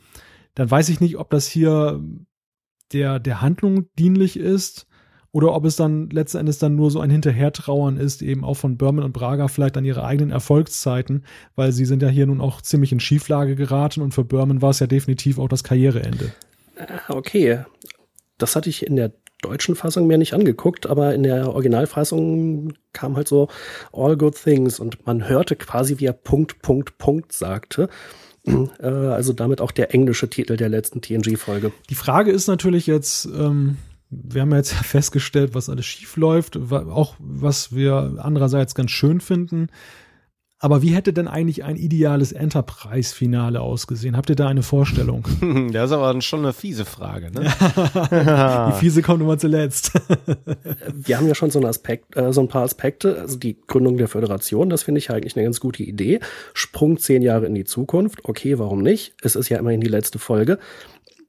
[0.55, 2.01] dann weiß ich nicht, ob das hier
[2.93, 4.87] der, der Handlung dienlich ist
[5.31, 8.77] oder ob es dann letzten Endes dann nur so ein Hinterhertrauern ist, eben auch von
[8.77, 12.61] Berman und Braga vielleicht an ihre eigenen Erfolgszeiten, weil sie sind ja hier nun auch
[12.61, 16.33] ziemlich in Schieflage geraten und für Berman war es ja definitiv auch das Karriereende.
[16.77, 17.63] Ah, okay.
[18.37, 23.15] Das hatte ich in der deutschen Fassung mir nicht angeguckt, aber in der Originalfassung kam
[23.15, 23.47] halt so
[23.93, 27.89] All Good Things und man hörte quasi, wie er Punkt, Punkt, Punkt sagte.
[28.45, 31.71] Äh, also damit auch der englische Titel der letzten TNG-Folge.
[31.89, 33.77] Die Frage ist natürlich jetzt, ähm,
[34.09, 39.69] wir haben jetzt festgestellt, was alles schief läuft, auch was wir andererseits ganz schön finden.
[40.63, 44.15] Aber wie hätte denn eigentlich ein ideales Enterprise-Finale ausgesehen?
[44.15, 45.27] Habt ihr da eine Vorstellung?
[45.71, 47.31] Das ist aber schon eine fiese Frage.
[47.31, 47.41] Ne?
[48.69, 49.91] Die fiese kommt immer zuletzt.
[50.93, 53.19] Wir haben ja schon so, einen Aspekt, äh, so ein paar Aspekte.
[53.19, 56.19] Also die Gründung der Föderation, das finde ich eigentlich eine ganz gute Idee.
[56.53, 58.19] Sprung zehn Jahre in die Zukunft.
[58.23, 59.15] Okay, warum nicht?
[59.23, 60.59] Es ist ja immerhin die letzte Folge.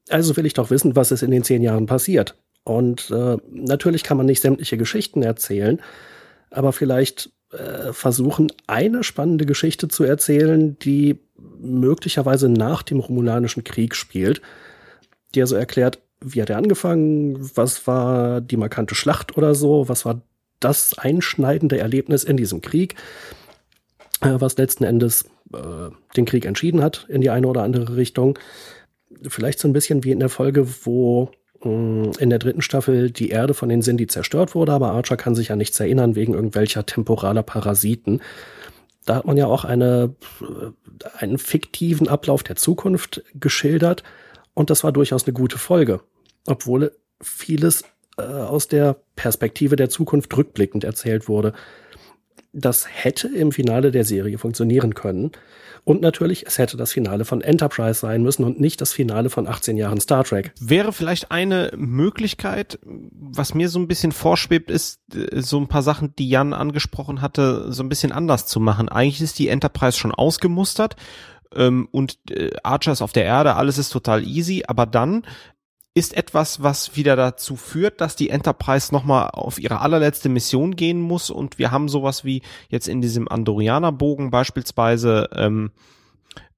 [0.09, 2.35] Also will ich doch wissen, was ist in den zehn Jahren passiert.
[2.63, 5.81] Und äh, natürlich kann man nicht sämtliche Geschichten erzählen,
[6.51, 11.19] aber vielleicht äh, versuchen, eine spannende Geschichte zu erzählen, die
[11.59, 14.41] möglicherweise nach dem Romulanischen Krieg spielt,
[15.35, 20.05] die also erklärt, wie hat er angefangen, was war die markante Schlacht oder so, was
[20.05, 20.21] war
[20.59, 22.95] das einschneidende Erlebnis in diesem Krieg,
[24.21, 28.39] äh, was letzten Endes äh, den Krieg entschieden hat in die eine oder andere Richtung.
[29.27, 31.29] Vielleicht so ein bisschen wie in der Folge, wo
[31.63, 35.49] in der dritten Staffel die Erde von den Sindhi zerstört wurde, aber Archer kann sich
[35.49, 38.21] ja nichts erinnern wegen irgendwelcher temporaler Parasiten.
[39.05, 44.03] Da hat man ja auch eine, äh, einen fiktiven Ablauf der Zukunft geschildert
[44.53, 46.01] und das war durchaus eine gute Folge,
[46.45, 46.91] obwohl
[47.21, 47.83] vieles
[48.17, 51.53] äh, aus der Perspektive der Zukunft rückblickend erzählt wurde.
[52.51, 55.31] Das hätte im Finale der Serie funktionieren können.
[55.85, 59.47] Und natürlich, es hätte das Finale von Enterprise sein müssen und nicht das Finale von
[59.47, 60.53] 18 Jahren Star Trek.
[60.59, 65.83] Wäre vielleicht eine Möglichkeit, was mir so ein bisschen vorschwebt, ist, äh, so ein paar
[65.83, 68.87] Sachen, die Jan angesprochen hatte, so ein bisschen anders zu machen.
[68.87, 70.95] Eigentlich ist die Enterprise schon ausgemustert
[71.55, 75.23] ähm, und äh, Archer ist auf der Erde, alles ist total easy, aber dann
[75.95, 80.99] ist etwas, was wieder dazu führt, dass die Enterprise nochmal auf ihre allerletzte Mission gehen
[80.99, 81.29] muss?
[81.29, 85.71] Und wir haben sowas wie jetzt in diesem Andorianer-Bogen beispielsweise ähm,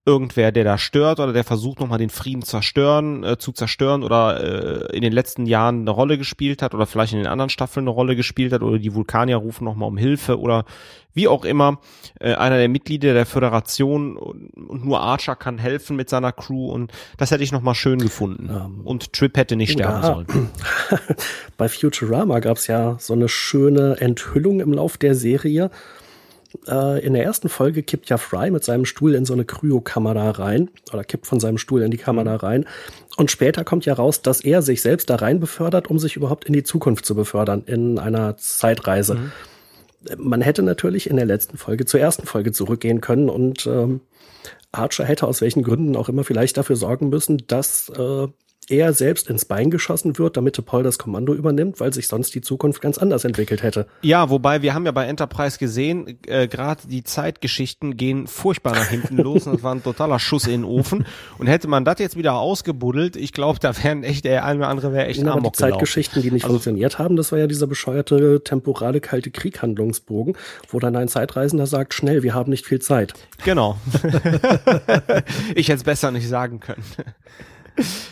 [0.06, 4.91] irgendwer, der da stört oder der versucht nochmal den Frieden zerstören, äh, zu zerstören oder
[4.91, 7.86] äh, in den letzten Jahren eine Rolle gespielt hat oder vielleicht in den anderen Staffeln
[7.86, 10.65] eine Rolle gespielt hat oder die Vulkanier rufen nochmal um Hilfe oder
[11.15, 11.80] wie auch immer,
[12.19, 16.69] äh, einer der Mitglieder der Föderation und, und, nur Archer kann helfen mit seiner Crew
[16.69, 18.49] und das hätte ich nochmal schön gefunden.
[18.49, 20.14] Um, ähm, und Trip hätte nicht sterben ja.
[20.14, 20.27] sollen.
[21.57, 25.72] Bei Futurama gab es ja so eine schöne Enthüllung im Lauf der Serie
[26.65, 30.69] in der ersten Folge kippt ja Fry mit seinem Stuhl in so eine Kryokamera rein
[30.91, 32.40] oder kippt von seinem Stuhl in die Kamera mhm.
[32.40, 32.65] rein.
[33.18, 36.45] Und später kommt ja raus, dass er sich selbst da rein befördert, um sich überhaupt
[36.45, 39.15] in die Zukunft zu befördern, in einer Zeitreise.
[39.15, 39.32] Mhm.
[40.18, 44.02] Man hätte natürlich in der letzten Folge zur ersten Folge zurückgehen können und ähm,
[44.72, 48.27] Archer hätte aus welchen Gründen auch immer vielleicht dafür sorgen müssen, dass äh,
[48.70, 52.42] er selbst ins Bein geschossen wird, damit Paul das Kommando übernimmt, weil sich sonst die
[52.42, 53.88] Zukunft ganz anders entwickelt hätte.
[54.02, 58.88] Ja, wobei wir haben ja bei Enterprise gesehen, äh, gerade die Zeitgeschichten gehen furchtbar nach
[58.88, 61.06] hinten los und das war ein totaler Schuss in den Ofen.
[61.38, 64.70] Und hätte man das jetzt wieder ausgebuddelt, ich glaube, da wären echt der eine oder
[64.70, 67.48] andere wäre echt ja, Amok die Zeitgeschichten, die nicht also, funktioniert haben, das war ja
[67.48, 70.38] dieser bescheuerte temporale kalte Krieghandlungsbogen,
[70.70, 73.14] wo dann ein Zeitreisender sagt, schnell, wir haben nicht viel Zeit.
[73.44, 73.78] Genau.
[75.56, 76.84] ich hätte es besser nicht sagen können.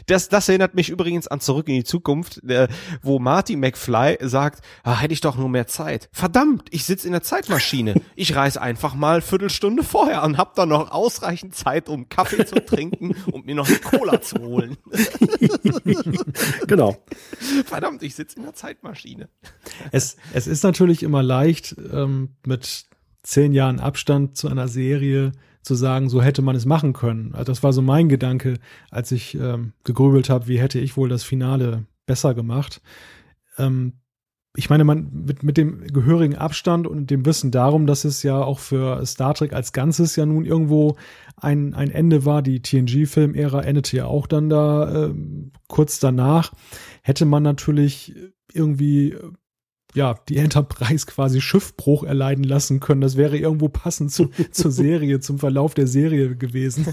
[0.06, 2.68] Das, das erinnert mich übrigens an Zurück in die Zukunft, äh,
[3.02, 6.10] wo Marty McFly sagt, ah, hätte ich doch nur mehr Zeit.
[6.12, 7.96] Verdammt, ich sitze in der Zeitmaschine.
[8.16, 12.64] Ich reise einfach mal Viertelstunde vorher und hab dann noch ausreichend Zeit, um Kaffee zu
[12.66, 14.78] trinken und mir noch eine Cola zu holen.
[16.68, 16.98] genau.
[17.66, 19.30] Verdammt, ich sitze in der Zeitmaschine.
[19.92, 22.86] Es, es ist natürlich immer leicht, ähm, mit
[23.24, 25.32] zehn Jahren Abstand zu einer Serie
[25.64, 27.34] zu sagen, so hätte man es machen können.
[27.34, 28.60] Also das war so mein Gedanke,
[28.92, 32.82] als ich ähm, gegrübelt habe, wie hätte ich wohl das Finale besser gemacht.
[33.58, 33.94] Ähm,
[34.56, 38.40] ich meine, man mit, mit dem gehörigen Abstand und dem Wissen darum, dass es ja
[38.40, 40.96] auch für Star Trek als Ganzes ja nun irgendwo
[41.38, 45.14] ein, ein Ende war, die TNG-Film-Ära endete ja auch dann da äh,
[45.68, 46.54] kurz danach,
[47.02, 48.16] hätte man natürlich
[48.54, 49.18] irgendwie
[49.94, 53.02] ja, die Enterprise quasi Schiffbruch erleiden lassen können.
[53.02, 56.88] Das wäre irgendwo passend zu, zur Serie, zum Verlauf der Serie gewesen.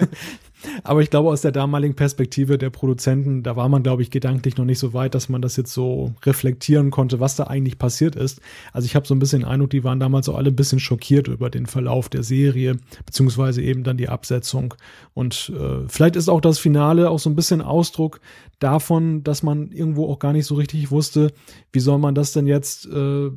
[0.82, 4.56] Aber ich glaube, aus der damaligen Perspektive der Produzenten, da war man, glaube ich, gedanklich
[4.56, 8.16] noch nicht so weit, dass man das jetzt so reflektieren konnte, was da eigentlich passiert
[8.16, 8.40] ist.
[8.72, 10.80] Also ich habe so ein bisschen den Eindruck, die waren damals auch alle ein bisschen
[10.80, 14.74] schockiert über den Verlauf der Serie, beziehungsweise eben dann die Absetzung.
[15.14, 18.20] Und äh, vielleicht ist auch das Finale auch so ein bisschen Ausdruck
[18.58, 21.32] davon, dass man irgendwo auch gar nicht so richtig wusste,
[21.72, 23.30] wie soll man das denn jetzt äh,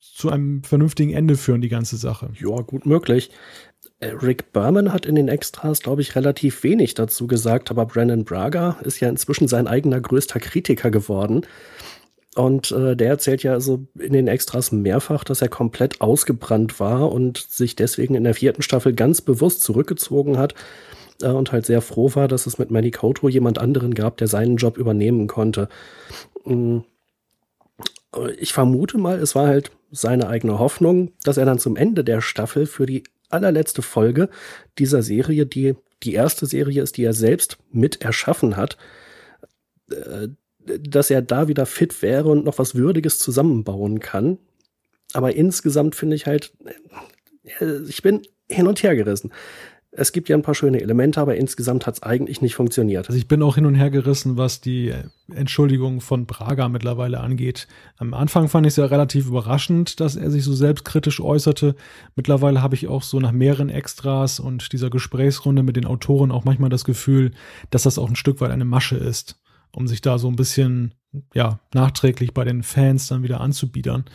[0.00, 2.30] zu einem vernünftigen Ende führen, die ganze Sache.
[2.38, 3.30] Ja, gut möglich.
[4.00, 8.24] Äh, Rick Berman hat in den Extras, glaube ich, relativ wenig dazu gesagt, aber Brandon
[8.24, 11.46] Braga ist ja inzwischen sein eigener größter Kritiker geworden.
[12.34, 17.12] Und äh, der erzählt ja also in den Extras mehrfach, dass er komplett ausgebrannt war
[17.12, 20.54] und sich deswegen in der vierten Staffel ganz bewusst zurückgezogen hat
[21.22, 24.26] äh, und halt sehr froh war, dass es mit Manny Koto jemand anderen gab, der
[24.26, 25.68] seinen Job übernehmen konnte.
[26.44, 26.78] Mm.
[28.38, 32.20] Ich vermute mal, es war halt seine eigene Hoffnung, dass er dann zum Ende der
[32.20, 33.02] Staffel für die
[33.34, 34.28] allerletzte Folge
[34.78, 38.76] dieser Serie, die die erste Serie ist, die er selbst mit erschaffen hat,
[39.90, 40.28] äh,
[40.66, 44.38] dass er da wieder fit wäre und noch was Würdiges zusammenbauen kann.
[45.12, 46.52] Aber insgesamt finde ich halt,
[47.60, 49.32] äh, ich bin hin und her gerissen.
[49.96, 53.06] Es gibt ja ein paar schöne Elemente, aber insgesamt hat es eigentlich nicht funktioniert.
[53.06, 54.92] Also ich bin auch hin und her gerissen, was die
[55.32, 57.68] Entschuldigung von Braga mittlerweile angeht.
[57.98, 61.76] Am Anfang fand ich es ja relativ überraschend, dass er sich so selbstkritisch äußerte.
[62.16, 66.44] Mittlerweile habe ich auch so nach mehreren Extras und dieser Gesprächsrunde mit den Autoren auch
[66.44, 67.30] manchmal das Gefühl,
[67.70, 69.40] dass das auch ein Stück weit eine Masche ist,
[69.72, 70.94] um sich da so ein bisschen,
[71.34, 74.06] ja, nachträglich bei den Fans dann wieder anzubiedern.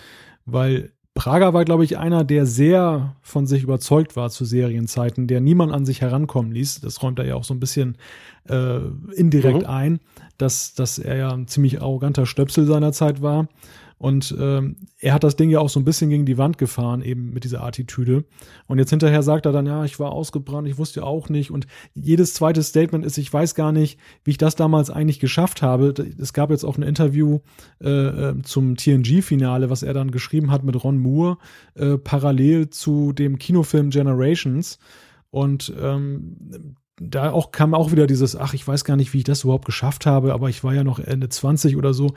[0.46, 5.42] Weil Prager war, glaube ich, einer, der sehr von sich überzeugt war zu Serienzeiten, der
[5.42, 6.82] niemand an sich herankommen ließ.
[6.82, 7.98] Das räumt er ja auch so ein bisschen
[8.48, 8.80] äh,
[9.16, 9.70] indirekt mhm.
[9.70, 10.00] ein,
[10.38, 13.48] dass, dass er ja ein ziemlich arroganter Stöpsel seiner Zeit war.
[14.00, 17.02] Und ähm, er hat das Ding ja auch so ein bisschen gegen die Wand gefahren,
[17.02, 18.24] eben mit dieser Attitüde.
[18.66, 21.52] Und jetzt hinterher sagt er dann, ja, ich war ausgebrannt, ich wusste auch nicht.
[21.52, 25.62] Und jedes zweite Statement ist, ich weiß gar nicht, wie ich das damals eigentlich geschafft
[25.62, 25.94] habe.
[26.18, 27.40] Es gab jetzt auch ein Interview
[27.84, 31.38] äh, äh zum TNG-Finale, was er dann geschrieben hat mit Ron Moore,
[31.76, 34.80] äh, parallel zu dem Kinofilm Generations.
[35.30, 39.24] Und ähm, da auch kam auch wieder dieses, ach, ich weiß gar nicht, wie ich
[39.26, 42.14] das überhaupt geschafft habe, aber ich war ja noch Ende 20 oder so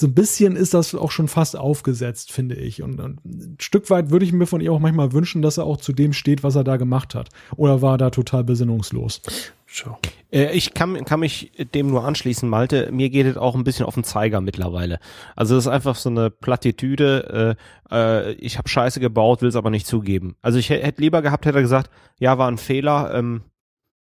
[0.00, 2.82] so ein bisschen ist das auch schon fast aufgesetzt, finde ich.
[2.82, 5.64] Und, und, ein Stück weit würde ich mir von ihr auch manchmal wünschen, dass er
[5.64, 7.30] auch zu dem steht, was er da gemacht hat.
[7.56, 9.20] Oder war er da total besinnungslos?
[9.66, 9.98] Sure.
[10.30, 12.92] Äh, ich kann, kann mich dem nur anschließen, Malte.
[12.92, 15.00] Mir geht es auch ein bisschen auf den Zeiger mittlerweile.
[15.34, 17.56] Also das ist einfach so eine Plattitüde.
[17.90, 20.36] Äh, äh, ich habe Scheiße gebaut, will es aber nicht zugeben.
[20.42, 23.12] Also ich hätte lieber gehabt, hätte er gesagt, ja, war ein Fehler.
[23.14, 23.42] Ähm,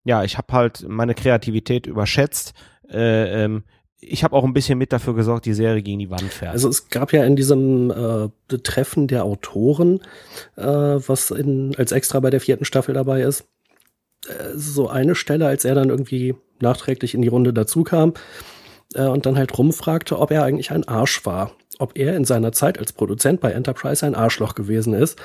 [0.04, 2.54] ja, ich habe halt meine Kreativität überschätzt.
[2.92, 3.64] Äh, ähm,
[4.08, 6.54] ich habe auch ein bisschen mit dafür gesorgt, die Serie gegen die Wand fährt.
[6.54, 10.00] Also es gab ja in diesem äh, Treffen der Autoren,
[10.56, 13.46] äh, was in, als extra bei der vierten Staffel dabei ist,
[14.28, 18.14] äh, so eine Stelle, als er dann irgendwie nachträglich in die Runde dazu kam
[18.94, 21.52] äh, und dann halt rumfragte, ob er eigentlich ein Arsch war.
[21.78, 25.20] Ob er in seiner Zeit als Produzent bei Enterprise ein Arschloch gewesen ist.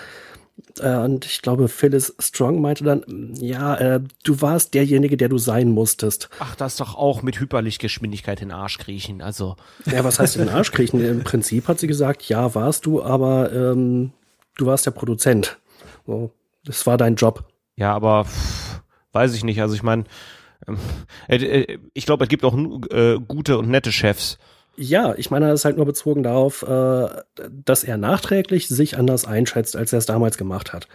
[0.78, 5.38] Äh, und ich glaube, Phyllis Strong meinte dann, ja, äh, du warst derjenige, der du
[5.38, 6.28] sein musstest.
[6.38, 9.56] Ach, das doch auch mit Hyperlichtgeschwindigkeit in den Arsch kriechen, also.
[9.86, 11.04] Ja, was heißt in den Arsch kriechen?
[11.04, 14.12] Im Prinzip hat sie gesagt, ja, warst du, aber ähm,
[14.56, 15.58] du warst der Produzent.
[16.06, 16.30] So,
[16.64, 17.44] das war dein Job.
[17.76, 18.82] Ja, aber pff,
[19.12, 19.60] weiß ich nicht.
[19.60, 20.04] Also ich meine,
[20.66, 20.78] ähm,
[21.28, 22.56] äh, äh, ich glaube, es gibt auch
[22.90, 24.38] äh, gute und nette Chefs.
[24.82, 27.08] Ja, ich meine, das ist halt nur bezogen darauf, äh,
[27.50, 30.88] dass er nachträglich sich anders einschätzt, als er es damals gemacht hat.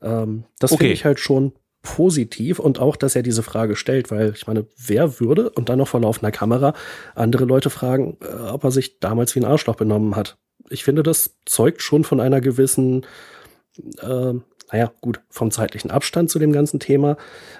[0.00, 0.84] Ähm, das okay.
[0.84, 4.66] finde ich halt schon positiv und auch, dass er diese Frage stellt, weil ich meine,
[4.76, 6.72] wer würde und dann noch vor laufender Kamera
[7.16, 10.38] andere Leute fragen, äh, ob er sich damals wie ein Arschloch benommen hat.
[10.70, 13.04] Ich finde, das zeugt schon von einer gewissen,
[14.02, 14.34] äh,
[14.70, 17.16] naja, gut, vom zeitlichen Abstand zu dem ganzen Thema,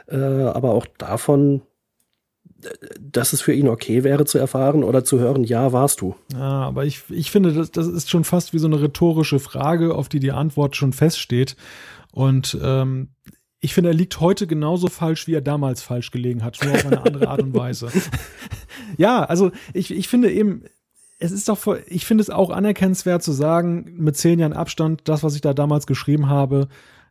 [0.06, 1.62] äh, aber auch davon,
[3.00, 6.16] dass es für ihn okay wäre zu erfahren oder zu hören, ja, warst du.
[6.32, 9.94] Ja, aber ich, ich finde, das, das ist schon fast wie so eine rhetorische Frage,
[9.94, 11.56] auf die die Antwort schon feststeht.
[12.12, 13.10] Und ähm,
[13.60, 16.86] ich finde, er liegt heute genauso falsch, wie er damals falsch gelegen hat, nur auf
[16.86, 17.88] eine andere Art und Weise.
[18.96, 20.64] ja, also ich, ich finde eben,
[21.18, 25.02] es ist doch, voll, ich finde es auch anerkennenswert zu sagen, mit zehn Jahren Abstand,
[25.04, 26.68] das, was ich da damals geschrieben habe,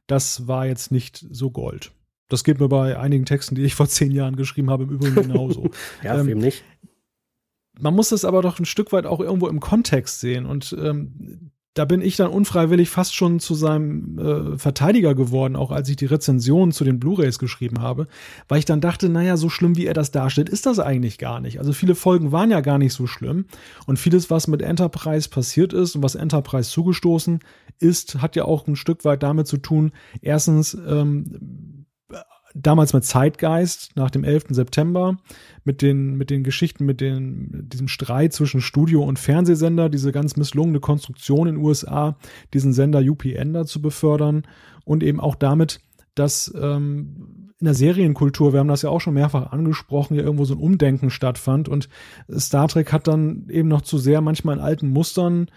[0.08, 1.92] das war jetzt nicht so Gold.
[2.28, 5.16] Das geht mir bei einigen Texten, die ich vor zehn Jahren geschrieben habe, im Übrigen
[5.16, 5.70] genauso.
[6.04, 6.64] ja, ähm, nicht?
[7.80, 10.46] Man muss das aber doch ein Stück weit auch irgendwo im Kontext sehen.
[10.46, 15.72] Und ähm, da bin ich dann unfreiwillig fast schon zu seinem äh, Verteidiger geworden, auch
[15.72, 18.08] als ich die Rezension zu den Blu-rays geschrieben habe,
[18.48, 21.42] weil ich dann dachte, naja, so schlimm wie er das darstellt, ist das eigentlich gar
[21.42, 21.60] nicht.
[21.60, 23.46] Also viele Folgen waren ja gar nicht so schlimm
[23.88, 27.40] und vieles, was mit Enterprise passiert ist und was Enterprise zugestoßen
[27.80, 29.92] ist, hat ja auch ein Stück weit damit zu tun,
[30.22, 31.85] erstens, ähm,
[32.56, 34.46] damals mit Zeitgeist nach dem 11.
[34.50, 35.18] September,
[35.66, 40.38] mit den, mit den Geschichten, mit den, diesem Streit zwischen Studio und Fernsehsender, diese ganz
[40.38, 42.16] misslungene Konstruktion in den USA,
[42.54, 44.44] diesen Sender UPN da zu befördern
[44.86, 45.82] und eben auch damit,
[46.16, 50.46] dass ähm, in der Serienkultur, wir haben das ja auch schon mehrfach angesprochen, ja irgendwo
[50.46, 51.90] so ein Umdenken stattfand und
[52.32, 55.48] Star Trek hat dann eben noch zu sehr manchmal in alten Mustern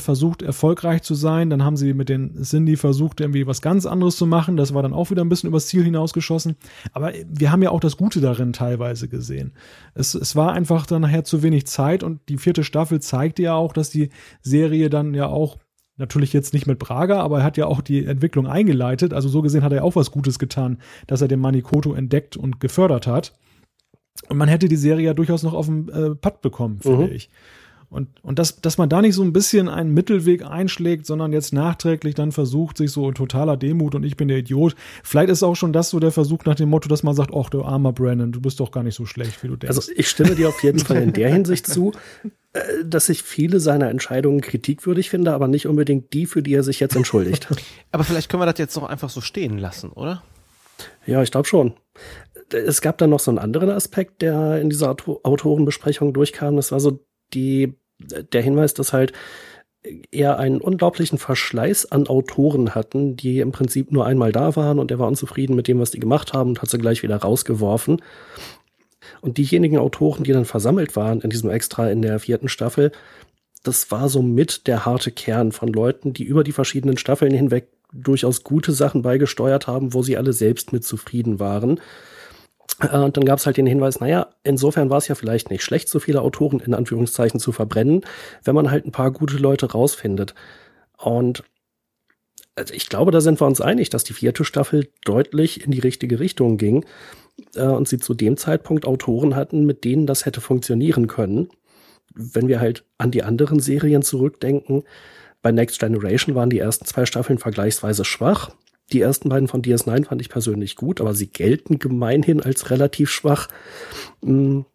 [0.00, 1.50] versucht, erfolgreich zu sein.
[1.50, 4.56] Dann haben sie mit den Cindy versucht, irgendwie was ganz anderes zu machen.
[4.56, 6.56] Das war dann auch wieder ein bisschen übers Ziel hinausgeschossen.
[6.92, 9.52] Aber wir haben ja auch das Gute darin teilweise gesehen.
[9.94, 13.54] Es, es war einfach dann nachher zu wenig Zeit und die vierte Staffel zeigte ja
[13.54, 14.10] auch, dass die
[14.42, 15.58] Serie dann ja auch
[15.98, 19.12] Natürlich jetzt nicht mit Braga, aber er hat ja auch die Entwicklung eingeleitet.
[19.12, 22.60] Also so gesehen hat er auch was Gutes getan, dass er den Manikoto entdeckt und
[22.60, 23.34] gefördert hat.
[24.28, 27.12] Und man hätte die Serie ja durchaus noch auf den äh, Pad bekommen, finde mhm.
[27.12, 27.30] ich.
[27.92, 31.52] Und, und dass, dass man da nicht so ein bisschen einen Mittelweg einschlägt, sondern jetzt
[31.52, 34.74] nachträglich dann versucht, sich so in totaler Demut und ich bin der Idiot.
[35.04, 37.50] Vielleicht ist auch schon das so der Versuch nach dem Motto, dass man sagt, ach
[37.50, 39.76] du armer Brandon, du bist doch gar nicht so schlecht, wie du denkst.
[39.76, 41.92] Also ich stimme dir auf jeden Fall in der Hinsicht zu,
[42.54, 46.62] äh, dass ich viele seiner Entscheidungen kritikwürdig finde, aber nicht unbedingt die, für die er
[46.62, 47.48] sich jetzt entschuldigt.
[47.92, 50.22] aber vielleicht können wir das jetzt doch einfach so stehen lassen, oder?
[51.04, 51.74] Ja, ich glaube schon.
[52.48, 56.56] Es gab dann noch so einen anderen Aspekt, der in dieser Autorenbesprechung durchkam.
[56.56, 57.04] Das war so
[57.34, 57.74] die
[58.32, 59.12] der Hinweis, dass halt
[60.10, 64.90] eher einen unglaublichen Verschleiß an Autoren hatten, die im Prinzip nur einmal da waren und
[64.90, 68.00] er war unzufrieden mit dem, was die gemacht haben und hat sie gleich wieder rausgeworfen.
[69.20, 72.92] Und diejenigen Autoren, die dann versammelt waren in diesem Extra in der vierten Staffel,
[73.64, 77.68] das war so mit der harte Kern von Leuten, die über die verschiedenen Staffeln hinweg
[77.92, 81.80] durchaus gute Sachen beigesteuert haben, wo sie alle selbst mit zufrieden waren.
[82.80, 85.62] Äh, und dann gab es halt den Hinweis, naja, insofern war es ja vielleicht nicht
[85.62, 88.02] schlecht, so viele Autoren in Anführungszeichen zu verbrennen,
[88.44, 90.34] wenn man halt ein paar gute Leute rausfindet.
[90.96, 91.44] Und
[92.54, 95.78] also ich glaube, da sind wir uns einig, dass die vierte Staffel deutlich in die
[95.78, 96.84] richtige Richtung ging
[97.54, 101.48] äh, und sie zu dem Zeitpunkt Autoren hatten, mit denen das hätte funktionieren können.
[102.14, 104.84] Wenn wir halt an die anderen Serien zurückdenken,
[105.40, 108.50] bei Next Generation waren die ersten zwei Staffeln vergleichsweise schwach.
[108.92, 113.10] Die ersten beiden von DS9 fand ich persönlich gut, aber sie gelten gemeinhin als relativ
[113.10, 113.48] schwach.
[114.22, 114.66] Hm.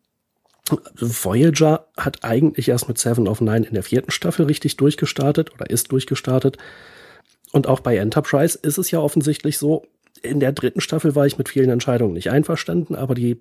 [0.95, 5.69] Voyager hat eigentlich erst mit Seven of Nine in der vierten Staffel richtig durchgestartet oder
[5.69, 6.57] ist durchgestartet.
[7.53, 9.85] Und auch bei Enterprise ist es ja offensichtlich so,
[10.21, 13.39] in der dritten Staffel war ich mit vielen Entscheidungen nicht einverstanden, aber die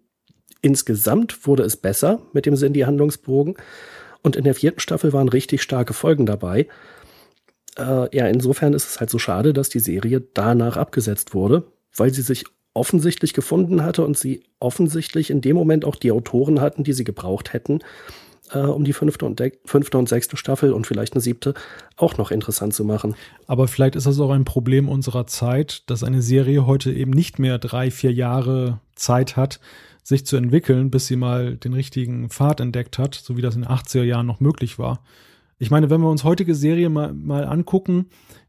[0.62, 3.56] insgesamt wurde es besser mit dem Cindy-Handlungsbogen.
[4.22, 6.68] Und in der vierten Staffel waren richtig starke Folgen dabei
[7.78, 11.64] äh, ja, insofern ist es halt so schade, dass die Serie danach abgesetzt wurde,
[11.96, 12.44] weil sie sich
[12.74, 17.04] offensichtlich gefunden hatte und sie offensichtlich in dem Moment auch die Autoren hatten, die sie
[17.04, 17.80] gebraucht hätten,
[18.52, 21.54] äh, um die fünfte und, fünfte und sechste Staffel und vielleicht eine siebte
[21.96, 23.14] auch noch interessant zu machen.
[23.46, 27.38] Aber vielleicht ist das auch ein Problem unserer Zeit, dass eine Serie heute eben nicht
[27.38, 29.60] mehr drei, vier Jahre Zeit hat,
[30.02, 33.62] sich zu entwickeln, bis sie mal den richtigen Pfad entdeckt hat, so wie das in
[33.62, 35.00] den 80er Jahren noch möglich war.
[35.58, 38.06] Ich meine, wenn wir uns heutige Serien mal, mal angucken,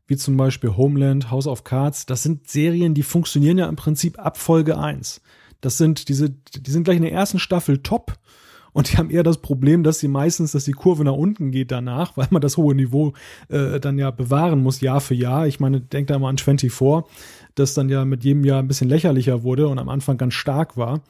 [0.08, 4.20] wie zum Beispiel Homeland, House of Cards, das sind Serien, die funktionieren ja im Prinzip
[4.20, 5.22] ab Folge 1.
[5.62, 8.18] Das sind diese, die sind gleich in der ersten Staffel top
[8.74, 11.72] und die haben eher das Problem, dass sie meistens, dass die Kurve nach unten geht
[11.72, 13.14] danach, weil man das hohe Niveau
[13.50, 15.48] äh, dann ja bewahren muss, Jahr für Jahr.
[15.48, 16.72] Ich meine, denk da mal an 24,
[17.56, 20.78] das dann ja mit jedem Jahr ein bisschen lächerlicher wurde und am Anfang ganz stark
[20.78, 21.02] war.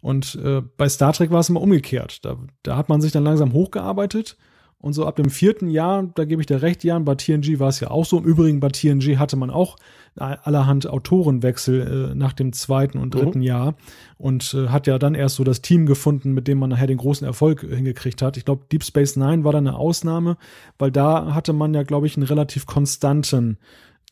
[0.00, 2.24] Und äh, bei Star Trek war es immer umgekehrt.
[2.24, 4.36] Da, da hat man sich dann langsam hochgearbeitet
[4.84, 7.70] und so ab dem vierten Jahr, da gebe ich dir recht, Jan, bei TNG war
[7.70, 8.18] es ja auch so.
[8.18, 9.76] Im Übrigen bei TNG hatte man auch
[10.14, 13.44] allerhand Autorenwechsel äh, nach dem zweiten und dritten mhm.
[13.44, 13.74] Jahr
[14.18, 16.98] und äh, hat ja dann erst so das Team gefunden, mit dem man nachher den
[16.98, 18.36] großen Erfolg hingekriegt hat.
[18.36, 20.36] Ich glaube, Deep Space Nine war da eine Ausnahme,
[20.78, 23.56] weil da hatte man ja, glaube ich, einen relativ konstanten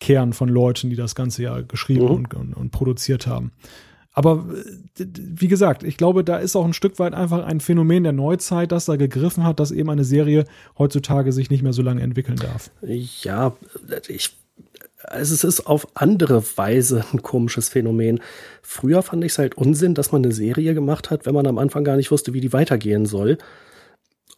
[0.00, 2.10] Kern von Leuten, die das ganze ja geschrieben mhm.
[2.12, 3.52] und, und, und produziert haben.
[4.12, 4.46] Aber
[4.98, 8.12] äh, wie gesagt, ich glaube, da ist auch ein Stück weit einfach ein Phänomen der
[8.12, 10.44] Neuzeit, das da gegriffen hat, dass eben eine Serie
[10.78, 12.70] heutzutage sich nicht mehr so lange entwickeln darf.
[12.82, 13.56] Ja,
[14.08, 14.36] ich
[15.04, 18.20] also es ist auf andere Weise ein komisches Phänomen.
[18.62, 21.58] Früher fand ich es halt Unsinn, dass man eine Serie gemacht hat, wenn man am
[21.58, 23.38] Anfang gar nicht wusste, wie die weitergehen soll.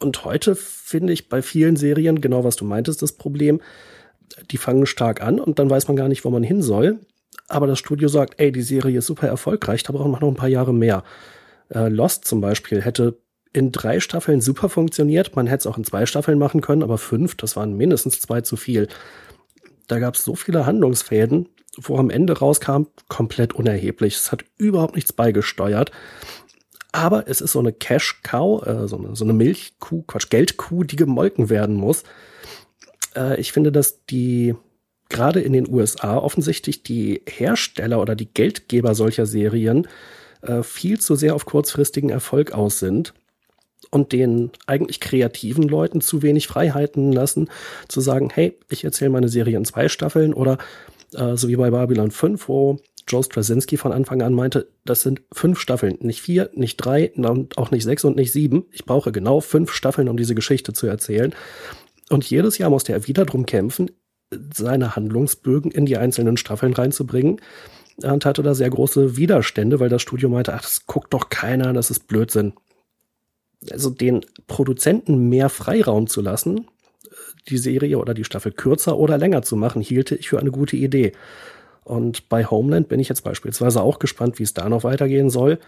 [0.01, 3.61] Und heute finde ich bei vielen Serien, genau was du meintest, das Problem,
[4.51, 6.99] die fangen stark an und dann weiß man gar nicht, wo man hin soll
[7.55, 10.35] aber das Studio sagt, ey, die Serie ist super erfolgreich, da brauchen wir noch ein
[10.35, 11.05] paar Jahre mehr.
[11.69, 13.19] Äh, Lost zum Beispiel hätte
[13.53, 15.37] in drei Staffeln super funktioniert.
[15.37, 18.41] Man hätte es auch in zwei Staffeln machen können, aber fünf, das waren mindestens zwei
[18.41, 18.89] zu viel.
[19.87, 21.49] Da gab es so viele Handlungsfäden,
[21.81, 24.17] wo am Ende rauskam, komplett unerheblich.
[24.17, 25.93] Es hat überhaupt nichts beigesteuert.
[26.91, 30.97] Aber es ist so eine Cash-Cow, äh, so, eine, so eine Milchkuh, Quatsch, Geldkuh, die
[30.97, 32.03] gemolken werden muss.
[33.15, 34.55] Äh, ich finde, dass die
[35.09, 39.87] gerade in den USA offensichtlich die Hersteller oder die Geldgeber solcher Serien
[40.43, 43.15] äh, viel zu sehr auf kurzfristigen Erfolg aus sind
[43.91, 47.49] und den eigentlich kreativen Leuten zu wenig Freiheiten lassen,
[47.89, 50.59] zu sagen, hey, ich erzähle meine Serie in zwei Staffeln oder
[51.15, 55.23] äh, so wie bei Babylon 5, wo Joe Straczynski von Anfang an meinte, das sind
[55.33, 58.65] fünf Staffeln, nicht vier, nicht drei, und auch nicht sechs und nicht sieben.
[58.73, 61.35] Ich brauche genau fünf Staffeln, um diese Geschichte zu erzählen.
[62.09, 63.91] Und jedes Jahr musste er wieder drum kämpfen,
[64.53, 67.41] seine Handlungsbögen in die einzelnen Staffeln reinzubringen
[68.03, 71.73] und hatte da sehr große Widerstände, weil das Studio meinte, ach, das guckt doch keiner,
[71.73, 72.55] das ist Blödsinn.
[73.71, 76.69] Also den Produzenten mehr Freiraum zu lassen,
[77.49, 80.77] die Serie oder die Staffel kürzer oder länger zu machen, hielte ich für eine gute
[80.77, 81.13] Idee.
[81.85, 85.59] Und bei Homeland bin ich jetzt beispielsweise auch gespannt, wie es da noch weitergehen soll.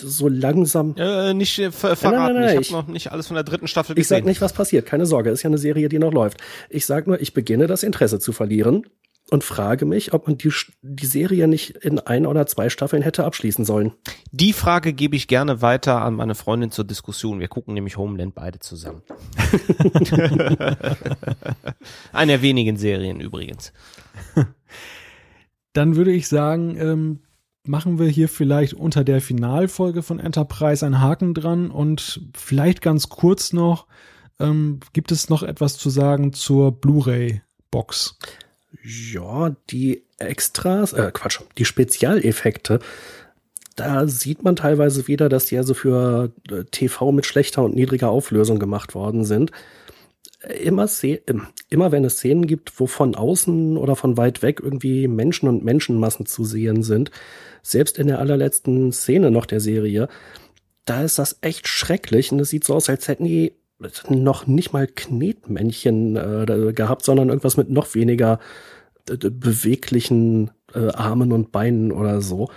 [0.00, 0.94] So langsam.
[0.96, 2.34] Äh, nicht äh, ver verraten.
[2.34, 4.02] Nein, nein, nein, ich habe noch nicht alles von der dritten Staffel gesehen.
[4.02, 4.86] Ich sag nicht, was passiert.
[4.86, 6.38] Keine Sorge, ist ja eine Serie, die noch läuft.
[6.70, 8.86] Ich sag nur, ich beginne das Interesse zu verlieren
[9.30, 10.52] und frage mich, ob man die,
[10.82, 13.92] die Serie nicht in ein oder zwei Staffeln hätte abschließen sollen.
[14.30, 17.40] Die Frage gebe ich gerne weiter an meine Freundin zur Diskussion.
[17.40, 19.02] Wir gucken nämlich Homeland beide zusammen.
[22.12, 23.72] Eine der wenigen Serien übrigens.
[25.72, 27.20] Dann würde ich sagen, ähm,
[27.68, 33.08] machen wir hier vielleicht unter der Finalfolge von Enterprise einen Haken dran und vielleicht ganz
[33.08, 33.86] kurz noch,
[34.38, 38.18] ähm, gibt es noch etwas zu sagen zur Blu-ray-Box?
[38.82, 42.80] Ja, die Extras, äh, Quatsch, die Spezialeffekte,
[43.76, 48.08] da sieht man teilweise wieder, dass die also für äh, TV mit schlechter und niedriger
[48.08, 49.50] Auflösung gemacht worden sind.
[50.62, 50.88] Immer,
[51.68, 55.64] immer wenn es Szenen gibt, wo von außen oder von weit weg irgendwie Menschen und
[55.64, 57.10] Menschenmassen zu sehen sind,
[57.70, 60.08] selbst in der allerletzten Szene noch der Serie,
[60.84, 63.52] da ist das echt schrecklich und es sieht so aus, als hätten die
[64.08, 68.38] noch nicht mal Knetmännchen äh, gehabt, sondern irgendwas mit noch weniger
[69.08, 72.48] äh, beweglichen äh, Armen und Beinen oder so.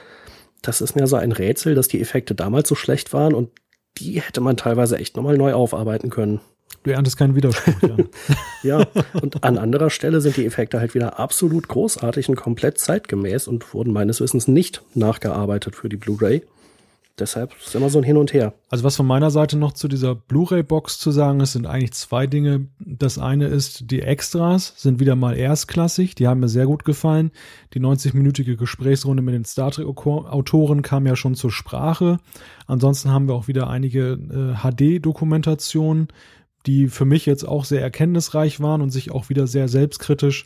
[0.62, 3.50] Das ist mir so ein Rätsel, dass die Effekte damals so schlecht waren und
[3.98, 6.40] die hätte man teilweise echt nochmal neu aufarbeiten können.
[6.84, 7.98] Du erntest keinen Widerspruch, ja.
[8.80, 8.88] ja,
[9.22, 13.74] und an anderer Stelle sind die Effekte halt wieder absolut großartig und komplett zeitgemäß und
[13.74, 16.44] wurden meines Wissens nicht nachgearbeitet für die Blu-ray
[17.20, 18.54] deshalb ist immer so ein Hin und Her.
[18.70, 22.28] Also was von meiner Seite noch zu dieser Blu-ray-Box zu sagen ist, sind eigentlich zwei
[22.28, 22.68] Dinge.
[22.80, 26.16] Das eine ist, die Extras sind wieder mal erstklassig.
[26.16, 27.32] Die haben mir sehr gut gefallen.
[27.74, 32.18] Die 90-minütige Gesprächsrunde mit den Star Trek-Autoren kam ja schon zur Sprache.
[32.68, 36.10] Ansonsten haben wir auch wieder einige äh, HD-Dokumentationen,
[36.66, 40.46] die für mich jetzt auch sehr erkenntnisreich waren und sich auch wieder sehr selbstkritisch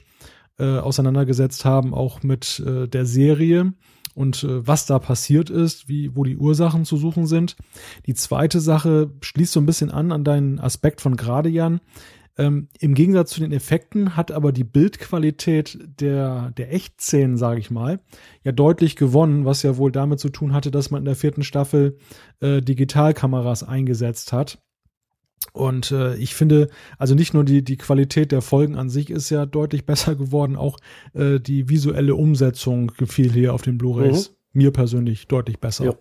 [0.60, 3.74] äh, auseinandergesetzt haben, auch mit äh, der Serie
[4.16, 7.56] und äh, was da passiert ist, wie, wo die Ursachen zu suchen sind.
[8.06, 11.82] Die zweite Sache schließt so ein bisschen an an deinen Aspekt von gerade, Jan.
[12.36, 17.70] Ähm, Im Gegensatz zu den Effekten hat aber die Bildqualität der, der Echtszenen, sage ich
[17.70, 18.00] mal,
[18.44, 21.44] ja deutlich gewonnen, was ja wohl damit zu tun hatte, dass man in der vierten
[21.44, 21.98] Staffel
[22.40, 24.64] äh, Digitalkameras eingesetzt hat.
[25.52, 29.30] Und äh, ich finde, also nicht nur die, die Qualität der Folgen an sich ist
[29.30, 30.78] ja deutlich besser geworden, auch
[31.14, 34.62] äh, die visuelle Umsetzung gefiel hier auf den Blu-rays mhm.
[34.62, 35.86] mir persönlich deutlich besser.
[35.86, 35.94] Ja.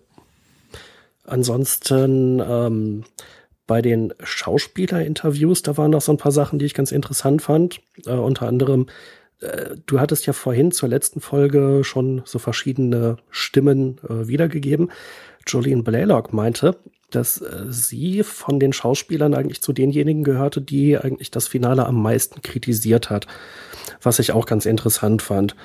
[1.25, 3.03] Ansonsten ähm,
[3.65, 7.79] bei den Schauspielerinterviews, da waren noch so ein paar Sachen, die ich ganz interessant fand.
[8.05, 8.87] Äh, unter anderem,
[9.39, 14.91] äh, du hattest ja vorhin zur letzten Folge schon so verschiedene Stimmen äh, wiedergegeben.
[15.47, 16.77] Jolene Blaylock meinte,
[17.11, 22.01] dass äh, sie von den Schauspielern eigentlich zu denjenigen gehörte, die eigentlich das Finale am
[22.01, 23.27] meisten kritisiert hat,
[24.01, 25.55] was ich auch ganz interessant fand.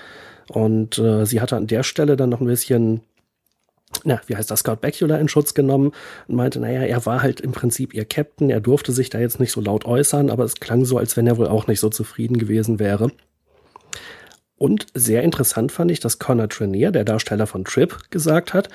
[0.48, 3.02] Und äh, sie hatte an der Stelle dann noch ein bisschen,
[4.04, 5.92] na, wie heißt das, Scott Bakula in Schutz genommen
[6.26, 9.40] und meinte, naja, er war halt im Prinzip ihr Captain, er durfte sich da jetzt
[9.40, 11.90] nicht so laut äußern, aber es klang so, als wenn er wohl auch nicht so
[11.90, 13.10] zufrieden gewesen wäre.
[14.56, 18.68] Und sehr interessant fand ich, dass Connor Trenier, der Darsteller von Trip, gesagt hat,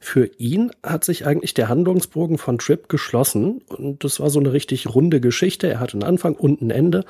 [0.00, 4.52] für ihn hat sich eigentlich der Handlungsbogen von Trip geschlossen und das war so eine
[4.52, 5.68] richtig runde Geschichte.
[5.68, 7.04] Er hatte einen Anfang und ein Ende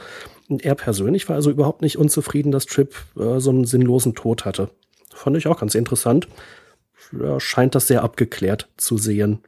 [0.48, 4.44] und er persönlich war also überhaupt nicht unzufrieden, dass Trip äh, so einen sinnlosen Tod
[4.44, 4.70] hatte.
[5.12, 6.28] Fand ich auch ganz interessant.
[7.18, 9.40] Ja, scheint das sehr abgeklärt zu sehen.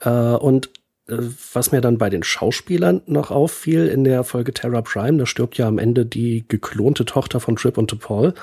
[0.00, 0.70] Äh, und
[1.08, 1.18] äh,
[1.52, 5.58] was mir dann bei den Schauspielern noch auffiel in der Folge Terra Prime, da stirbt
[5.58, 8.34] ja am Ende die geklonte Tochter von Trip und Paul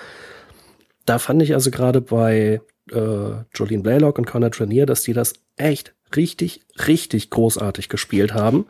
[1.08, 2.62] da fand ich also gerade bei
[2.92, 8.68] äh, Jolene Blaylock und Connor Trenier, dass die das echt richtig, richtig großartig gespielt haben.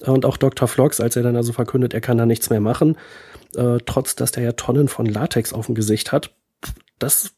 [0.00, 0.68] Und auch Dr.
[0.68, 2.96] Flox, als er dann also verkündet, er kann da nichts mehr machen,
[3.56, 6.34] äh, trotz dass der ja Tonnen von Latex auf dem Gesicht hat,
[6.98, 7.32] das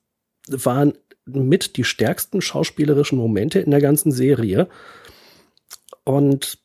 [0.46, 0.92] waren
[1.24, 4.68] mit die stärksten schauspielerischen Momente in der ganzen Serie.
[6.04, 6.58] Und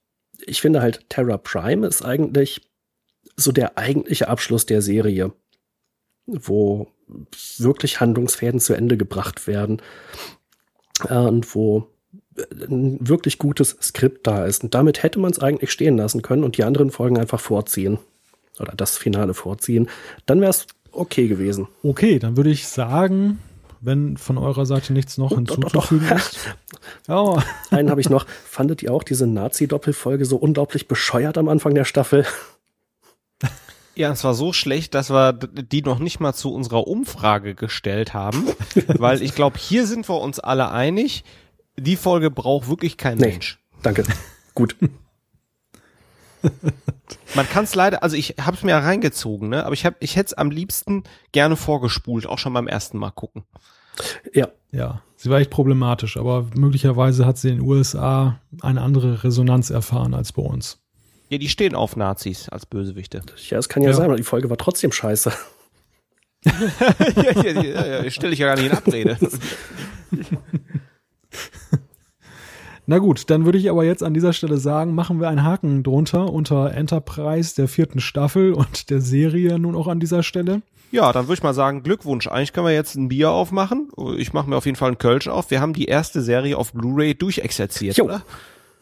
[0.46, 2.62] ich finde halt, Terra Prime ist eigentlich
[3.38, 5.32] so der eigentliche Abschluss der Serie,
[6.26, 6.88] wo
[7.58, 9.82] wirklich Handlungsfäden zu Ende gebracht werden
[11.08, 11.88] äh, und wo
[12.52, 14.64] ein wirklich gutes Skript da ist.
[14.64, 18.00] Und damit hätte man es eigentlich stehen lassen können und die anderen Folgen einfach vorziehen.
[18.60, 19.90] Oder das Finale vorziehen.
[20.26, 21.68] Dann wäre es okay gewesen.
[21.84, 23.40] Okay, dann würde ich sagen,
[23.82, 26.18] wenn von eurer Seite nichts noch oh, hinzuzufügen doch, doch.
[26.18, 26.40] ist.
[27.08, 27.40] Oh.
[27.72, 28.26] Einen habe ich noch.
[28.46, 32.26] Fandet ihr auch diese Nazi-Doppelfolge so unglaublich bescheuert am Anfang der Staffel?
[34.00, 38.14] Ja, es war so schlecht, dass wir die noch nicht mal zu unserer Umfrage gestellt
[38.14, 38.46] haben,
[38.88, 41.26] weil ich glaube, hier sind wir uns alle einig,
[41.76, 43.60] die Folge braucht wirklich kein nee, Mensch.
[43.84, 44.06] Danke.
[44.56, 44.78] Gut.
[47.36, 49.66] Man kann es leider, also ich habe es mir ja reingezogen, ne?
[49.66, 51.04] aber ich, hab, ich hätte es am liebsten
[51.34, 53.44] gerne vorgespult, auch schon beim ersten Mal gucken.
[54.34, 54.48] Ja.
[54.72, 59.72] Ja, sie war echt problematisch, aber möglicherweise hat sie in den USA eine andere Resonanz
[59.72, 60.80] erfahren als bei uns.
[61.30, 63.22] Ja, die stehen auf Nazis als Bösewichte.
[63.50, 63.96] Ja, es kann ja, ja.
[63.96, 65.32] sein, aber die Folge war trotzdem scheiße.
[66.46, 66.54] ja,
[67.44, 69.18] ja, ja, ja, stelle ich ja gar nicht in Abrede.
[72.88, 75.84] Na gut, dann würde ich aber jetzt an dieser Stelle sagen, machen wir einen Haken
[75.84, 80.64] drunter unter Enterprise der vierten Staffel und der Serie nun auch an dieser Stelle.
[80.90, 82.28] Ja, dann würde ich mal sagen, Glückwunsch.
[82.28, 83.92] Eigentlich können wir jetzt ein Bier aufmachen.
[84.18, 85.52] Ich mache mir auf jeden Fall einen Kölsch auf.
[85.52, 88.06] Wir haben die erste Serie auf Blu-ray durchexerziert, jo.
[88.06, 88.24] oder?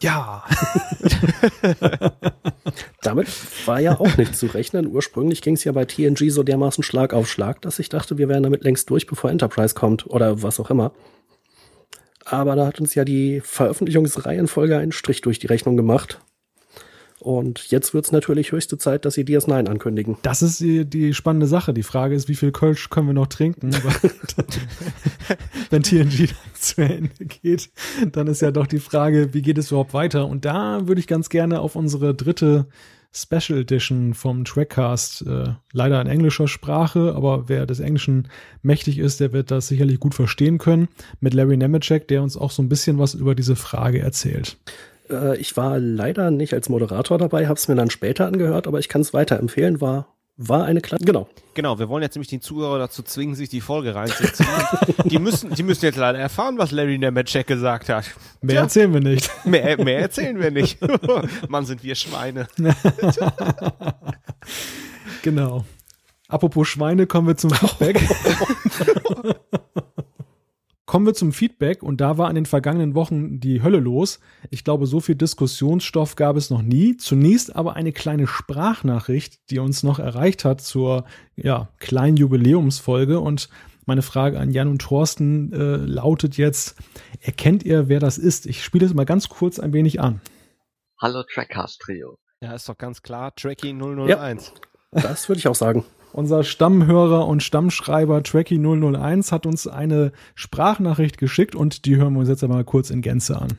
[0.00, 0.44] Ja.
[3.02, 3.28] Damit
[3.66, 4.86] war ja auch nicht zu rechnen.
[4.86, 8.28] Ursprünglich ging es ja bei TNG so dermaßen Schlag auf Schlag, dass ich dachte, wir
[8.28, 10.92] wären damit längst durch, bevor Enterprise kommt oder was auch immer.
[12.24, 16.20] Aber da hat uns ja die Veröffentlichungsreihenfolge einen Strich durch die Rechnung gemacht.
[17.20, 20.16] Und jetzt wird es natürlich höchste Zeit, dass sie DS9 ankündigen.
[20.22, 21.74] Das ist die, die, spannende Sache.
[21.74, 23.70] Die Frage ist, wie viel Kölsch können wir noch trinken?
[25.70, 27.70] Wenn TNG zu Ende geht,
[28.12, 30.26] dann ist ja doch die Frage, wie geht es überhaupt weiter?
[30.26, 32.66] Und da würde ich ganz gerne auf unsere dritte
[33.10, 38.28] Special Edition vom Trackcast, äh, leider in englischer Sprache, aber wer des Englischen
[38.62, 40.88] mächtig ist, der wird das sicherlich gut verstehen können,
[41.20, 44.58] mit Larry Nemeczek, der uns auch so ein bisschen was über diese Frage erzählt.
[45.10, 48.78] Äh, ich war leider nicht als Moderator dabei, habe es mir dann später angehört, aber
[48.78, 49.80] ich kann es weiterempfehlen.
[49.80, 51.04] War war eine Klasse.
[51.04, 51.28] Genau.
[51.54, 54.48] Genau, wir wollen jetzt nämlich die Zuhörer dazu zwingen, sich die Folge reinzuziehen.
[55.04, 58.04] die müssen, die müssen jetzt leider erfahren, was Larry Nemeczek gesagt hat.
[58.40, 58.62] Mehr ja.
[58.62, 59.28] erzählen wir nicht.
[59.44, 60.78] Mehr, mehr erzählen wir nicht.
[61.48, 62.46] Mann, sind wir Schweine.
[65.22, 65.64] genau.
[66.28, 68.00] Apropos Schweine, kommen wir zum Feedback.
[70.88, 74.20] Kommen wir zum Feedback und da war in den vergangenen Wochen die Hölle los.
[74.48, 76.96] Ich glaube, so viel Diskussionsstoff gab es noch nie.
[76.96, 81.04] Zunächst aber eine kleine Sprachnachricht, die uns noch erreicht hat zur
[81.36, 83.50] ja, kleinen Jubiläumsfolge und
[83.84, 86.74] meine Frage an Jan und Thorsten äh, lautet jetzt,
[87.20, 88.46] erkennt ihr, wer das ist?
[88.46, 90.22] Ich spiele es mal ganz kurz ein wenig an.
[91.02, 92.16] Hallo Trackcast Trio.
[92.40, 94.54] Ja, ist doch ganz klar, Tracky 001.
[94.94, 95.84] Ja, das würde ich auch sagen.
[96.18, 102.28] Unser Stammhörer und Stammschreiber Tracky001 hat uns eine Sprachnachricht geschickt und die hören wir uns
[102.28, 103.56] jetzt einmal kurz in Gänze an.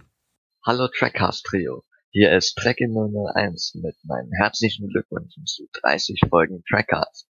[0.65, 1.85] Hallo Trackcast Trio.
[2.09, 7.29] Hier ist Tracky001 mit meinen herzlichen Glückwünschen zu 30 Folgen Trackcast.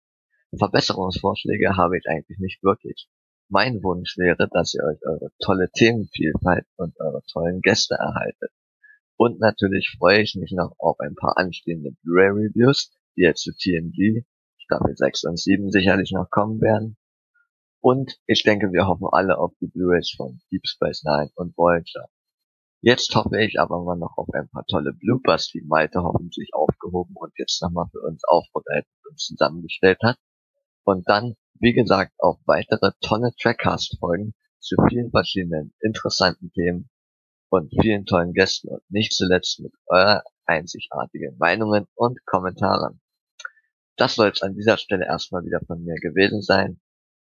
[0.57, 3.07] Verbesserungsvorschläge habe ich eigentlich nicht wirklich.
[3.47, 8.51] Mein Wunsch wäre, dass ihr euch eure tolle Themenvielfalt und eure tollen Gäste erhaltet.
[9.15, 14.25] Und natürlich freue ich mich noch auf ein paar anstehende Blu-ray-Reviews, die jetzt zu TNG
[14.73, 16.97] Staffel 6 und 7 sicherlich noch kommen werden.
[17.79, 22.07] Und ich denke, wir hoffen alle auf die Blu-rays von Deep Space Nine und Voyager.
[22.81, 27.13] Jetzt hoffe ich aber mal noch auf ein paar tolle Bloopers, die Malte hoffentlich aufgehoben
[27.15, 30.17] und jetzt nochmal für uns aufbereitet und zusammengestellt hat.
[30.83, 36.89] Und dann, wie gesagt, auf weitere tolle Trackcast-Folgen zu vielen verschiedenen interessanten Themen
[37.49, 43.02] und vielen tollen Gästen und nicht zuletzt mit eurer einzigartigen Meinungen und Kommentaren.
[43.95, 46.79] Das soll es an dieser Stelle erstmal wieder von mir gewesen sein.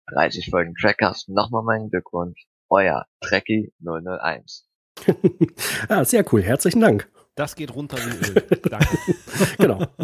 [0.09, 2.47] 30 Folgen Trackers, nochmal meinen Glückwunsch.
[2.69, 4.67] Euer Trekkie 001.
[5.89, 6.43] ah, sehr cool.
[6.43, 7.11] Herzlichen Dank.
[7.35, 8.61] Das geht runter wie Öl.
[8.71, 8.99] Danke.
[9.59, 9.87] genau.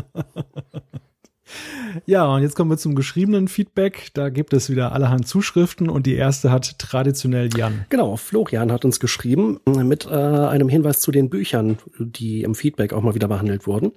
[2.05, 4.11] Ja, und jetzt kommen wir zum geschriebenen Feedback.
[4.13, 7.87] Da gibt es wieder allerhand Zuschriften und die erste hat traditionell Jan.
[7.89, 12.93] Genau, Florian hat uns geschrieben mit äh, einem Hinweis zu den Büchern, die im Feedback
[12.93, 13.93] auch mal wieder behandelt wurden.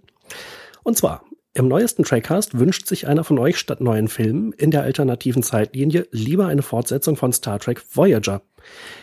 [0.84, 4.84] Und zwar, im neuesten Trackcast wünscht sich einer von euch statt neuen Filmen in der
[4.84, 8.42] alternativen Zeitlinie lieber eine Fortsetzung von Star Trek Voyager.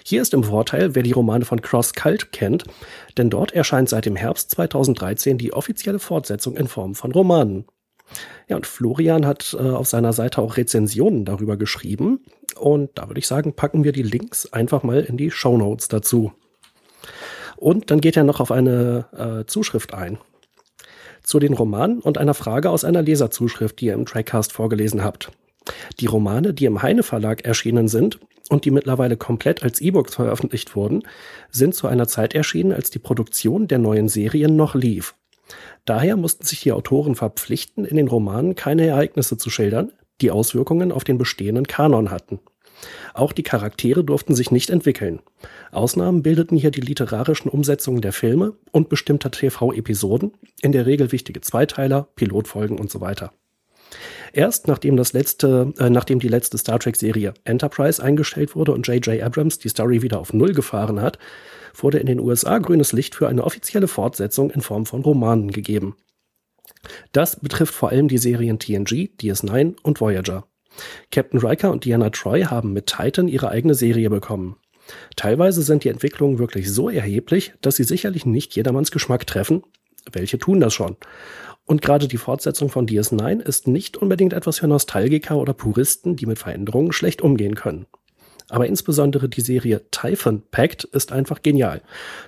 [0.02, 2.64] Hier ist im Vorteil, wer die Romane von Cross Cult kennt,
[3.18, 7.66] denn dort erscheint seit dem Herbst 2013 die offizielle Fortsetzung in Form von Romanen.
[8.48, 12.24] Ja, und Florian hat äh, auf seiner Seite auch Rezensionen darüber geschrieben.
[12.58, 15.88] Und da würde ich sagen, packen wir die Links einfach mal in die Show Notes
[15.88, 16.32] dazu.
[17.56, 20.16] Und dann geht er noch auf eine äh, Zuschrift ein.
[21.28, 25.30] Zu den Romanen und einer Frage aus einer Leserzuschrift, die ihr im Trackcast vorgelesen habt.
[26.00, 28.18] Die Romane, die im Heine Verlag erschienen sind
[28.48, 31.02] und die mittlerweile komplett als E-Books veröffentlicht wurden,
[31.50, 35.14] sind zu einer Zeit erschienen, als die Produktion der neuen Serien noch lief.
[35.84, 39.92] Daher mussten sich die Autoren verpflichten, in den Romanen keine Ereignisse zu schildern,
[40.22, 42.40] die Auswirkungen auf den bestehenden Kanon hatten.
[43.14, 45.20] Auch die Charaktere durften sich nicht entwickeln.
[45.72, 50.32] Ausnahmen bildeten hier die literarischen Umsetzungen der Filme und bestimmter TV-Episoden,
[50.62, 53.32] in der Regel wichtige Zweiteiler, Pilotfolgen und so weiter.
[54.32, 59.22] Erst nachdem das letzte, äh, nachdem die letzte Star Trek-Serie Enterprise eingestellt wurde und J.J.
[59.22, 61.18] Abrams die Story wieder auf Null gefahren hat,
[61.74, 65.96] wurde in den USA grünes Licht für eine offizielle Fortsetzung in Form von Romanen gegeben.
[67.12, 70.46] Das betrifft vor allem die Serien TNG, DS9 und Voyager.
[71.10, 74.56] Captain Riker und Diana Troy haben mit Titan ihre eigene Serie bekommen.
[75.16, 79.62] Teilweise sind die Entwicklungen wirklich so erheblich, dass sie sicherlich nicht jedermanns Geschmack treffen.
[80.10, 80.96] Welche tun das schon?
[81.66, 86.24] Und gerade die Fortsetzung von DS9 ist nicht unbedingt etwas für Nostalgiker oder Puristen, die
[86.24, 87.86] mit Veränderungen schlecht umgehen können.
[88.48, 91.82] Aber insbesondere die Serie Typhon Pact ist einfach genial,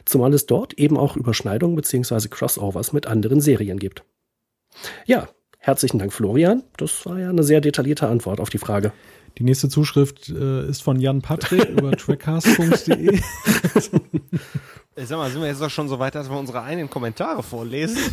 [0.05, 2.29] zumal es dort eben auch Überschneidungen bzw.
[2.29, 4.05] Crossovers mit anderen Serien gibt.
[5.07, 5.29] Ja,
[5.61, 8.93] herzlichen Dank Florian, das war ja eine sehr detaillierte Antwort auf die Frage.
[9.39, 13.21] Die nächste Zuschrift äh, ist von Jan Patrick über trackcast.de.
[14.97, 17.99] Sag mal, sind wir jetzt doch schon so weit, dass wir unsere eigenen Kommentare vorlesen?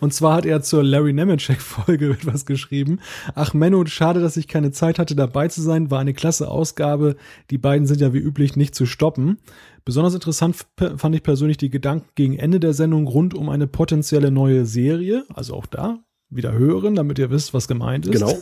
[0.00, 3.00] Und zwar hat er zur Larry Nemeczek-Folge etwas geschrieben.
[3.34, 5.90] Ach Menno, schade, dass ich keine Zeit hatte, dabei zu sein.
[5.90, 7.16] War eine klasse Ausgabe.
[7.50, 9.38] Die beiden sind ja wie üblich nicht zu stoppen.
[9.86, 14.32] Besonders interessant fand ich persönlich die Gedanken gegen Ende der Sendung rund um eine potenzielle
[14.32, 15.24] neue Serie.
[15.32, 18.12] Also auch da wieder hören, damit ihr wisst, was gemeint ist.
[18.12, 18.32] Genau.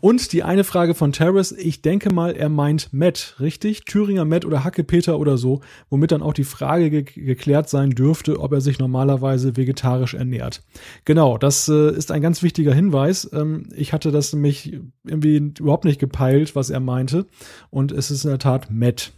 [0.00, 3.84] Und die eine Frage von Terrace, ich denke mal, er meint Matt, richtig?
[3.84, 5.60] Thüringer Matt oder Hackepeter oder so,
[5.90, 10.62] womit dann auch die Frage ge geklärt sein dürfte, ob er sich normalerweise vegetarisch ernährt.
[11.04, 13.30] Genau, das äh, ist ein ganz wichtiger Hinweis.
[13.34, 17.26] Ähm, ich hatte das nämlich irgendwie überhaupt nicht gepeilt, was er meinte.
[17.68, 19.12] Und es ist in der Tat Matt.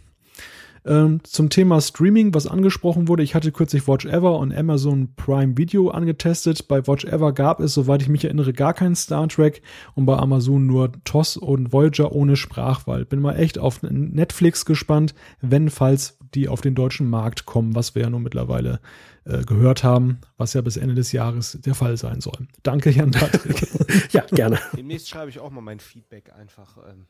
[0.87, 5.57] Ähm, zum Thema Streaming, was angesprochen wurde, ich hatte kürzlich Watch Ever und Amazon Prime
[5.57, 6.67] Video angetestet.
[6.67, 9.61] Bei Watch Ever gab es, soweit ich mich erinnere, gar keinen Star Trek
[9.95, 13.03] und bei Amazon nur TOS und Voyager ohne Sprachwahl.
[13.03, 17.93] Bin mal echt auf Netflix gespannt, wenn falls die auf den deutschen Markt kommen, was
[17.93, 18.79] wir ja nun mittlerweile
[19.25, 22.47] äh, gehört haben, was ja bis Ende des Jahres der Fall sein soll.
[22.63, 23.67] Danke, Jan Patrick.
[24.13, 24.59] ja, gerne.
[24.75, 26.77] Demnächst schreibe ich auch mal mein Feedback einfach.
[26.89, 27.07] Ähm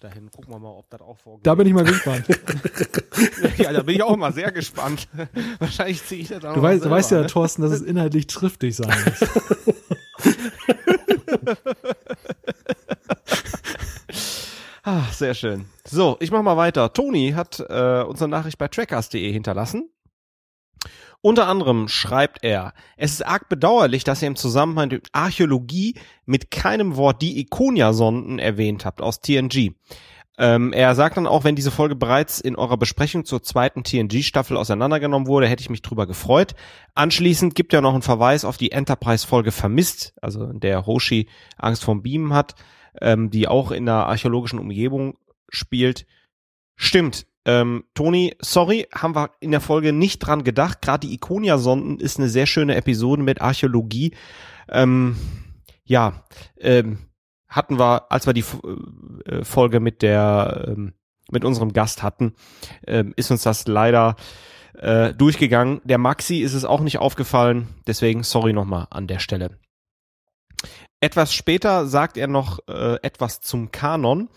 [0.00, 0.30] dahin.
[0.30, 1.46] Gucken wir mal, ob das auch vorgeht.
[1.46, 2.26] Da bin ich mal gespannt.
[3.58, 5.08] ja, da bin ich auch mal sehr gespannt.
[5.58, 7.26] Wahrscheinlich ziehe ich das auch Du, weißt, du weißt ja, ne?
[7.26, 9.28] Thorsten, dass es inhaltlich triftig sein muss.
[14.82, 15.66] ah, sehr schön.
[15.84, 16.92] So, ich mach mal weiter.
[16.92, 19.90] Toni hat äh, unsere Nachricht bei trackers.de hinterlassen.
[21.22, 25.94] Unter anderem schreibt er, es ist arg bedauerlich, dass ihr im Zusammenhang mit Archäologie
[26.24, 29.74] mit keinem Wort die Ikonia-Sonden erwähnt habt aus TNG.
[30.38, 34.56] Ähm, er sagt dann auch, wenn diese Folge bereits in eurer Besprechung zur zweiten TNG-Staffel
[34.56, 36.54] auseinandergenommen wurde, hätte ich mich drüber gefreut.
[36.94, 41.28] Anschließend gibt er noch einen Verweis auf die Enterprise-Folge Vermisst, also in der Hoshi
[41.58, 42.54] Angst vom Beamen hat,
[43.02, 45.18] ähm, die auch in der archäologischen Umgebung
[45.50, 46.06] spielt.
[46.76, 50.82] Stimmt, ähm, Toni, sorry, haben wir in der Folge nicht dran gedacht.
[50.82, 54.14] Gerade die Ikonia-Sonden ist eine sehr schöne Episode mit Archäologie.
[54.68, 55.16] Ähm,
[55.84, 56.24] ja,
[56.58, 56.98] ähm,
[57.48, 58.44] hatten wir, als wir die
[59.24, 60.92] äh, Folge mit der, ähm,
[61.30, 62.34] mit unserem Gast hatten,
[62.86, 64.14] ähm, ist uns das leider
[64.74, 65.80] äh, durchgegangen.
[65.82, 69.58] Der Maxi ist es auch nicht aufgefallen, deswegen sorry nochmal an der Stelle.
[71.02, 74.28] Etwas später sagt er noch äh, etwas zum Kanon.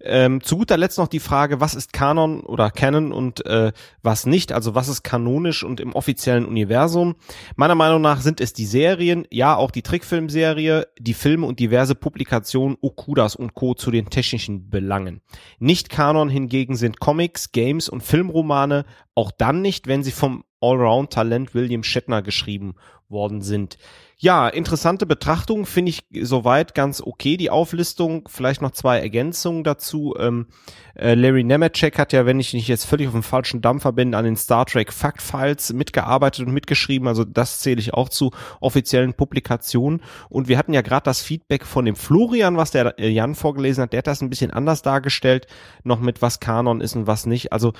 [0.00, 3.72] Ähm, zu guter Letzt noch die Frage, was ist Kanon oder Canon und äh,
[4.04, 7.16] was nicht, also was ist kanonisch und im offiziellen Universum.
[7.56, 11.96] Meiner Meinung nach sind es die Serien, ja auch die Trickfilmserie, die Filme und diverse
[11.96, 13.74] Publikationen Okudas und Co.
[13.74, 15.22] zu den technischen Belangen.
[15.58, 18.84] Nicht Kanon hingegen sind Comics, Games und Filmromane,
[19.16, 22.74] auch dann nicht, wenn sie vom Allround-Talent William Shatner geschrieben
[23.08, 23.76] worden sind.
[24.24, 28.28] Ja, interessante Betrachtung finde ich soweit ganz okay, die Auflistung.
[28.30, 30.14] Vielleicht noch zwei Ergänzungen dazu.
[30.16, 30.46] Ähm,
[30.94, 34.14] äh, Larry Nemeczek hat ja, wenn ich nicht jetzt völlig auf dem falschen Dampfer bin,
[34.14, 37.08] an den Star Trek Fact Files mitgearbeitet und mitgeschrieben.
[37.08, 38.30] Also das zähle ich auch zu
[38.60, 40.00] offiziellen Publikationen.
[40.28, 43.82] Und wir hatten ja gerade das Feedback von dem Florian, was der äh, Jan vorgelesen
[43.82, 43.92] hat.
[43.92, 45.48] Der hat das ein bisschen anders dargestellt,
[45.82, 47.52] noch mit was Kanon ist und was nicht.
[47.52, 47.72] Also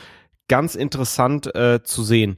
[0.48, 2.36] ganz interessant äh, zu sehen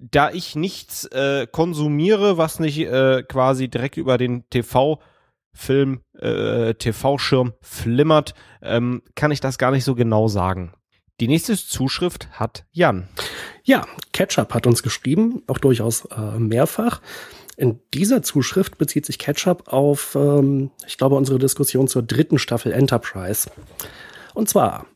[0.00, 5.00] da ich nichts äh, konsumiere, was nicht äh, quasi direkt über den TV
[5.56, 10.74] Film, äh, TV-Schirm flimmert, ähm, kann ich das gar nicht so genau sagen.
[11.18, 13.08] Die nächste Zuschrift hat Jan.
[13.64, 17.00] Ja, Ketchup hat uns geschrieben, auch durchaus äh, mehrfach.
[17.56, 22.72] In dieser Zuschrift bezieht sich Ketchup auf, ähm, ich glaube, unsere Diskussion zur dritten Staffel
[22.72, 23.50] Enterprise.
[24.34, 24.86] Und zwar,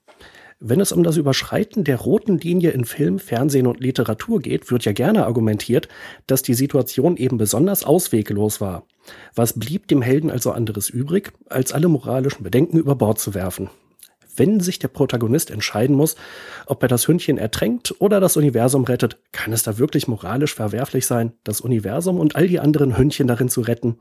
[0.61, 4.85] wenn es um das Überschreiten der roten Linie in Film, Fernsehen und Literatur geht, wird
[4.85, 5.89] ja gerne argumentiert,
[6.27, 8.85] dass die Situation eben besonders ausweglos war.
[9.35, 13.71] Was blieb dem Helden also anderes übrig, als alle moralischen Bedenken über Bord zu werfen?
[14.37, 16.15] Wenn sich der Protagonist entscheiden muss,
[16.67, 21.07] ob er das Hündchen ertränkt oder das Universum rettet, kann es da wirklich moralisch verwerflich
[21.07, 23.99] sein, das Universum und all die anderen Hündchen darin zu retten?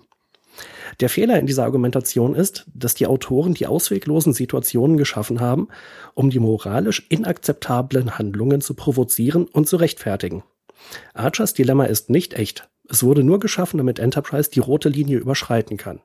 [0.99, 5.67] Der Fehler in dieser Argumentation ist, dass die Autoren die ausweglosen Situationen geschaffen haben,
[6.13, 10.43] um die moralisch inakzeptablen Handlungen zu provozieren und zu rechtfertigen.
[11.13, 12.69] Archers Dilemma ist nicht echt.
[12.89, 16.01] Es wurde nur geschaffen, damit Enterprise die rote Linie überschreiten kann.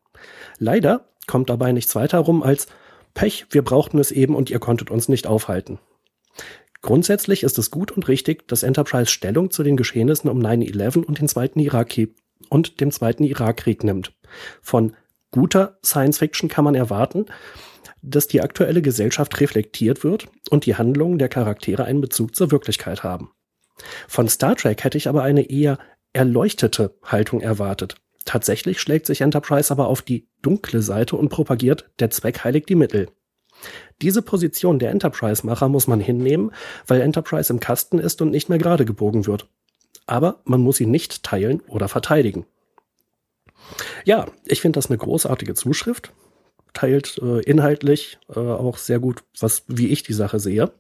[0.59, 2.67] Leider kommt dabei nichts weiter rum als
[3.15, 5.79] Pech, wir brauchten es eben und ihr konntet uns nicht aufhalten.
[6.83, 11.19] Grundsätzlich ist es gut und richtig, dass Enterprise Stellung zu den Geschehnissen um 9-11 und
[11.19, 12.15] den zweiten Irakkrieg
[12.51, 14.13] und dem zweiten Irakkrieg nimmt.
[14.63, 14.95] Von
[15.31, 17.27] guter Science Fiction kann man erwarten,
[18.03, 23.03] dass die aktuelle Gesellschaft reflektiert wird und die Handlungen der Charaktere einen Bezug zur Wirklichkeit
[23.03, 23.31] haben.
[24.07, 25.79] Von Star Trek hätte ich aber eine eher
[26.13, 27.97] erleuchtete Haltung erwartet.
[28.25, 32.75] Tatsächlich schlägt sich Enterprise aber auf die dunkle Seite und propagiert, der Zweck heiligt die
[32.75, 33.09] Mittel.
[34.03, 36.51] Diese Position der Enterprise-Macher muss man hinnehmen,
[36.87, 39.49] weil Enterprise im Kasten ist und nicht mehr gerade gebogen wird.
[40.07, 42.47] Aber man muss ihn nicht teilen oder verteidigen.
[44.05, 46.13] Ja, ich finde das eine großartige Zuschrift.
[46.73, 50.73] Teilt äh, inhaltlich äh, auch sehr gut, was, wie ich die Sache sehe.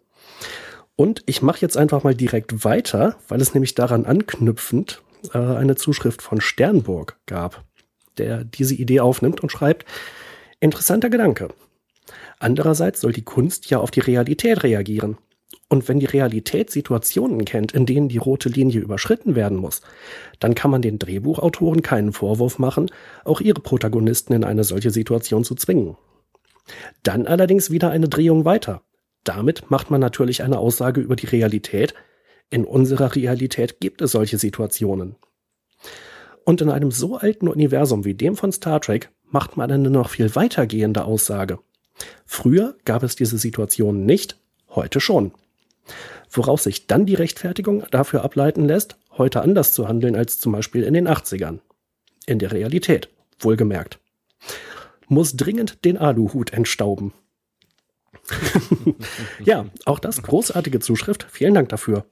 [0.96, 5.02] Und ich mache jetzt einfach mal direkt weiter, weil es nämlich daran anknüpfend
[5.32, 7.64] äh, eine Zuschrift von Sternburg gab,
[8.18, 9.84] der diese Idee aufnimmt und schreibt,
[10.60, 11.48] interessanter Gedanke.
[12.38, 15.18] Andererseits soll die Kunst ja auf die Realität reagieren.
[15.74, 19.80] Und wenn die Realität Situationen kennt, in denen die rote Linie überschritten werden muss,
[20.38, 22.92] dann kann man den Drehbuchautoren keinen Vorwurf machen,
[23.24, 25.96] auch ihre Protagonisten in eine solche Situation zu zwingen.
[27.02, 28.82] Dann allerdings wieder eine Drehung weiter.
[29.24, 31.92] Damit macht man natürlich eine Aussage über die Realität.
[32.50, 35.16] In unserer Realität gibt es solche Situationen.
[36.44, 40.10] Und in einem so alten Universum wie dem von Star Trek macht man eine noch
[40.10, 41.58] viel weitergehende Aussage.
[42.26, 44.38] Früher gab es diese Situationen nicht,
[44.68, 45.32] heute schon
[46.30, 50.82] woraus sich dann die Rechtfertigung dafür ableiten lässt, heute anders zu handeln als zum Beispiel
[50.82, 51.60] in den 80ern.
[52.26, 53.08] In der Realität,
[53.38, 53.98] wohlgemerkt.
[55.08, 57.12] Muss dringend den Aluhut entstauben.
[59.44, 61.26] ja, auch das großartige Zuschrift.
[61.30, 62.06] Vielen Dank dafür.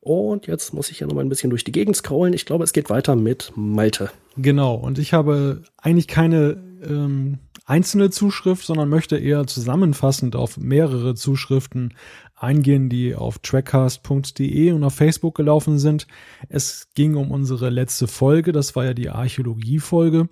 [0.00, 2.32] Und jetzt muss ich ja noch mal ein bisschen durch die Gegend scrollen.
[2.32, 4.10] Ich glaube, es geht weiter mit Malte.
[4.36, 11.16] Genau, und ich habe eigentlich keine ähm, einzelne Zuschrift, sondern möchte eher zusammenfassend auf mehrere
[11.16, 11.94] Zuschriften
[12.36, 16.06] eingehen, die auf trackcast.de und auf Facebook gelaufen sind.
[16.48, 20.28] Es ging um unsere letzte Folge, das war ja die Archäologie-Folge.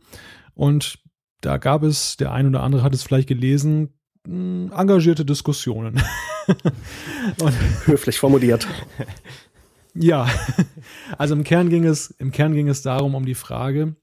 [0.54, 0.98] Und
[1.40, 3.94] da gab es, der ein oder andere hat es vielleicht gelesen,
[4.26, 6.00] engagierte Diskussionen.
[7.84, 8.66] Höflich formuliert.
[9.94, 10.28] Ja,
[11.18, 13.96] also im Kern ging es, im Kern ging es darum, um die Frage,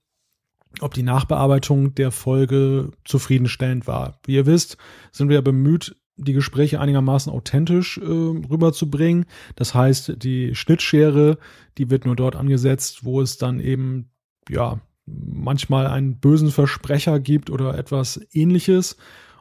[0.79, 4.19] ob die Nachbearbeitung der Folge zufriedenstellend war.
[4.25, 4.77] Wie ihr wisst,
[5.11, 9.25] sind wir ja bemüht, die Gespräche einigermaßen authentisch äh, rüberzubringen.
[9.55, 11.37] Das heißt, die Schnittschere,
[11.77, 14.11] die wird nur dort angesetzt, wo es dann eben,
[14.49, 18.97] ja, manchmal einen bösen Versprecher gibt oder etwas ähnliches.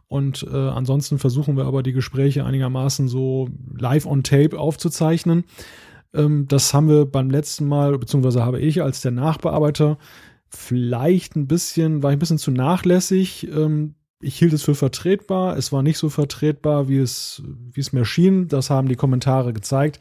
[0.08, 3.48] Und äh, ansonsten versuchen wir aber die Gespräche einigermaßen so
[3.78, 5.44] live on tape aufzuzeichnen.
[6.12, 9.98] Ähm, das haben wir beim letzten Mal, beziehungsweise habe ich als der Nachbearbeiter
[10.48, 13.48] vielleicht ein bisschen, war ich ein bisschen zu nachlässig.
[13.52, 15.56] Ähm, ich hielt es für vertretbar.
[15.56, 17.42] Es war nicht so vertretbar, wie es,
[17.72, 18.48] wie es mir schien.
[18.48, 19.98] Das haben die Kommentare gezeigt.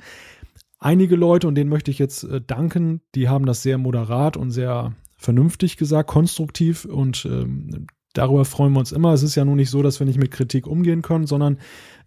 [0.77, 4.51] Einige Leute, und denen möchte ich jetzt äh, danken, die haben das sehr moderat und
[4.51, 9.13] sehr vernünftig gesagt, konstruktiv und ähm, darüber freuen wir uns immer.
[9.13, 11.57] Es ist ja nun nicht so, dass wir nicht mit Kritik umgehen können, sondern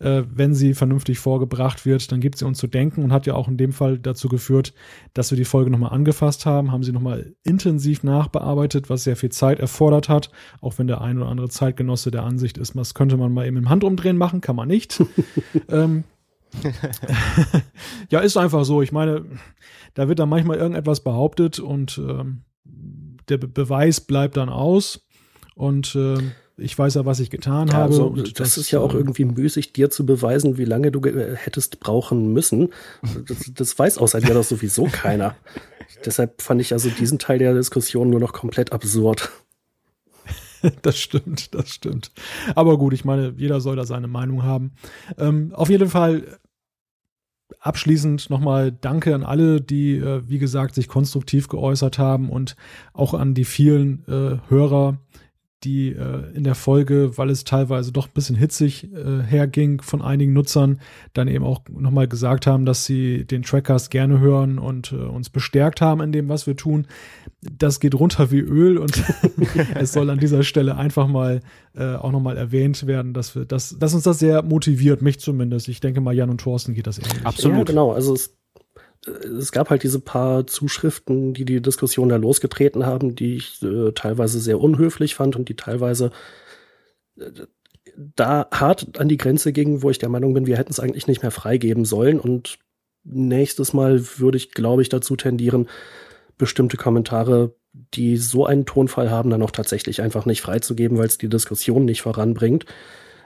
[0.03, 3.35] äh, wenn sie vernünftig vorgebracht wird, dann gibt sie uns zu denken und hat ja
[3.35, 4.75] auch in dem Fall dazu geführt,
[5.15, 9.31] dass wir die Folge nochmal angefasst haben, haben sie nochmal intensiv nachbearbeitet, was sehr viel
[9.31, 10.31] Zeit erfordert hat,
[10.61, 13.57] auch wenn der ein oder andere Zeitgenosse der Ansicht ist, das könnte man mal eben
[13.57, 15.03] im Handumdrehen machen, kann man nicht.
[15.69, 16.05] ähm,
[18.11, 18.83] ja, ist einfach so.
[18.83, 19.25] Ich meine,
[19.95, 22.43] da wird dann manchmal irgendetwas behauptet und ähm,
[23.29, 25.07] der Be Beweis bleibt dann aus.
[25.55, 26.19] Und äh,
[26.63, 27.93] ich weiß ja, was ich getan ja, habe.
[27.93, 31.03] Also, das, das, ist ja auch äh, irgendwie müßig, dir zu beweisen, wie lange du
[31.03, 32.71] hättest brauchen müssen.
[33.27, 35.35] Das, das weiß außer dir doch sowieso keiner.
[36.05, 39.31] Deshalb fand ich also diesen Teil der Diskussion nur noch komplett absurd.
[40.83, 42.13] das stimmt, das stimmt.
[42.55, 44.73] Aber gut, ich meine, jeder soll da seine Meinung haben.
[45.19, 46.39] Ähm, auf jeden Fall
[47.61, 52.57] abschließend nochmal Danke an alle, die, äh, wie gesagt, sich konstruktiv geäußert haben und
[52.93, 54.99] auch an die vielen äh, Hörer,
[55.65, 60.03] die äh, in der Folge, weil es teilweise doch ein bisschen hitzig äh, herging von
[60.03, 60.81] einigen Nutzern,
[61.13, 65.31] dann eben auch nochmal gesagt haben, dass sie den Trackcast gerne hören und äh, uns
[65.31, 66.87] bestärkt haben in dem, was wir tun.
[67.41, 69.03] Das geht runter wie Öl und
[69.75, 71.41] es soll an dieser Stelle einfach mal
[71.75, 75.69] äh, auch nochmal erwähnt werden, dass wir das, dass uns das sehr motiviert, mich zumindest.
[75.69, 77.25] Ich denke mal, Jan und Thorsten geht das ähnlich.
[77.25, 77.59] Absolut.
[77.59, 77.93] Ja, genau.
[77.93, 78.37] Also es
[79.07, 83.93] es gab halt diese paar Zuschriften, die die Diskussion da losgetreten haben, die ich äh,
[83.93, 86.13] teilweise sehr unhöflich fand und die teilweise
[87.19, 87.31] äh,
[87.97, 91.09] da hart an die Grenze gingen, wo ich der Meinung bin, wir hätten es eigentlich
[91.09, 92.21] nicht mehr freigeben sollen.
[92.21, 92.59] Und
[93.05, 95.69] nächstes Mal würde ich, glaube ich, dazu tendieren,
[96.39, 101.19] bestimmte Kommentare, die so einen Tonfall haben, dann auch tatsächlich einfach nicht freizugeben, weil es
[101.19, 102.67] die Diskussion nicht voranbringt.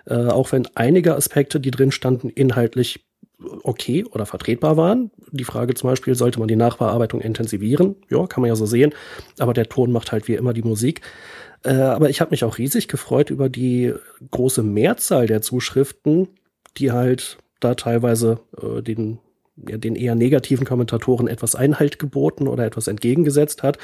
[0.06, 3.06] Äh, auch wenn einige Aspekte, die drin standen, inhaltlich
[3.38, 5.10] okay oder vertretbar waren.
[5.30, 7.96] Die Frage zum Beispiel, sollte man die Nachbearbeitung intensivieren?
[8.08, 8.94] Ja, kann man ja so sehen.
[9.38, 11.02] Aber der Ton macht halt wie immer die Musik.
[11.64, 13.92] Äh, aber ich habe mich auch riesig gefreut über die
[14.30, 16.28] große Mehrzahl der Zuschriften,
[16.78, 19.18] die halt da teilweise äh, den,
[19.68, 23.78] ja, den eher negativen Kommentatoren etwas Einhalt geboten oder etwas entgegengesetzt hat.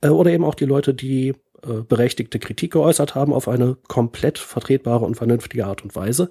[0.00, 4.38] Äh, oder eben auch die Leute, die äh, berechtigte Kritik geäußert haben auf eine komplett
[4.38, 6.30] vertretbare und vernünftige Art und Weise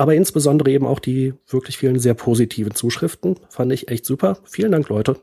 [0.00, 3.36] aber insbesondere eben auch die wirklich vielen sehr positiven Zuschriften.
[3.50, 4.38] Fand ich echt super.
[4.44, 5.20] Vielen Dank, Leute.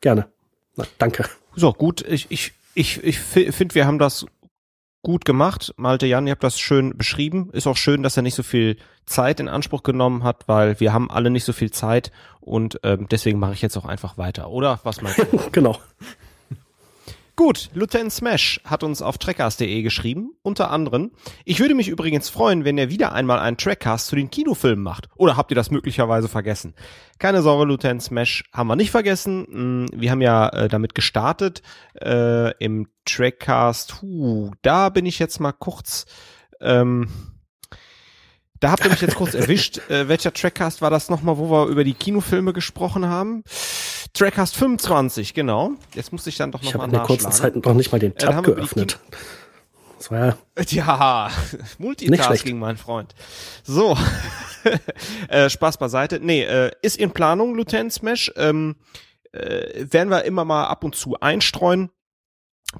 [0.00, 0.28] Gerne.
[0.76, 1.26] Na, danke.
[1.54, 2.02] So, gut.
[2.08, 4.24] Ich, ich, ich, ich finde, wir haben das
[5.02, 5.74] gut gemacht.
[5.76, 7.50] Malte Jan, ihr habt das schön beschrieben.
[7.52, 10.94] Ist auch schön, dass er nicht so viel Zeit in Anspruch genommen hat, weil wir
[10.94, 12.10] haben alle nicht so viel Zeit
[12.40, 14.80] und ähm, deswegen mache ich jetzt auch einfach weiter, oder?
[14.84, 15.38] Was meinst du?
[15.52, 15.78] genau.
[17.36, 21.10] Gut, Lieutenant Smash hat uns auf trackcast.de geschrieben, unter anderem.
[21.44, 25.08] Ich würde mich übrigens freuen, wenn er wieder einmal einen Trackcast zu den Kinofilmen macht.
[25.16, 26.74] Oder habt ihr das möglicherweise vergessen?
[27.18, 29.46] Keine Sorge, Lieutenant Smash haben wir nicht vergessen.
[29.50, 31.62] Hm, wir haben ja äh, damit gestartet
[32.00, 34.00] äh, im Trackcast.
[34.00, 36.06] Huh, da bin ich jetzt mal kurz.
[36.60, 37.08] Ähm,
[38.60, 39.78] da habt ihr mich jetzt kurz erwischt.
[39.90, 43.42] Äh, welcher Trackcast war das nochmal, wo wir über die Kinofilme gesprochen haben?
[44.14, 45.72] Trackcast 25, genau.
[45.94, 47.04] Jetzt musste ich dann doch nochmal nachschlagen.
[47.04, 49.00] Ich habe in der kurzen Zeit noch nicht mal den Tab äh, geöffnet.
[49.98, 50.36] Das war
[50.70, 51.30] ja,
[51.78, 53.14] Multitasking, mein Freund.
[53.64, 53.96] So,
[55.28, 56.20] äh, Spaß beiseite.
[56.20, 58.32] Nee, äh, ist in Planung, Lieutenant Smash.
[58.36, 58.76] Ähm,
[59.32, 61.90] äh, werden wir immer mal ab und zu einstreuen.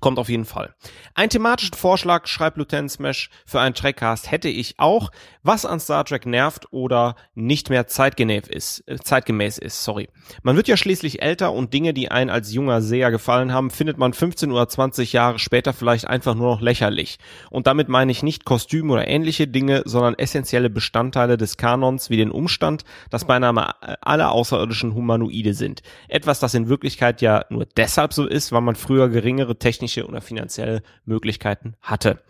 [0.00, 0.74] Kommt auf jeden Fall.
[1.14, 5.10] Ein thematischen Vorschlag, schreibt Lieutenant Smash, für einen Trackcast hätte ich auch,
[5.42, 10.08] was an Star Trek nervt oder nicht mehr zeitgemäß ist, äh, zeitgemäß ist, sorry.
[10.42, 13.98] Man wird ja schließlich älter und Dinge, die einen als junger Seher gefallen haben, findet
[13.98, 17.18] man 15 oder 20 Jahre später vielleicht einfach nur noch lächerlich.
[17.50, 22.16] Und damit meine ich nicht Kostüme oder ähnliche Dinge, sondern essentielle Bestandteile des Kanons wie
[22.16, 25.82] den Umstand, dass beinahe alle außerirdischen Humanoide sind.
[26.08, 30.06] Etwas, das in Wirklichkeit ja nur deshalb so ist, weil man früher geringere technische technische
[30.06, 32.20] oder finanzielle Möglichkeiten hatte.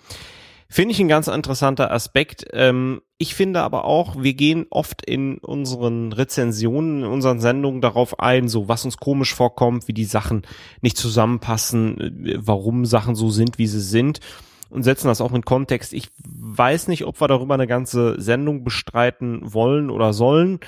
[0.69, 2.47] Finde ich ein ganz interessanter Aspekt.
[2.53, 8.19] Ähm, ich finde aber auch, wir gehen oft in unseren Rezensionen, in unseren Sendungen darauf
[8.19, 10.43] ein, so was uns komisch vorkommt, wie die Sachen
[10.81, 14.21] nicht zusammenpassen, äh, warum Sachen so sind, wie sie sind
[14.71, 15.93] und setzen das auch in Kontext.
[15.93, 20.59] Ich weiß nicht, ob wir darüber eine ganze Sendung bestreiten wollen oder sollen.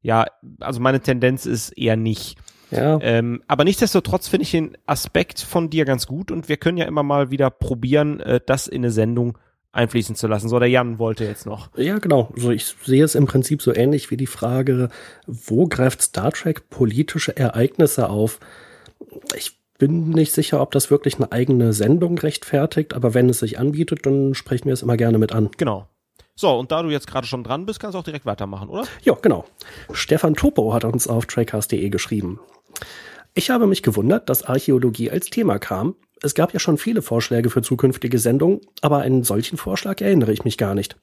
[0.00, 0.26] Ja,
[0.60, 2.36] also meine Tendenz ist eher nicht.
[2.74, 2.98] Ja.
[3.00, 6.86] Ähm, aber nichtsdestotrotz finde ich den Aspekt von dir ganz gut und wir können ja
[6.86, 9.38] immer mal wieder probieren, äh, das in eine Sendung
[9.72, 10.48] einfließen zu lassen.
[10.48, 11.68] So, der Jan wollte jetzt noch.
[11.76, 12.32] Ja, genau.
[12.36, 14.88] So, ich sehe es im Prinzip so ähnlich wie die Frage,
[15.26, 18.38] wo greift Star Trek politische Ereignisse auf?
[19.36, 23.58] Ich bin nicht sicher, ob das wirklich eine eigene Sendung rechtfertigt, aber wenn es sich
[23.58, 25.50] anbietet, dann sprechen wir es immer gerne mit an.
[25.56, 25.88] Genau.
[26.36, 28.84] So, und da du jetzt gerade schon dran bist, kannst du auch direkt weitermachen, oder?
[29.02, 29.44] Ja, genau.
[29.92, 32.40] Stefan Topo hat uns auf trackcast.de geschrieben.
[33.34, 35.96] Ich habe mich gewundert, dass Archäologie als Thema kam.
[36.22, 40.44] Es gab ja schon viele Vorschläge für zukünftige Sendungen, aber einen solchen Vorschlag erinnere ich
[40.44, 40.96] mich gar nicht.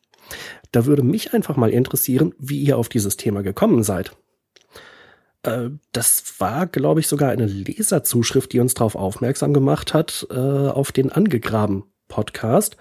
[0.71, 4.15] Da würde mich einfach mal interessieren, wie ihr auf dieses Thema gekommen seid.
[5.43, 10.35] Äh, das war, glaube ich, sogar eine Leserzuschrift, die uns darauf aufmerksam gemacht hat, äh,
[10.35, 12.77] auf den Angegraben Podcast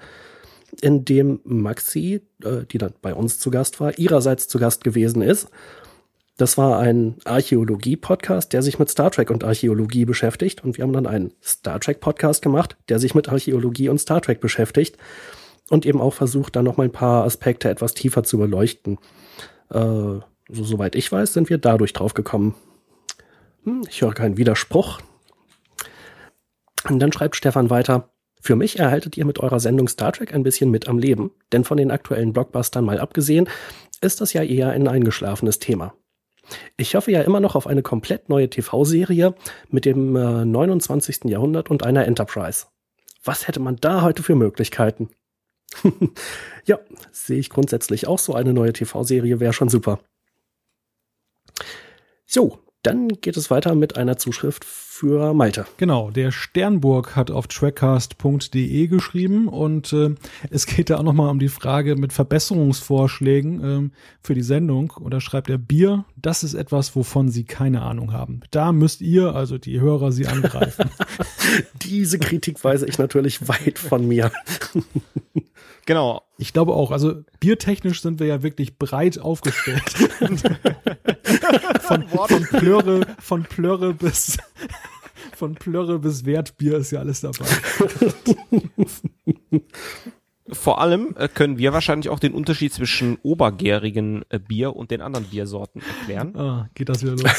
[0.80, 5.22] in dem Maxi, äh, die dann bei uns zu Gast war, ihrerseits zu Gast gewesen
[5.22, 5.48] ist.
[6.40, 10.64] Das war ein Archäologie-Podcast, der sich mit Star Trek und Archäologie beschäftigt.
[10.64, 14.40] Und wir haben dann einen Star Trek-Podcast gemacht, der sich mit Archäologie und Star Trek
[14.40, 14.96] beschäftigt.
[15.68, 18.96] Und eben auch versucht, da noch mal ein paar Aspekte etwas tiefer zu beleuchten.
[19.68, 22.54] Äh, so, soweit ich weiß, sind wir dadurch drauf gekommen.
[23.64, 24.98] Hm, ich höre keinen Widerspruch.
[26.88, 28.08] Und dann schreibt Stefan weiter.
[28.40, 31.64] Für mich erhaltet ihr mit eurer Sendung Star Trek ein bisschen mit am Leben, denn
[31.64, 33.46] von den aktuellen Blockbustern mal abgesehen,
[34.00, 35.92] ist das ja eher ein eingeschlafenes Thema.
[36.76, 39.34] Ich hoffe ja immer noch auf eine komplett neue TV-Serie
[39.68, 41.24] mit dem äh, 29.
[41.24, 42.66] Jahrhundert und einer Enterprise.
[43.24, 45.10] Was hätte man da heute für Möglichkeiten?
[46.64, 46.78] ja,
[47.12, 48.34] sehe ich grundsätzlich auch so.
[48.34, 50.00] Eine neue TV-Serie wäre schon super.
[52.26, 54.64] So, dann geht es weiter mit einer Zuschrift
[55.00, 55.64] für Malte.
[55.78, 60.14] Genau, der Sternburg hat auf trackcast.de geschrieben und äh,
[60.50, 64.92] es geht da auch nochmal um die Frage mit Verbesserungsvorschlägen ähm, für die Sendung.
[65.00, 68.40] Und da schreibt er, Bier, das ist etwas, wovon Sie keine Ahnung haben.
[68.50, 70.90] Da müsst ihr, also die Hörer, Sie angreifen.
[71.82, 74.30] Diese Kritik weise ich natürlich weit von mir.
[75.86, 76.22] Genau.
[76.38, 76.92] Ich glaube auch.
[76.92, 79.82] Also biertechnisch sind wir ja wirklich breit aufgestellt.
[81.80, 84.38] von, von Plörre, von Plörre bis
[85.36, 87.46] von Plörre bis Wertbier ist ja alles dabei.
[90.52, 95.00] Vor allem äh, können wir wahrscheinlich auch den Unterschied zwischen obergärigen äh, Bier und den
[95.00, 96.36] anderen Biersorten erklären.
[96.36, 97.32] Ah, geht das wieder los.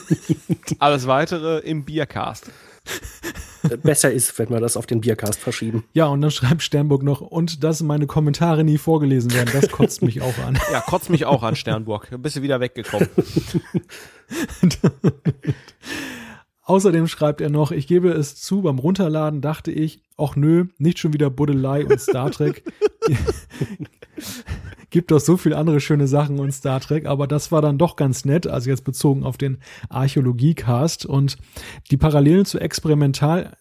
[0.78, 2.50] Alles weitere im Biercast.
[3.82, 5.84] Besser ist, wenn wir das auf den Biercast verschieben.
[5.92, 10.02] Ja, und dann schreibt Sternburg noch, und dass meine Kommentare nie vorgelesen werden, das kotzt
[10.02, 10.58] mich auch an.
[10.72, 12.08] Ja, kotzt mich auch an, Sternburg.
[12.10, 13.08] Du bist du wieder weggekommen.
[16.62, 20.98] Außerdem schreibt er noch, ich gebe es zu, beim Runterladen dachte ich, ach nö, nicht
[20.98, 22.64] schon wieder Buddelei und Star Trek.
[24.90, 27.96] Gibt doch so viele andere schöne Sachen und Star Trek, aber das war dann doch
[27.96, 29.58] ganz nett, also jetzt bezogen auf den
[29.88, 31.38] Archäologie-Cast und
[31.90, 33.56] die Parallelen zu Experimental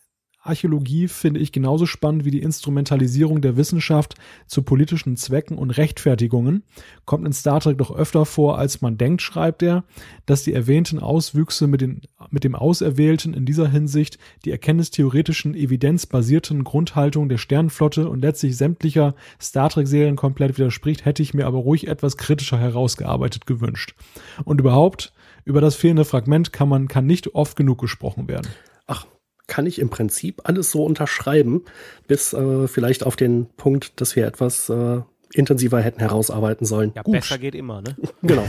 [0.49, 4.15] Archäologie finde ich genauso spannend wie die Instrumentalisierung der Wissenschaft
[4.47, 6.63] zu politischen Zwecken und Rechtfertigungen.
[7.05, 9.84] Kommt in Star Trek doch öfter vor, als man denkt, schreibt er,
[10.26, 16.63] dass die erwähnten Auswüchse mit, den, mit dem Auserwählten in dieser Hinsicht die erkenntnistheoretischen, evidenzbasierten
[16.63, 21.88] Grundhaltung der Sternenflotte und letztlich sämtlicher Star Trek-Serien komplett widerspricht, hätte ich mir aber ruhig
[21.88, 23.95] etwas kritischer herausgearbeitet gewünscht.
[24.43, 25.13] Und überhaupt,
[25.45, 28.47] über das fehlende Fragment kann man kann nicht oft genug gesprochen werden.
[28.88, 29.05] Ach,
[29.49, 31.63] kann ich im Prinzip alles so unterschreiben,
[32.07, 35.01] bis äh, vielleicht auf den Punkt, dass wir etwas äh,
[35.34, 36.93] intensiver hätten herausarbeiten sollen.
[36.95, 37.15] Ja, Gut.
[37.15, 37.97] besser geht immer, ne?
[38.21, 38.47] Genau.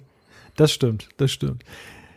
[0.56, 1.64] das stimmt, das stimmt.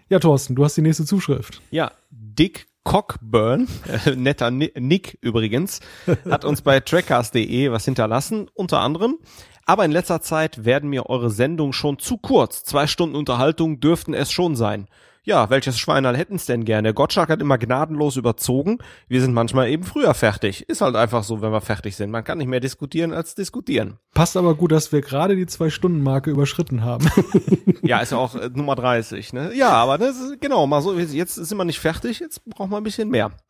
[0.10, 1.62] Ja, Thorsten, du hast die nächste Zuschrift.
[1.72, 3.68] Ja, Dick Cockburn,
[4.06, 5.82] äh, netter Nick übrigens,
[6.30, 9.18] hat uns bei trackcast.de was hinterlassen, unter anderem.
[9.66, 12.64] Aber in letzter Zeit werden mir eure Sendungen schon zu kurz.
[12.64, 14.88] Zwei Stunden Unterhaltung dürften es schon sein
[15.28, 16.94] ja, welches Schweinerl hätten's denn gerne?
[16.94, 18.78] Gottschalk hat immer gnadenlos überzogen.
[19.10, 20.68] Wir sind manchmal eben früher fertig.
[20.70, 22.12] Ist halt einfach so, wenn wir fertig sind.
[22.12, 24.00] Man kann nicht mehr diskutieren als diskutieren.
[24.14, 27.12] Passt aber gut, dass wir gerade die Zwei-Stunden-Marke überschritten haben.
[27.82, 29.52] ja, ist ja auch äh, Nummer 30, ne?
[29.54, 32.78] Ja, aber das ist, genau, mal so, jetzt sind wir nicht fertig, jetzt brauchen wir
[32.78, 33.32] ein bisschen mehr.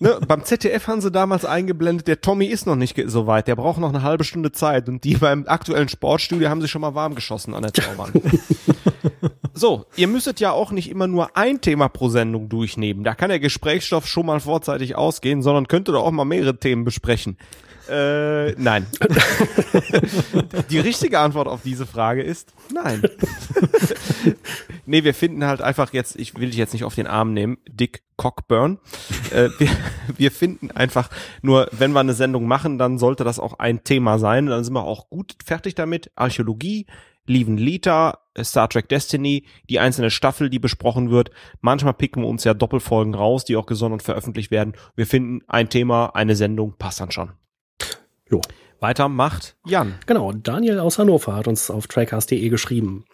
[0.00, 3.54] Ne, beim ZDF haben sie damals eingeblendet, der Tommy ist noch nicht so weit, der
[3.56, 6.94] braucht noch eine halbe Stunde Zeit und die beim aktuellen Sportstudio haben sich schon mal
[6.96, 8.10] warm geschossen an der Zaubern.
[9.54, 13.04] so, ihr müsstet ja auch nicht immer nur ein Thema pro Sendung durchnehmen.
[13.04, 17.36] Da kann der Gesprächsstoff schon mal vorzeitig ausgehen, sondern könntet auch mal mehrere Themen besprechen.
[17.88, 18.86] Äh, nein.
[20.70, 23.02] Die richtige Antwort auf diese Frage ist nein.
[24.86, 27.58] nee, wir finden halt einfach jetzt, ich will dich jetzt nicht auf den Arm nehmen,
[27.68, 28.78] Dick Cockburn.
[29.32, 29.68] Äh, wir,
[30.16, 31.10] wir finden einfach
[31.42, 34.46] nur, wenn wir eine Sendung machen, dann sollte das auch ein Thema sein.
[34.46, 36.12] Dann sind wir auch gut fertig damit.
[36.14, 36.86] Archäologie,
[37.26, 41.30] Leven Lita, Star Trek Destiny, die einzelne Staffel, die besprochen wird.
[41.60, 44.74] Manchmal picken wir uns ja Doppelfolgen raus, die auch gesondert veröffentlicht werden.
[44.96, 47.32] Wir finden ein Thema, eine Sendung, passt dann schon.
[48.28, 48.40] Jo.
[48.80, 49.94] Weiter macht Jan.
[50.06, 53.04] Genau, Daniel aus Hannover hat uns auf trackcast.de geschrieben.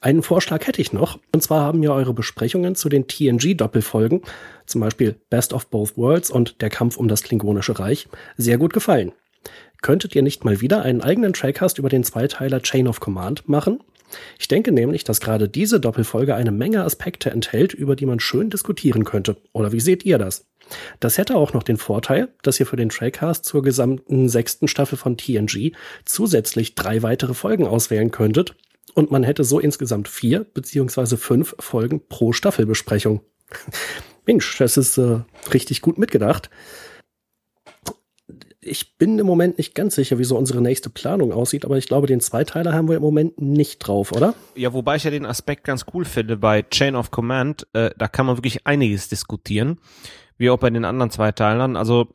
[0.00, 4.22] Einen Vorschlag hätte ich noch, und zwar haben mir eure Besprechungen zu den TNG-Doppelfolgen,
[4.66, 8.72] zum Beispiel Best of Both Worlds und Der Kampf um das Klingonische Reich, sehr gut
[8.72, 9.12] gefallen.
[9.82, 13.80] Könntet ihr nicht mal wieder einen eigenen Trackcast über den Zweiteiler Chain of Command machen?
[14.38, 18.50] Ich denke nämlich, dass gerade diese Doppelfolge eine Menge Aspekte enthält, über die man schön
[18.50, 19.36] diskutieren könnte.
[19.52, 20.46] Oder wie seht ihr das?
[20.98, 24.98] Das hätte auch noch den Vorteil, dass ihr für den Trackcast zur gesamten sechsten Staffel
[24.98, 25.72] von TNG
[26.04, 28.54] zusätzlich drei weitere Folgen auswählen könntet
[28.94, 33.20] und man hätte so insgesamt vier beziehungsweise fünf Folgen pro Staffelbesprechung.
[34.26, 35.20] Mensch, das ist äh,
[35.52, 36.50] richtig gut mitgedacht
[38.62, 41.86] ich bin im Moment nicht ganz sicher, wie so unsere nächste Planung aussieht, aber ich
[41.86, 44.34] glaube, den Zweiteiler haben wir im Moment nicht drauf, oder?
[44.54, 48.08] Ja, wobei ich ja den Aspekt ganz cool finde bei Chain of Command, äh, da
[48.08, 49.78] kann man wirklich einiges diskutieren,
[50.36, 51.76] wie auch bei den anderen Zweiteilern.
[51.76, 52.08] Also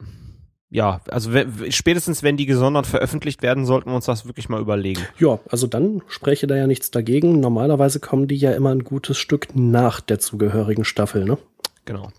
[0.70, 1.32] ja, also
[1.70, 5.02] spätestens wenn die gesondert veröffentlicht werden, sollten wir uns das wirklich mal überlegen.
[5.20, 7.40] Ja, also dann spreche da ja nichts dagegen.
[7.40, 11.38] Normalerweise kommen die ja immer ein gutes Stück nach der zugehörigen Staffel, ne?
[11.86, 12.10] Genau.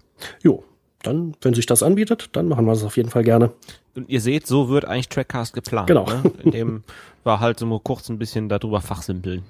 [0.42, 0.64] Jo,
[1.06, 3.52] dann, wenn sich das anbietet, dann machen wir es auf jeden Fall gerne.
[3.94, 5.86] Und ihr seht, so wird eigentlich Trackcast geplant.
[5.86, 6.06] Genau.
[6.06, 6.32] Ne?
[6.42, 6.84] In dem
[7.24, 9.42] war halt so mal kurz ein bisschen darüber fachsimpeln.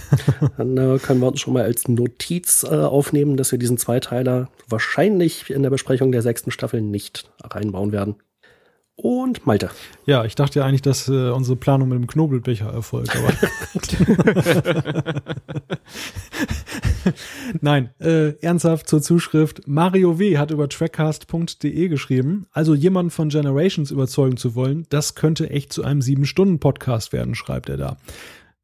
[0.56, 4.48] Dann äh, können wir uns schon mal als Notiz äh, aufnehmen, dass wir diesen Zweiteiler
[4.68, 8.16] wahrscheinlich in der Besprechung der sechsten Staffel nicht reinbauen werden.
[8.94, 9.70] Und Malte.
[10.06, 13.32] Ja, ich dachte ja eigentlich, dass äh, unsere Planung mit dem Knobelbecher erfolgt, aber.
[17.60, 19.62] Nein, äh, ernsthaft zur Zuschrift.
[19.66, 20.38] Mario W.
[20.38, 25.84] hat über trackcast.de geschrieben, also jemanden von Generations überzeugen zu wollen, das könnte echt zu
[25.84, 27.96] einem sieben-Stunden-Podcast werden, schreibt er da.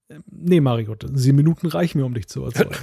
[0.08, 2.74] Ähm, nee, Mario, sieben Minuten reichen mir, um dich zu überzeugen.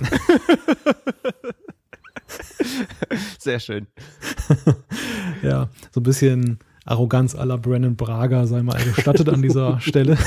[3.39, 3.87] Sehr schön.
[5.41, 10.17] ja, so ein bisschen Arroganz aller Brandon Braga sei mal gestattet an dieser Stelle.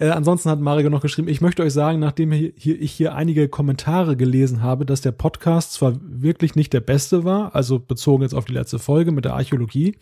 [0.00, 3.14] äh, ansonsten hat Mario noch geschrieben, ich möchte euch sagen, nachdem hier, hier, ich hier
[3.14, 8.22] einige Kommentare gelesen habe, dass der Podcast zwar wirklich nicht der beste war, also bezogen
[8.22, 9.96] jetzt auf die letzte Folge mit der Archäologie,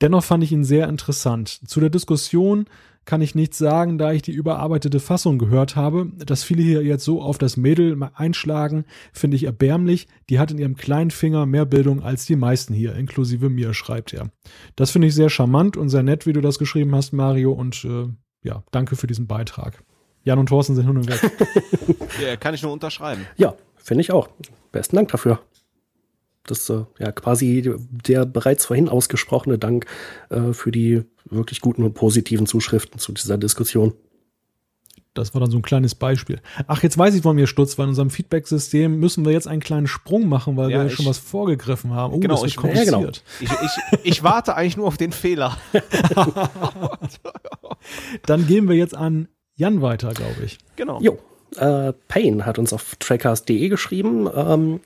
[0.00, 1.60] dennoch fand ich ihn sehr interessant.
[1.68, 2.66] Zu der Diskussion
[3.04, 6.06] kann ich nichts sagen, da ich die überarbeitete Fassung gehört habe.
[6.16, 10.08] Dass viele hier jetzt so auf das Mädel einschlagen, finde ich erbärmlich.
[10.30, 14.12] Die hat in ihrem kleinen Finger mehr Bildung als die meisten hier, inklusive mir, schreibt
[14.12, 14.30] er.
[14.76, 17.52] Das finde ich sehr charmant und sehr nett, wie du das geschrieben hast, Mario.
[17.52, 18.06] Und äh,
[18.42, 19.82] ja, danke für diesen Beitrag.
[20.24, 21.20] Jan und Thorsten sind hin und weg.
[22.22, 23.26] ja, kann ich nur unterschreiben.
[23.36, 24.28] Ja, finde ich auch.
[24.72, 25.40] Besten Dank dafür.
[26.46, 29.86] Das äh, ja quasi der bereits vorhin ausgesprochene Dank
[30.30, 33.94] äh, für die wirklich guten und positiven Zuschriften zu dieser Diskussion.
[35.14, 36.40] Das war dann so ein kleines Beispiel.
[36.66, 39.60] Ach, jetzt weiß ich, warum ihr stutzt, weil in unserem Feedback-System müssen wir jetzt einen
[39.60, 42.14] kleinen Sprung machen, weil ja, wir ich, schon was vorgegriffen haben.
[42.14, 43.06] Oh, genau, das ich, ja, genau.
[43.40, 45.56] Ich, ich, ich warte eigentlich nur auf den Fehler.
[48.26, 50.58] dann gehen wir jetzt an Jan weiter, glaube ich.
[50.74, 51.00] Genau.
[51.00, 51.18] Jo.
[51.56, 54.28] Äh, Payne hat uns auf trackers.de geschrieben.
[54.34, 54.80] Ähm,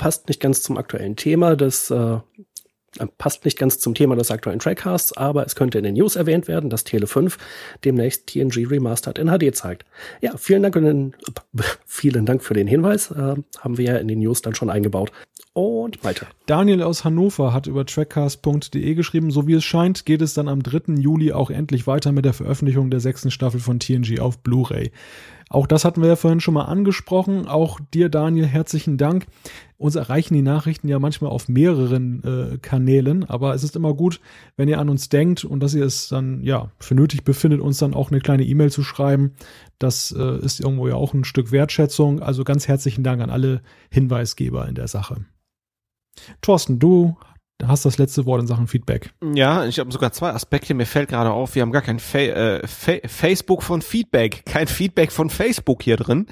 [0.00, 2.20] passt nicht ganz zum aktuellen Thema des äh,
[3.18, 6.48] passt nicht ganz zum Thema des aktuellen Trackcasts, aber es könnte in den News erwähnt
[6.48, 7.36] werden, dass Tele 5
[7.84, 9.84] demnächst TNG Remastered in HD zeigt.
[10.22, 11.14] Ja, vielen Dank, den,
[11.86, 13.10] vielen Dank für den Hinweis.
[13.10, 15.12] Äh, haben wir ja in den News dann schon eingebaut.
[15.52, 16.26] Und weiter.
[16.46, 20.62] Daniel aus Hannover hat über trackcast.de geschrieben, so wie es scheint, geht es dann am
[20.62, 20.94] 3.
[20.94, 24.92] Juli auch endlich weiter mit der Veröffentlichung der sechsten Staffel von TNG auf Blu-ray.
[25.52, 27.48] Auch das hatten wir ja vorhin schon mal angesprochen.
[27.48, 29.26] Auch dir, Daniel, herzlichen Dank.
[29.78, 34.20] Uns erreichen die Nachrichten ja manchmal auf mehreren äh, Kanälen, aber es ist immer gut,
[34.56, 37.78] wenn ihr an uns denkt und dass ihr es dann ja für nötig befindet, uns
[37.78, 39.32] dann auch eine kleine E-Mail zu schreiben.
[39.80, 42.22] Das äh, ist irgendwo ja auch ein Stück Wertschätzung.
[42.22, 43.60] Also ganz herzlichen Dank an alle
[43.90, 45.24] Hinweisgeber in der Sache.
[46.42, 47.16] Thorsten, du
[47.66, 49.12] hast das letzte Wort in Sachen Feedback.
[49.34, 50.74] Ja, ich habe sogar zwei Aspekte.
[50.74, 54.66] Mir fällt gerade auf, wir haben gar kein Fa äh, Fa Facebook von Feedback, kein
[54.66, 56.26] Feedback von Facebook hier drin.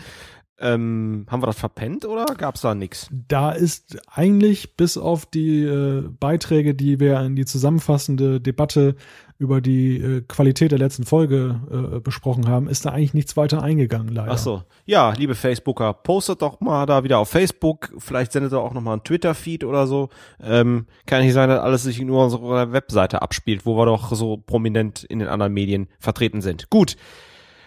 [0.60, 3.08] Ähm, haben wir das verpennt oder gab's da nichts?
[3.12, 8.96] Da ist eigentlich bis auf die äh, Beiträge, die wir in die zusammenfassende Debatte
[9.38, 13.62] über die äh, Qualität der letzten Folge äh, besprochen haben, ist da eigentlich nichts weiter
[13.62, 14.32] eingegangen, leider.
[14.32, 14.62] Ach so.
[14.84, 17.92] Ja, liebe Facebooker, postet doch mal da wieder auf Facebook.
[17.98, 20.08] Vielleicht sendet ihr auch noch mal einen Twitter-Feed oder so.
[20.42, 24.12] Ähm, kann nicht sein, dass alles sich nur auf unserer Webseite abspielt, wo wir doch
[24.12, 26.68] so prominent in den anderen Medien vertreten sind.
[26.68, 26.96] Gut.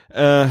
[0.09, 0.47] Äh,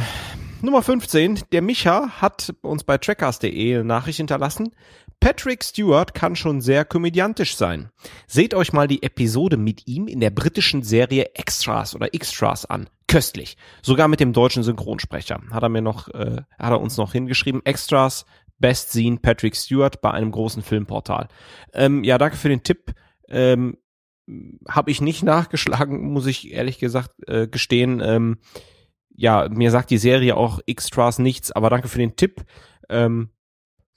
[0.63, 1.41] Nummer 15.
[1.53, 4.73] Der Micha hat uns bei trackers.de eine Nachricht hinterlassen.
[5.21, 7.91] Patrick Stewart kann schon sehr komödiantisch sein.
[8.27, 12.89] Seht euch mal die Episode mit ihm in der britischen Serie Extras oder Extras an.
[13.07, 13.59] Köstlich.
[13.83, 15.41] Sogar mit dem deutschen Synchronsprecher.
[15.51, 17.61] Hat er mir noch, äh, hat er uns noch hingeschrieben.
[17.67, 18.25] Extras,
[18.59, 21.29] Best Scene Patrick Stewart bei einem großen Filmportal.
[21.75, 22.93] Ähm, ja, danke für den Tipp.
[23.29, 23.77] Ähm,
[24.69, 28.01] habe ich nicht nachgeschlagen, muss ich ehrlich gesagt äh, gestehen.
[28.03, 28.39] Ähm,
[29.15, 32.45] ja, mir sagt die Serie auch Extras nichts, aber danke für den Tipp.
[32.89, 33.31] Ähm,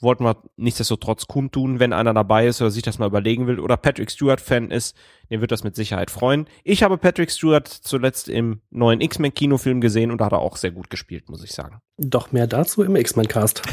[0.04, 3.78] wollten wir nichtsdestotrotz kundtun, wenn einer dabei ist oder sich das mal überlegen will oder
[3.78, 4.96] Patrick Stewart-Fan ist,
[5.30, 6.48] den wird das mit Sicherheit freuen.
[6.64, 10.72] Ich habe Patrick Stewart zuletzt im neuen X-Men-Kinofilm gesehen und da hat er auch sehr
[10.72, 11.80] gut gespielt, muss ich sagen.
[11.98, 13.62] Doch mehr dazu im X-Men-Cast.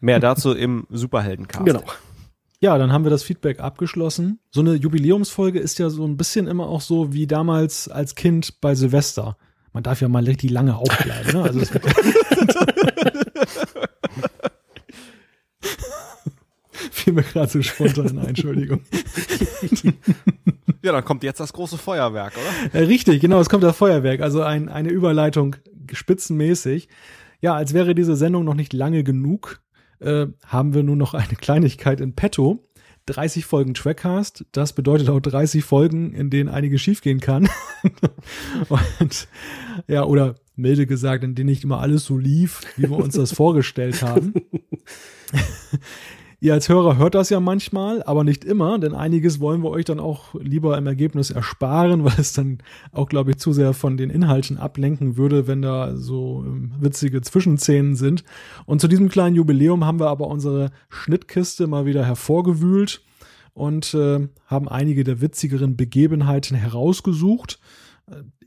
[0.00, 1.64] Mehr dazu im Superhelden-Cast.
[1.64, 1.82] Genau.
[2.60, 4.38] Ja, dann haben wir das Feedback abgeschlossen.
[4.50, 8.60] So eine Jubiläumsfolge ist ja so ein bisschen immer auch so wie damals als Kind
[8.60, 9.38] bei Silvester
[9.74, 11.32] man darf ja mal richtig lange aufbleiben.
[11.32, 11.42] Ne?
[11.42, 11.60] Also
[16.90, 18.80] Fiel mir gerade so spontan ein, Entschuldigung.
[20.82, 22.88] Ja, dann kommt jetzt das große Feuerwerk, oder?
[22.88, 24.20] Richtig, genau, es kommt das Feuerwerk.
[24.20, 25.56] Also ein, eine Überleitung
[25.92, 26.88] spitzenmäßig.
[27.40, 29.62] Ja, als wäre diese Sendung noch nicht lange genug,
[30.00, 32.68] äh, haben wir nur noch eine Kleinigkeit in petto.
[33.06, 34.44] 30 Folgen Trackcast.
[34.52, 37.48] Das bedeutet auch 30 Folgen, in denen einiges schiefgehen kann.
[38.98, 39.28] und
[39.86, 43.32] ja, oder milde gesagt, in denen nicht immer alles so lief, wie wir uns das
[43.32, 44.34] vorgestellt haben.
[46.40, 49.86] Ihr als Hörer hört das ja manchmal, aber nicht immer, denn einiges wollen wir euch
[49.86, 52.58] dann auch lieber im Ergebnis ersparen, weil es dann
[52.92, 57.22] auch, glaube ich, zu sehr von den Inhalten ablenken würde, wenn da so ähm, witzige
[57.22, 58.24] Zwischenszenen sind.
[58.66, 63.02] Und zu diesem kleinen Jubiläum haben wir aber unsere Schnittkiste mal wieder hervorgewühlt
[63.54, 67.58] und äh, haben einige der witzigeren Begebenheiten herausgesucht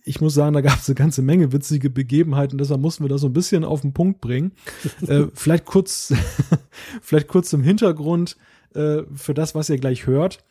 [0.08, 3.22] ich muss sagen, da gab es eine ganze Menge witzige Begebenheiten, deshalb mussten wir das
[3.22, 4.54] so ein bisschen auf den Punkt bringen.
[5.08, 6.14] äh, vielleicht kurz,
[7.02, 8.38] vielleicht kurz zum Hintergrund
[8.74, 10.44] äh, für das, was ihr gleich hört.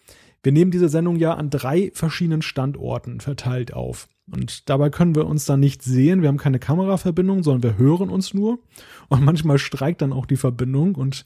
[0.43, 4.09] Wir nehmen diese Sendung ja an drei verschiedenen Standorten verteilt auf.
[4.31, 6.21] Und dabei können wir uns dann nicht sehen.
[6.21, 8.59] Wir haben keine Kameraverbindung, sondern wir hören uns nur.
[9.09, 10.97] Und manchmal streikt dann auch die Verbindung.
[10.97, 11.25] Und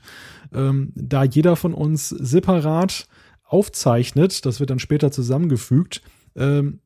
[0.54, 3.08] ähm, da jeder von uns separat
[3.44, 6.02] aufzeichnet, das wird dann später zusammengefügt,
[6.36, 6.80] ähm,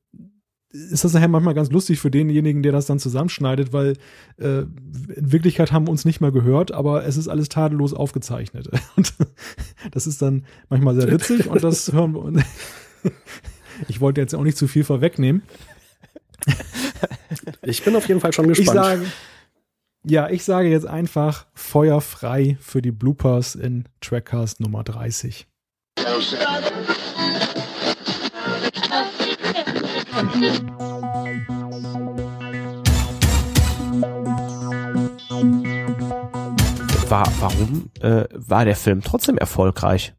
[0.75, 3.95] ist das nachher manchmal ganz lustig für denjenigen, der das dann zusammenschneidet, weil
[4.39, 8.69] äh, in Wirklichkeit haben wir uns nicht mal gehört, aber es ist alles tadellos aufgezeichnet.
[8.97, 9.15] Und
[9.93, 12.23] das ist dann manchmal sehr witzig und das hören wir.
[12.23, 12.43] uns.
[13.89, 15.43] ich wollte jetzt auch nicht zu viel vorwegnehmen.
[17.63, 18.69] Ich bin auf jeden Fall schon gespannt.
[18.69, 19.07] Ich sage,
[20.05, 25.47] ja, ich sage jetzt einfach Feuer frei für die Bloopers in Trackcast Nummer 30.
[37.09, 40.15] War, warum äh, war der Film trotzdem erfolgreich?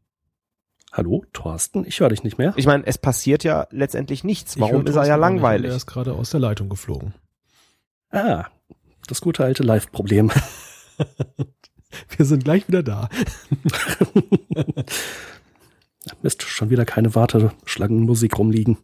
[0.93, 2.53] Hallo, Thorsten, ich höre dich nicht mehr.
[2.55, 4.57] Ich meine, es passiert ja letztendlich nichts.
[4.57, 5.71] Warum ist er ja langweilig?
[5.71, 7.13] Er ist gerade aus der Leitung geflogen.
[8.09, 8.45] Ah,
[9.07, 10.31] das gute alte Live-Problem.
[12.15, 13.09] Wir sind gleich wieder da.
[16.21, 18.77] Mist, schon wieder keine Warteschlangenmusik rumliegen.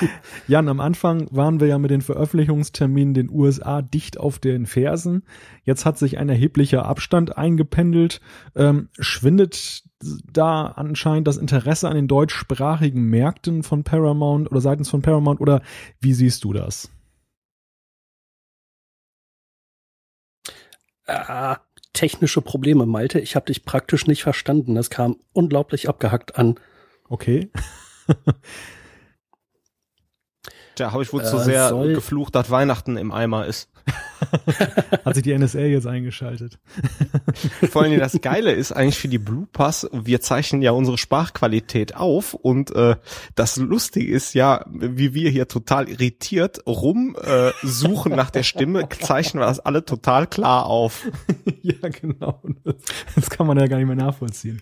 [0.48, 5.24] Jan, am Anfang waren wir ja mit den Veröffentlichungsterminen den USA dicht auf den Fersen.
[5.64, 8.20] Jetzt hat sich ein erheblicher Abstand eingependelt.
[8.54, 9.82] Ähm, schwindet
[10.30, 15.62] da anscheinend das Interesse an den deutschsprachigen Märkten von Paramount oder seitens von Paramount oder
[16.00, 16.90] wie siehst du das?
[21.06, 21.58] Ah,
[21.92, 23.20] technische Probleme, Malte.
[23.20, 24.74] Ich habe dich praktisch nicht verstanden.
[24.74, 26.56] Das kam unglaublich abgehackt an.
[27.08, 27.50] Okay.
[30.76, 33.70] Tja, habe ich wohl äh, zu sehr geflucht, dass Weihnachten im Eimer ist.
[35.04, 36.58] Hat sich die NSA jetzt eingeschaltet.
[37.70, 41.96] Vor allem das Geile ist eigentlich für die Blue Pass, wir zeichnen ja unsere Sprachqualität
[41.96, 42.96] auf und äh,
[43.34, 48.86] das Lustige ist ja, wie wir hier total irritiert rum äh, suchen nach der Stimme,
[49.00, 51.06] zeichnen wir das alle total klar auf.
[51.62, 52.42] ja, genau.
[53.14, 54.60] Das kann man ja gar nicht mehr nachvollziehen.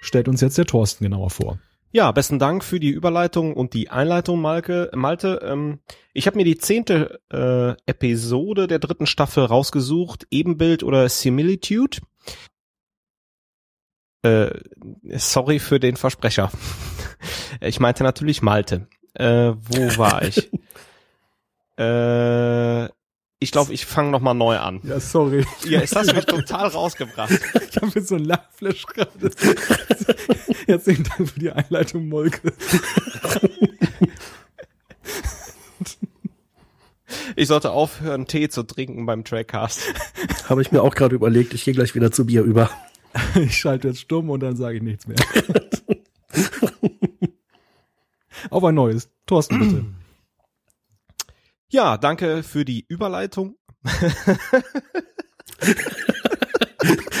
[0.00, 1.58] Stellt uns jetzt der Thorsten genauer vor.
[1.96, 4.90] Ja, besten Dank für die Überleitung und die Einleitung, Malke.
[4.94, 5.40] Malte.
[5.42, 5.80] Ähm,
[6.12, 12.00] ich habe mir die zehnte äh, Episode der dritten Staffel rausgesucht, Ebenbild oder Similitude.
[14.20, 14.60] Äh,
[15.14, 16.52] sorry für den Versprecher.
[17.62, 18.88] ich meinte natürlich Malte.
[19.14, 20.50] Äh, wo war ich?
[21.78, 22.90] äh,
[23.38, 24.80] ich glaube, ich fange noch mal neu an.
[24.82, 25.44] Ja, sorry.
[25.64, 27.32] Ja, ist das mich total rausgebracht.
[27.76, 29.30] Ich habe jetzt so ein Lachflash gerade.
[30.66, 32.54] Herzlichen Dank für die Einleitung, Molke.
[37.36, 39.82] Ich sollte aufhören, Tee zu trinken beim Trackcast.
[40.48, 41.52] Habe ich mir auch gerade überlegt.
[41.52, 42.70] Ich gehe gleich wieder zu Bier über.
[43.34, 45.16] Ich schalte jetzt stumm und dann sage ich nichts mehr.
[48.50, 49.08] Auf ein neues.
[49.26, 49.84] Thorsten, bitte.
[51.76, 53.58] Ja, danke für die Überleitung.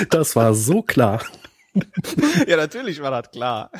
[0.08, 1.22] das war so klar.
[2.46, 3.70] ja, natürlich war das klar.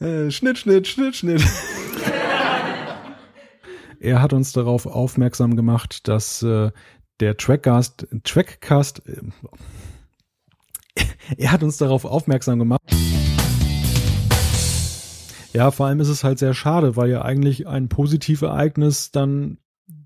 [0.00, 1.44] äh, Schnitt, Schnitt, Schnitt, Schnitt.
[4.00, 6.72] er hat uns darauf aufmerksam gemacht, dass äh,
[7.20, 9.22] der Trackcast, Trackcast, äh,
[11.36, 12.80] er hat uns darauf aufmerksam gemacht.
[15.52, 19.58] Ja, vor allem ist es halt sehr schade, weil ja eigentlich ein Positivereignis dann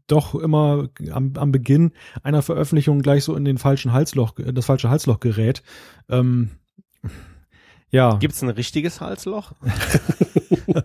[0.07, 1.93] doch immer am, am Beginn
[2.23, 5.62] einer Veröffentlichung gleich so in den falschen Halsloch, das falsche Halsloch gerät.
[6.09, 6.51] Ähm,
[7.91, 8.16] ja.
[8.16, 9.53] Gibt's ein richtiges Halsloch?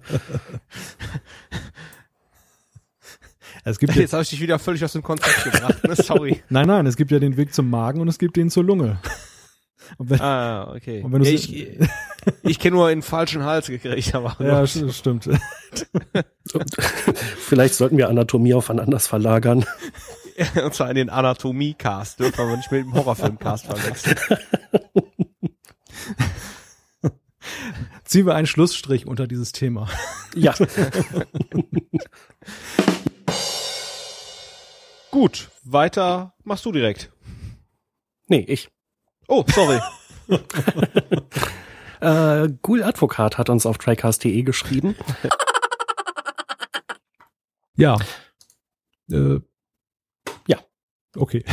[3.63, 5.83] es gibt Jetzt habe ich dich wieder völlig aus dem Konzept gebracht.
[5.83, 5.95] Ne?
[5.95, 6.43] Sorry.
[6.49, 8.99] Nein, nein, es gibt ja den Weg zum Magen und es gibt den zur Lunge.
[9.97, 11.03] Wenn, ah, okay.
[11.09, 11.79] Ja, ich
[12.43, 14.35] ich kenne nur einen falschen Hals gekriegt, aber.
[14.39, 15.29] Ja, stimmt.
[17.37, 19.65] Vielleicht sollten wir Anatomie auf ein anderes verlagern.
[20.63, 22.19] und zwar in den Anatomie-Cast.
[22.19, 24.17] Dürfen wir nicht mit dem Horrorfilm-Cast verwechseln.
[28.03, 29.87] Ziehen wir einen Schlussstrich unter dieses Thema.
[30.35, 30.55] Ja.
[35.11, 37.11] Gut, weiter machst du direkt.
[38.27, 38.69] Nee, ich.
[39.29, 39.79] Oh, sorry.
[42.01, 44.95] äh, Ghoul Advokat hat uns auf tricast.de geschrieben.
[47.75, 47.97] Ja.
[49.11, 49.39] Äh,
[50.47, 50.57] ja.
[51.15, 51.45] Okay.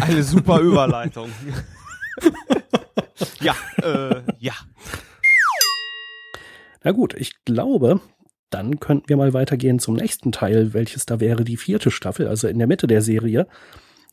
[0.00, 1.30] Eine super Überleitung.
[3.40, 4.54] ja, äh, ja.
[6.82, 8.00] Na gut, ich glaube,
[8.50, 12.48] dann könnten wir mal weitergehen zum nächsten Teil, welches da wäre die vierte Staffel, also
[12.48, 13.46] in der Mitte der Serie,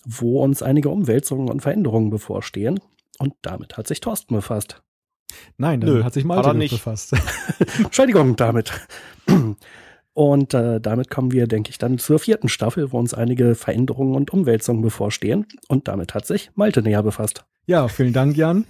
[0.06, 2.80] wo uns einige Umwälzungen und Veränderungen bevorstehen.
[3.20, 4.82] Und damit hat sich Thorsten befasst.
[5.58, 7.14] Nein, damit Nö, hat sich Malte nicht befasst.
[7.84, 8.72] Entschuldigung damit.
[10.14, 14.16] Und äh, damit kommen wir, denke ich, dann zur vierten Staffel, wo uns einige Veränderungen
[14.16, 15.48] und Umwälzungen bevorstehen.
[15.68, 17.46] Und damit hat sich Malte näher befasst.
[17.66, 18.66] Ja, vielen Dank, Jan.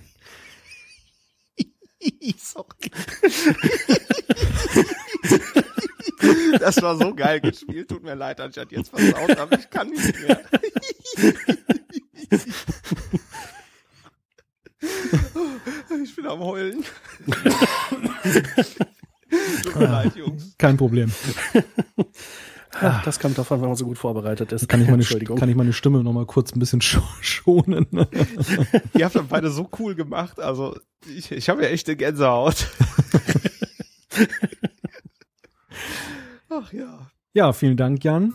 [2.38, 2.92] Sorry.
[6.60, 7.90] Das war so geil gespielt.
[7.90, 10.40] Tut mir leid, anstatt jetzt versaut, aber ich kann nicht mehr.
[16.04, 16.84] Ich bin am Heulen.
[19.64, 20.56] Tut mir leid, Jungs.
[20.58, 21.12] Kein Problem.
[22.82, 24.68] Ja, das kommt davon, wenn man so gut vorbereitet ist.
[24.68, 27.88] Kann ich meine, kann ich meine Stimme noch mal kurz ein bisschen schonen?
[28.94, 30.40] Ihr habt das beide so cool gemacht.
[30.40, 30.76] Also
[31.08, 32.68] ich, ich habe ja echt eine Gänsehaut.
[36.50, 37.12] Ach ja.
[37.34, 38.34] Ja, vielen Dank, Jan.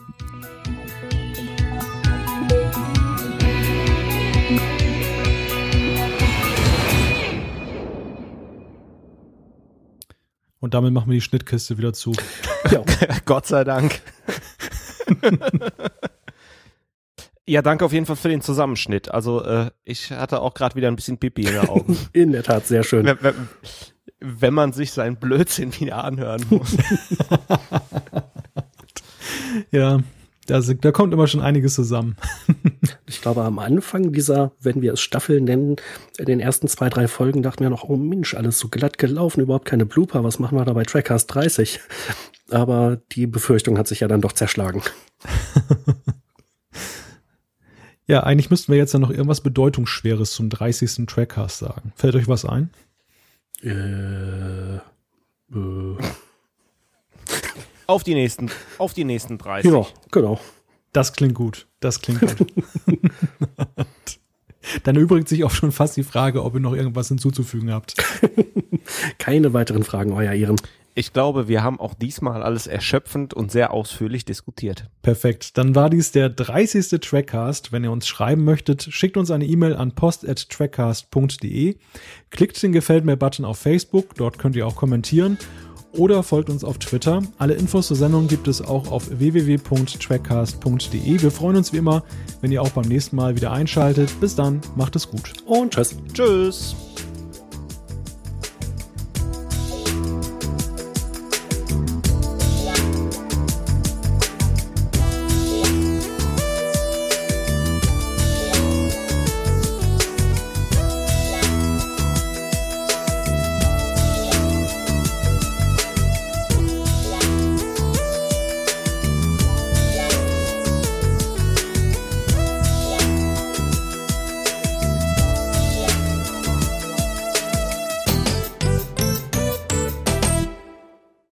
[10.59, 12.13] Und damit machen wir die Schnittkiste wieder zu.
[12.69, 12.83] Ja.
[13.23, 14.01] Gott sei Dank.
[17.47, 19.09] ja, danke auf jeden Fall für den Zusammenschnitt.
[19.09, 21.97] Also äh, ich hatte auch gerade wieder ein bisschen Pipi in den Augen.
[22.11, 23.17] In der Tat, sehr schön.
[24.19, 26.75] Wenn, man sich seinen Blödsinn wieder anhören muss.
[29.71, 29.99] ja,
[30.49, 32.15] da, da kommt immer schon einiges zusammen.
[33.05, 35.75] ich glaube, am Anfang dieser, wenn wir es Staffel nennen,
[36.17, 39.41] in den ersten zwei, drei Folgen dachten wir noch, oh Mensch, alles so glatt gelaufen,
[39.41, 41.79] überhaupt keine Blooper, was machen wir da bei Trackcast 30?
[42.49, 44.81] Aber die Befürchtung hat sich ja dann doch zerschlagen.
[48.07, 51.05] ja, eigentlich müssten wir jetzt ja noch irgendwas Bedeutungsschweres zum 30.
[51.05, 51.93] Trackcast sagen.
[51.95, 52.71] Fällt euch was ein?
[53.63, 54.79] Äh, äh.
[57.87, 59.71] Auf die nächsten, auf die nächsten 30.
[59.71, 60.39] Ja, genau.
[60.93, 61.67] Das klingt gut.
[61.79, 62.53] Das klingt gut.
[64.83, 67.95] Dann übrigt sich auch schon fast die Frage, ob ihr noch irgendwas hinzuzufügen habt.
[69.17, 70.57] Keine weiteren Fragen, euer Ehren.
[70.95, 74.89] Ich glaube, wir haben auch diesmal alles erschöpfend und sehr ausführlich diskutiert.
[75.01, 75.57] Perfekt.
[75.57, 76.99] Dann war dies der 30.
[76.99, 77.71] Trackcast.
[77.71, 81.77] Wenn ihr uns schreiben möchtet, schickt uns eine E-Mail an post.trackcast.de.
[82.31, 84.15] Klickt den Gefällt mir Button auf Facebook.
[84.15, 85.37] Dort könnt ihr auch kommentieren
[85.93, 87.21] oder folgt uns auf Twitter.
[87.37, 91.21] Alle Infos zur Sendung gibt es auch auf www.trackcast.de.
[91.21, 92.03] Wir freuen uns wie immer,
[92.41, 94.11] wenn ihr auch beim nächsten Mal wieder einschaltet.
[94.19, 95.33] Bis dann, macht es gut.
[95.45, 95.95] Und tschüss.
[96.13, 96.75] Tschüss.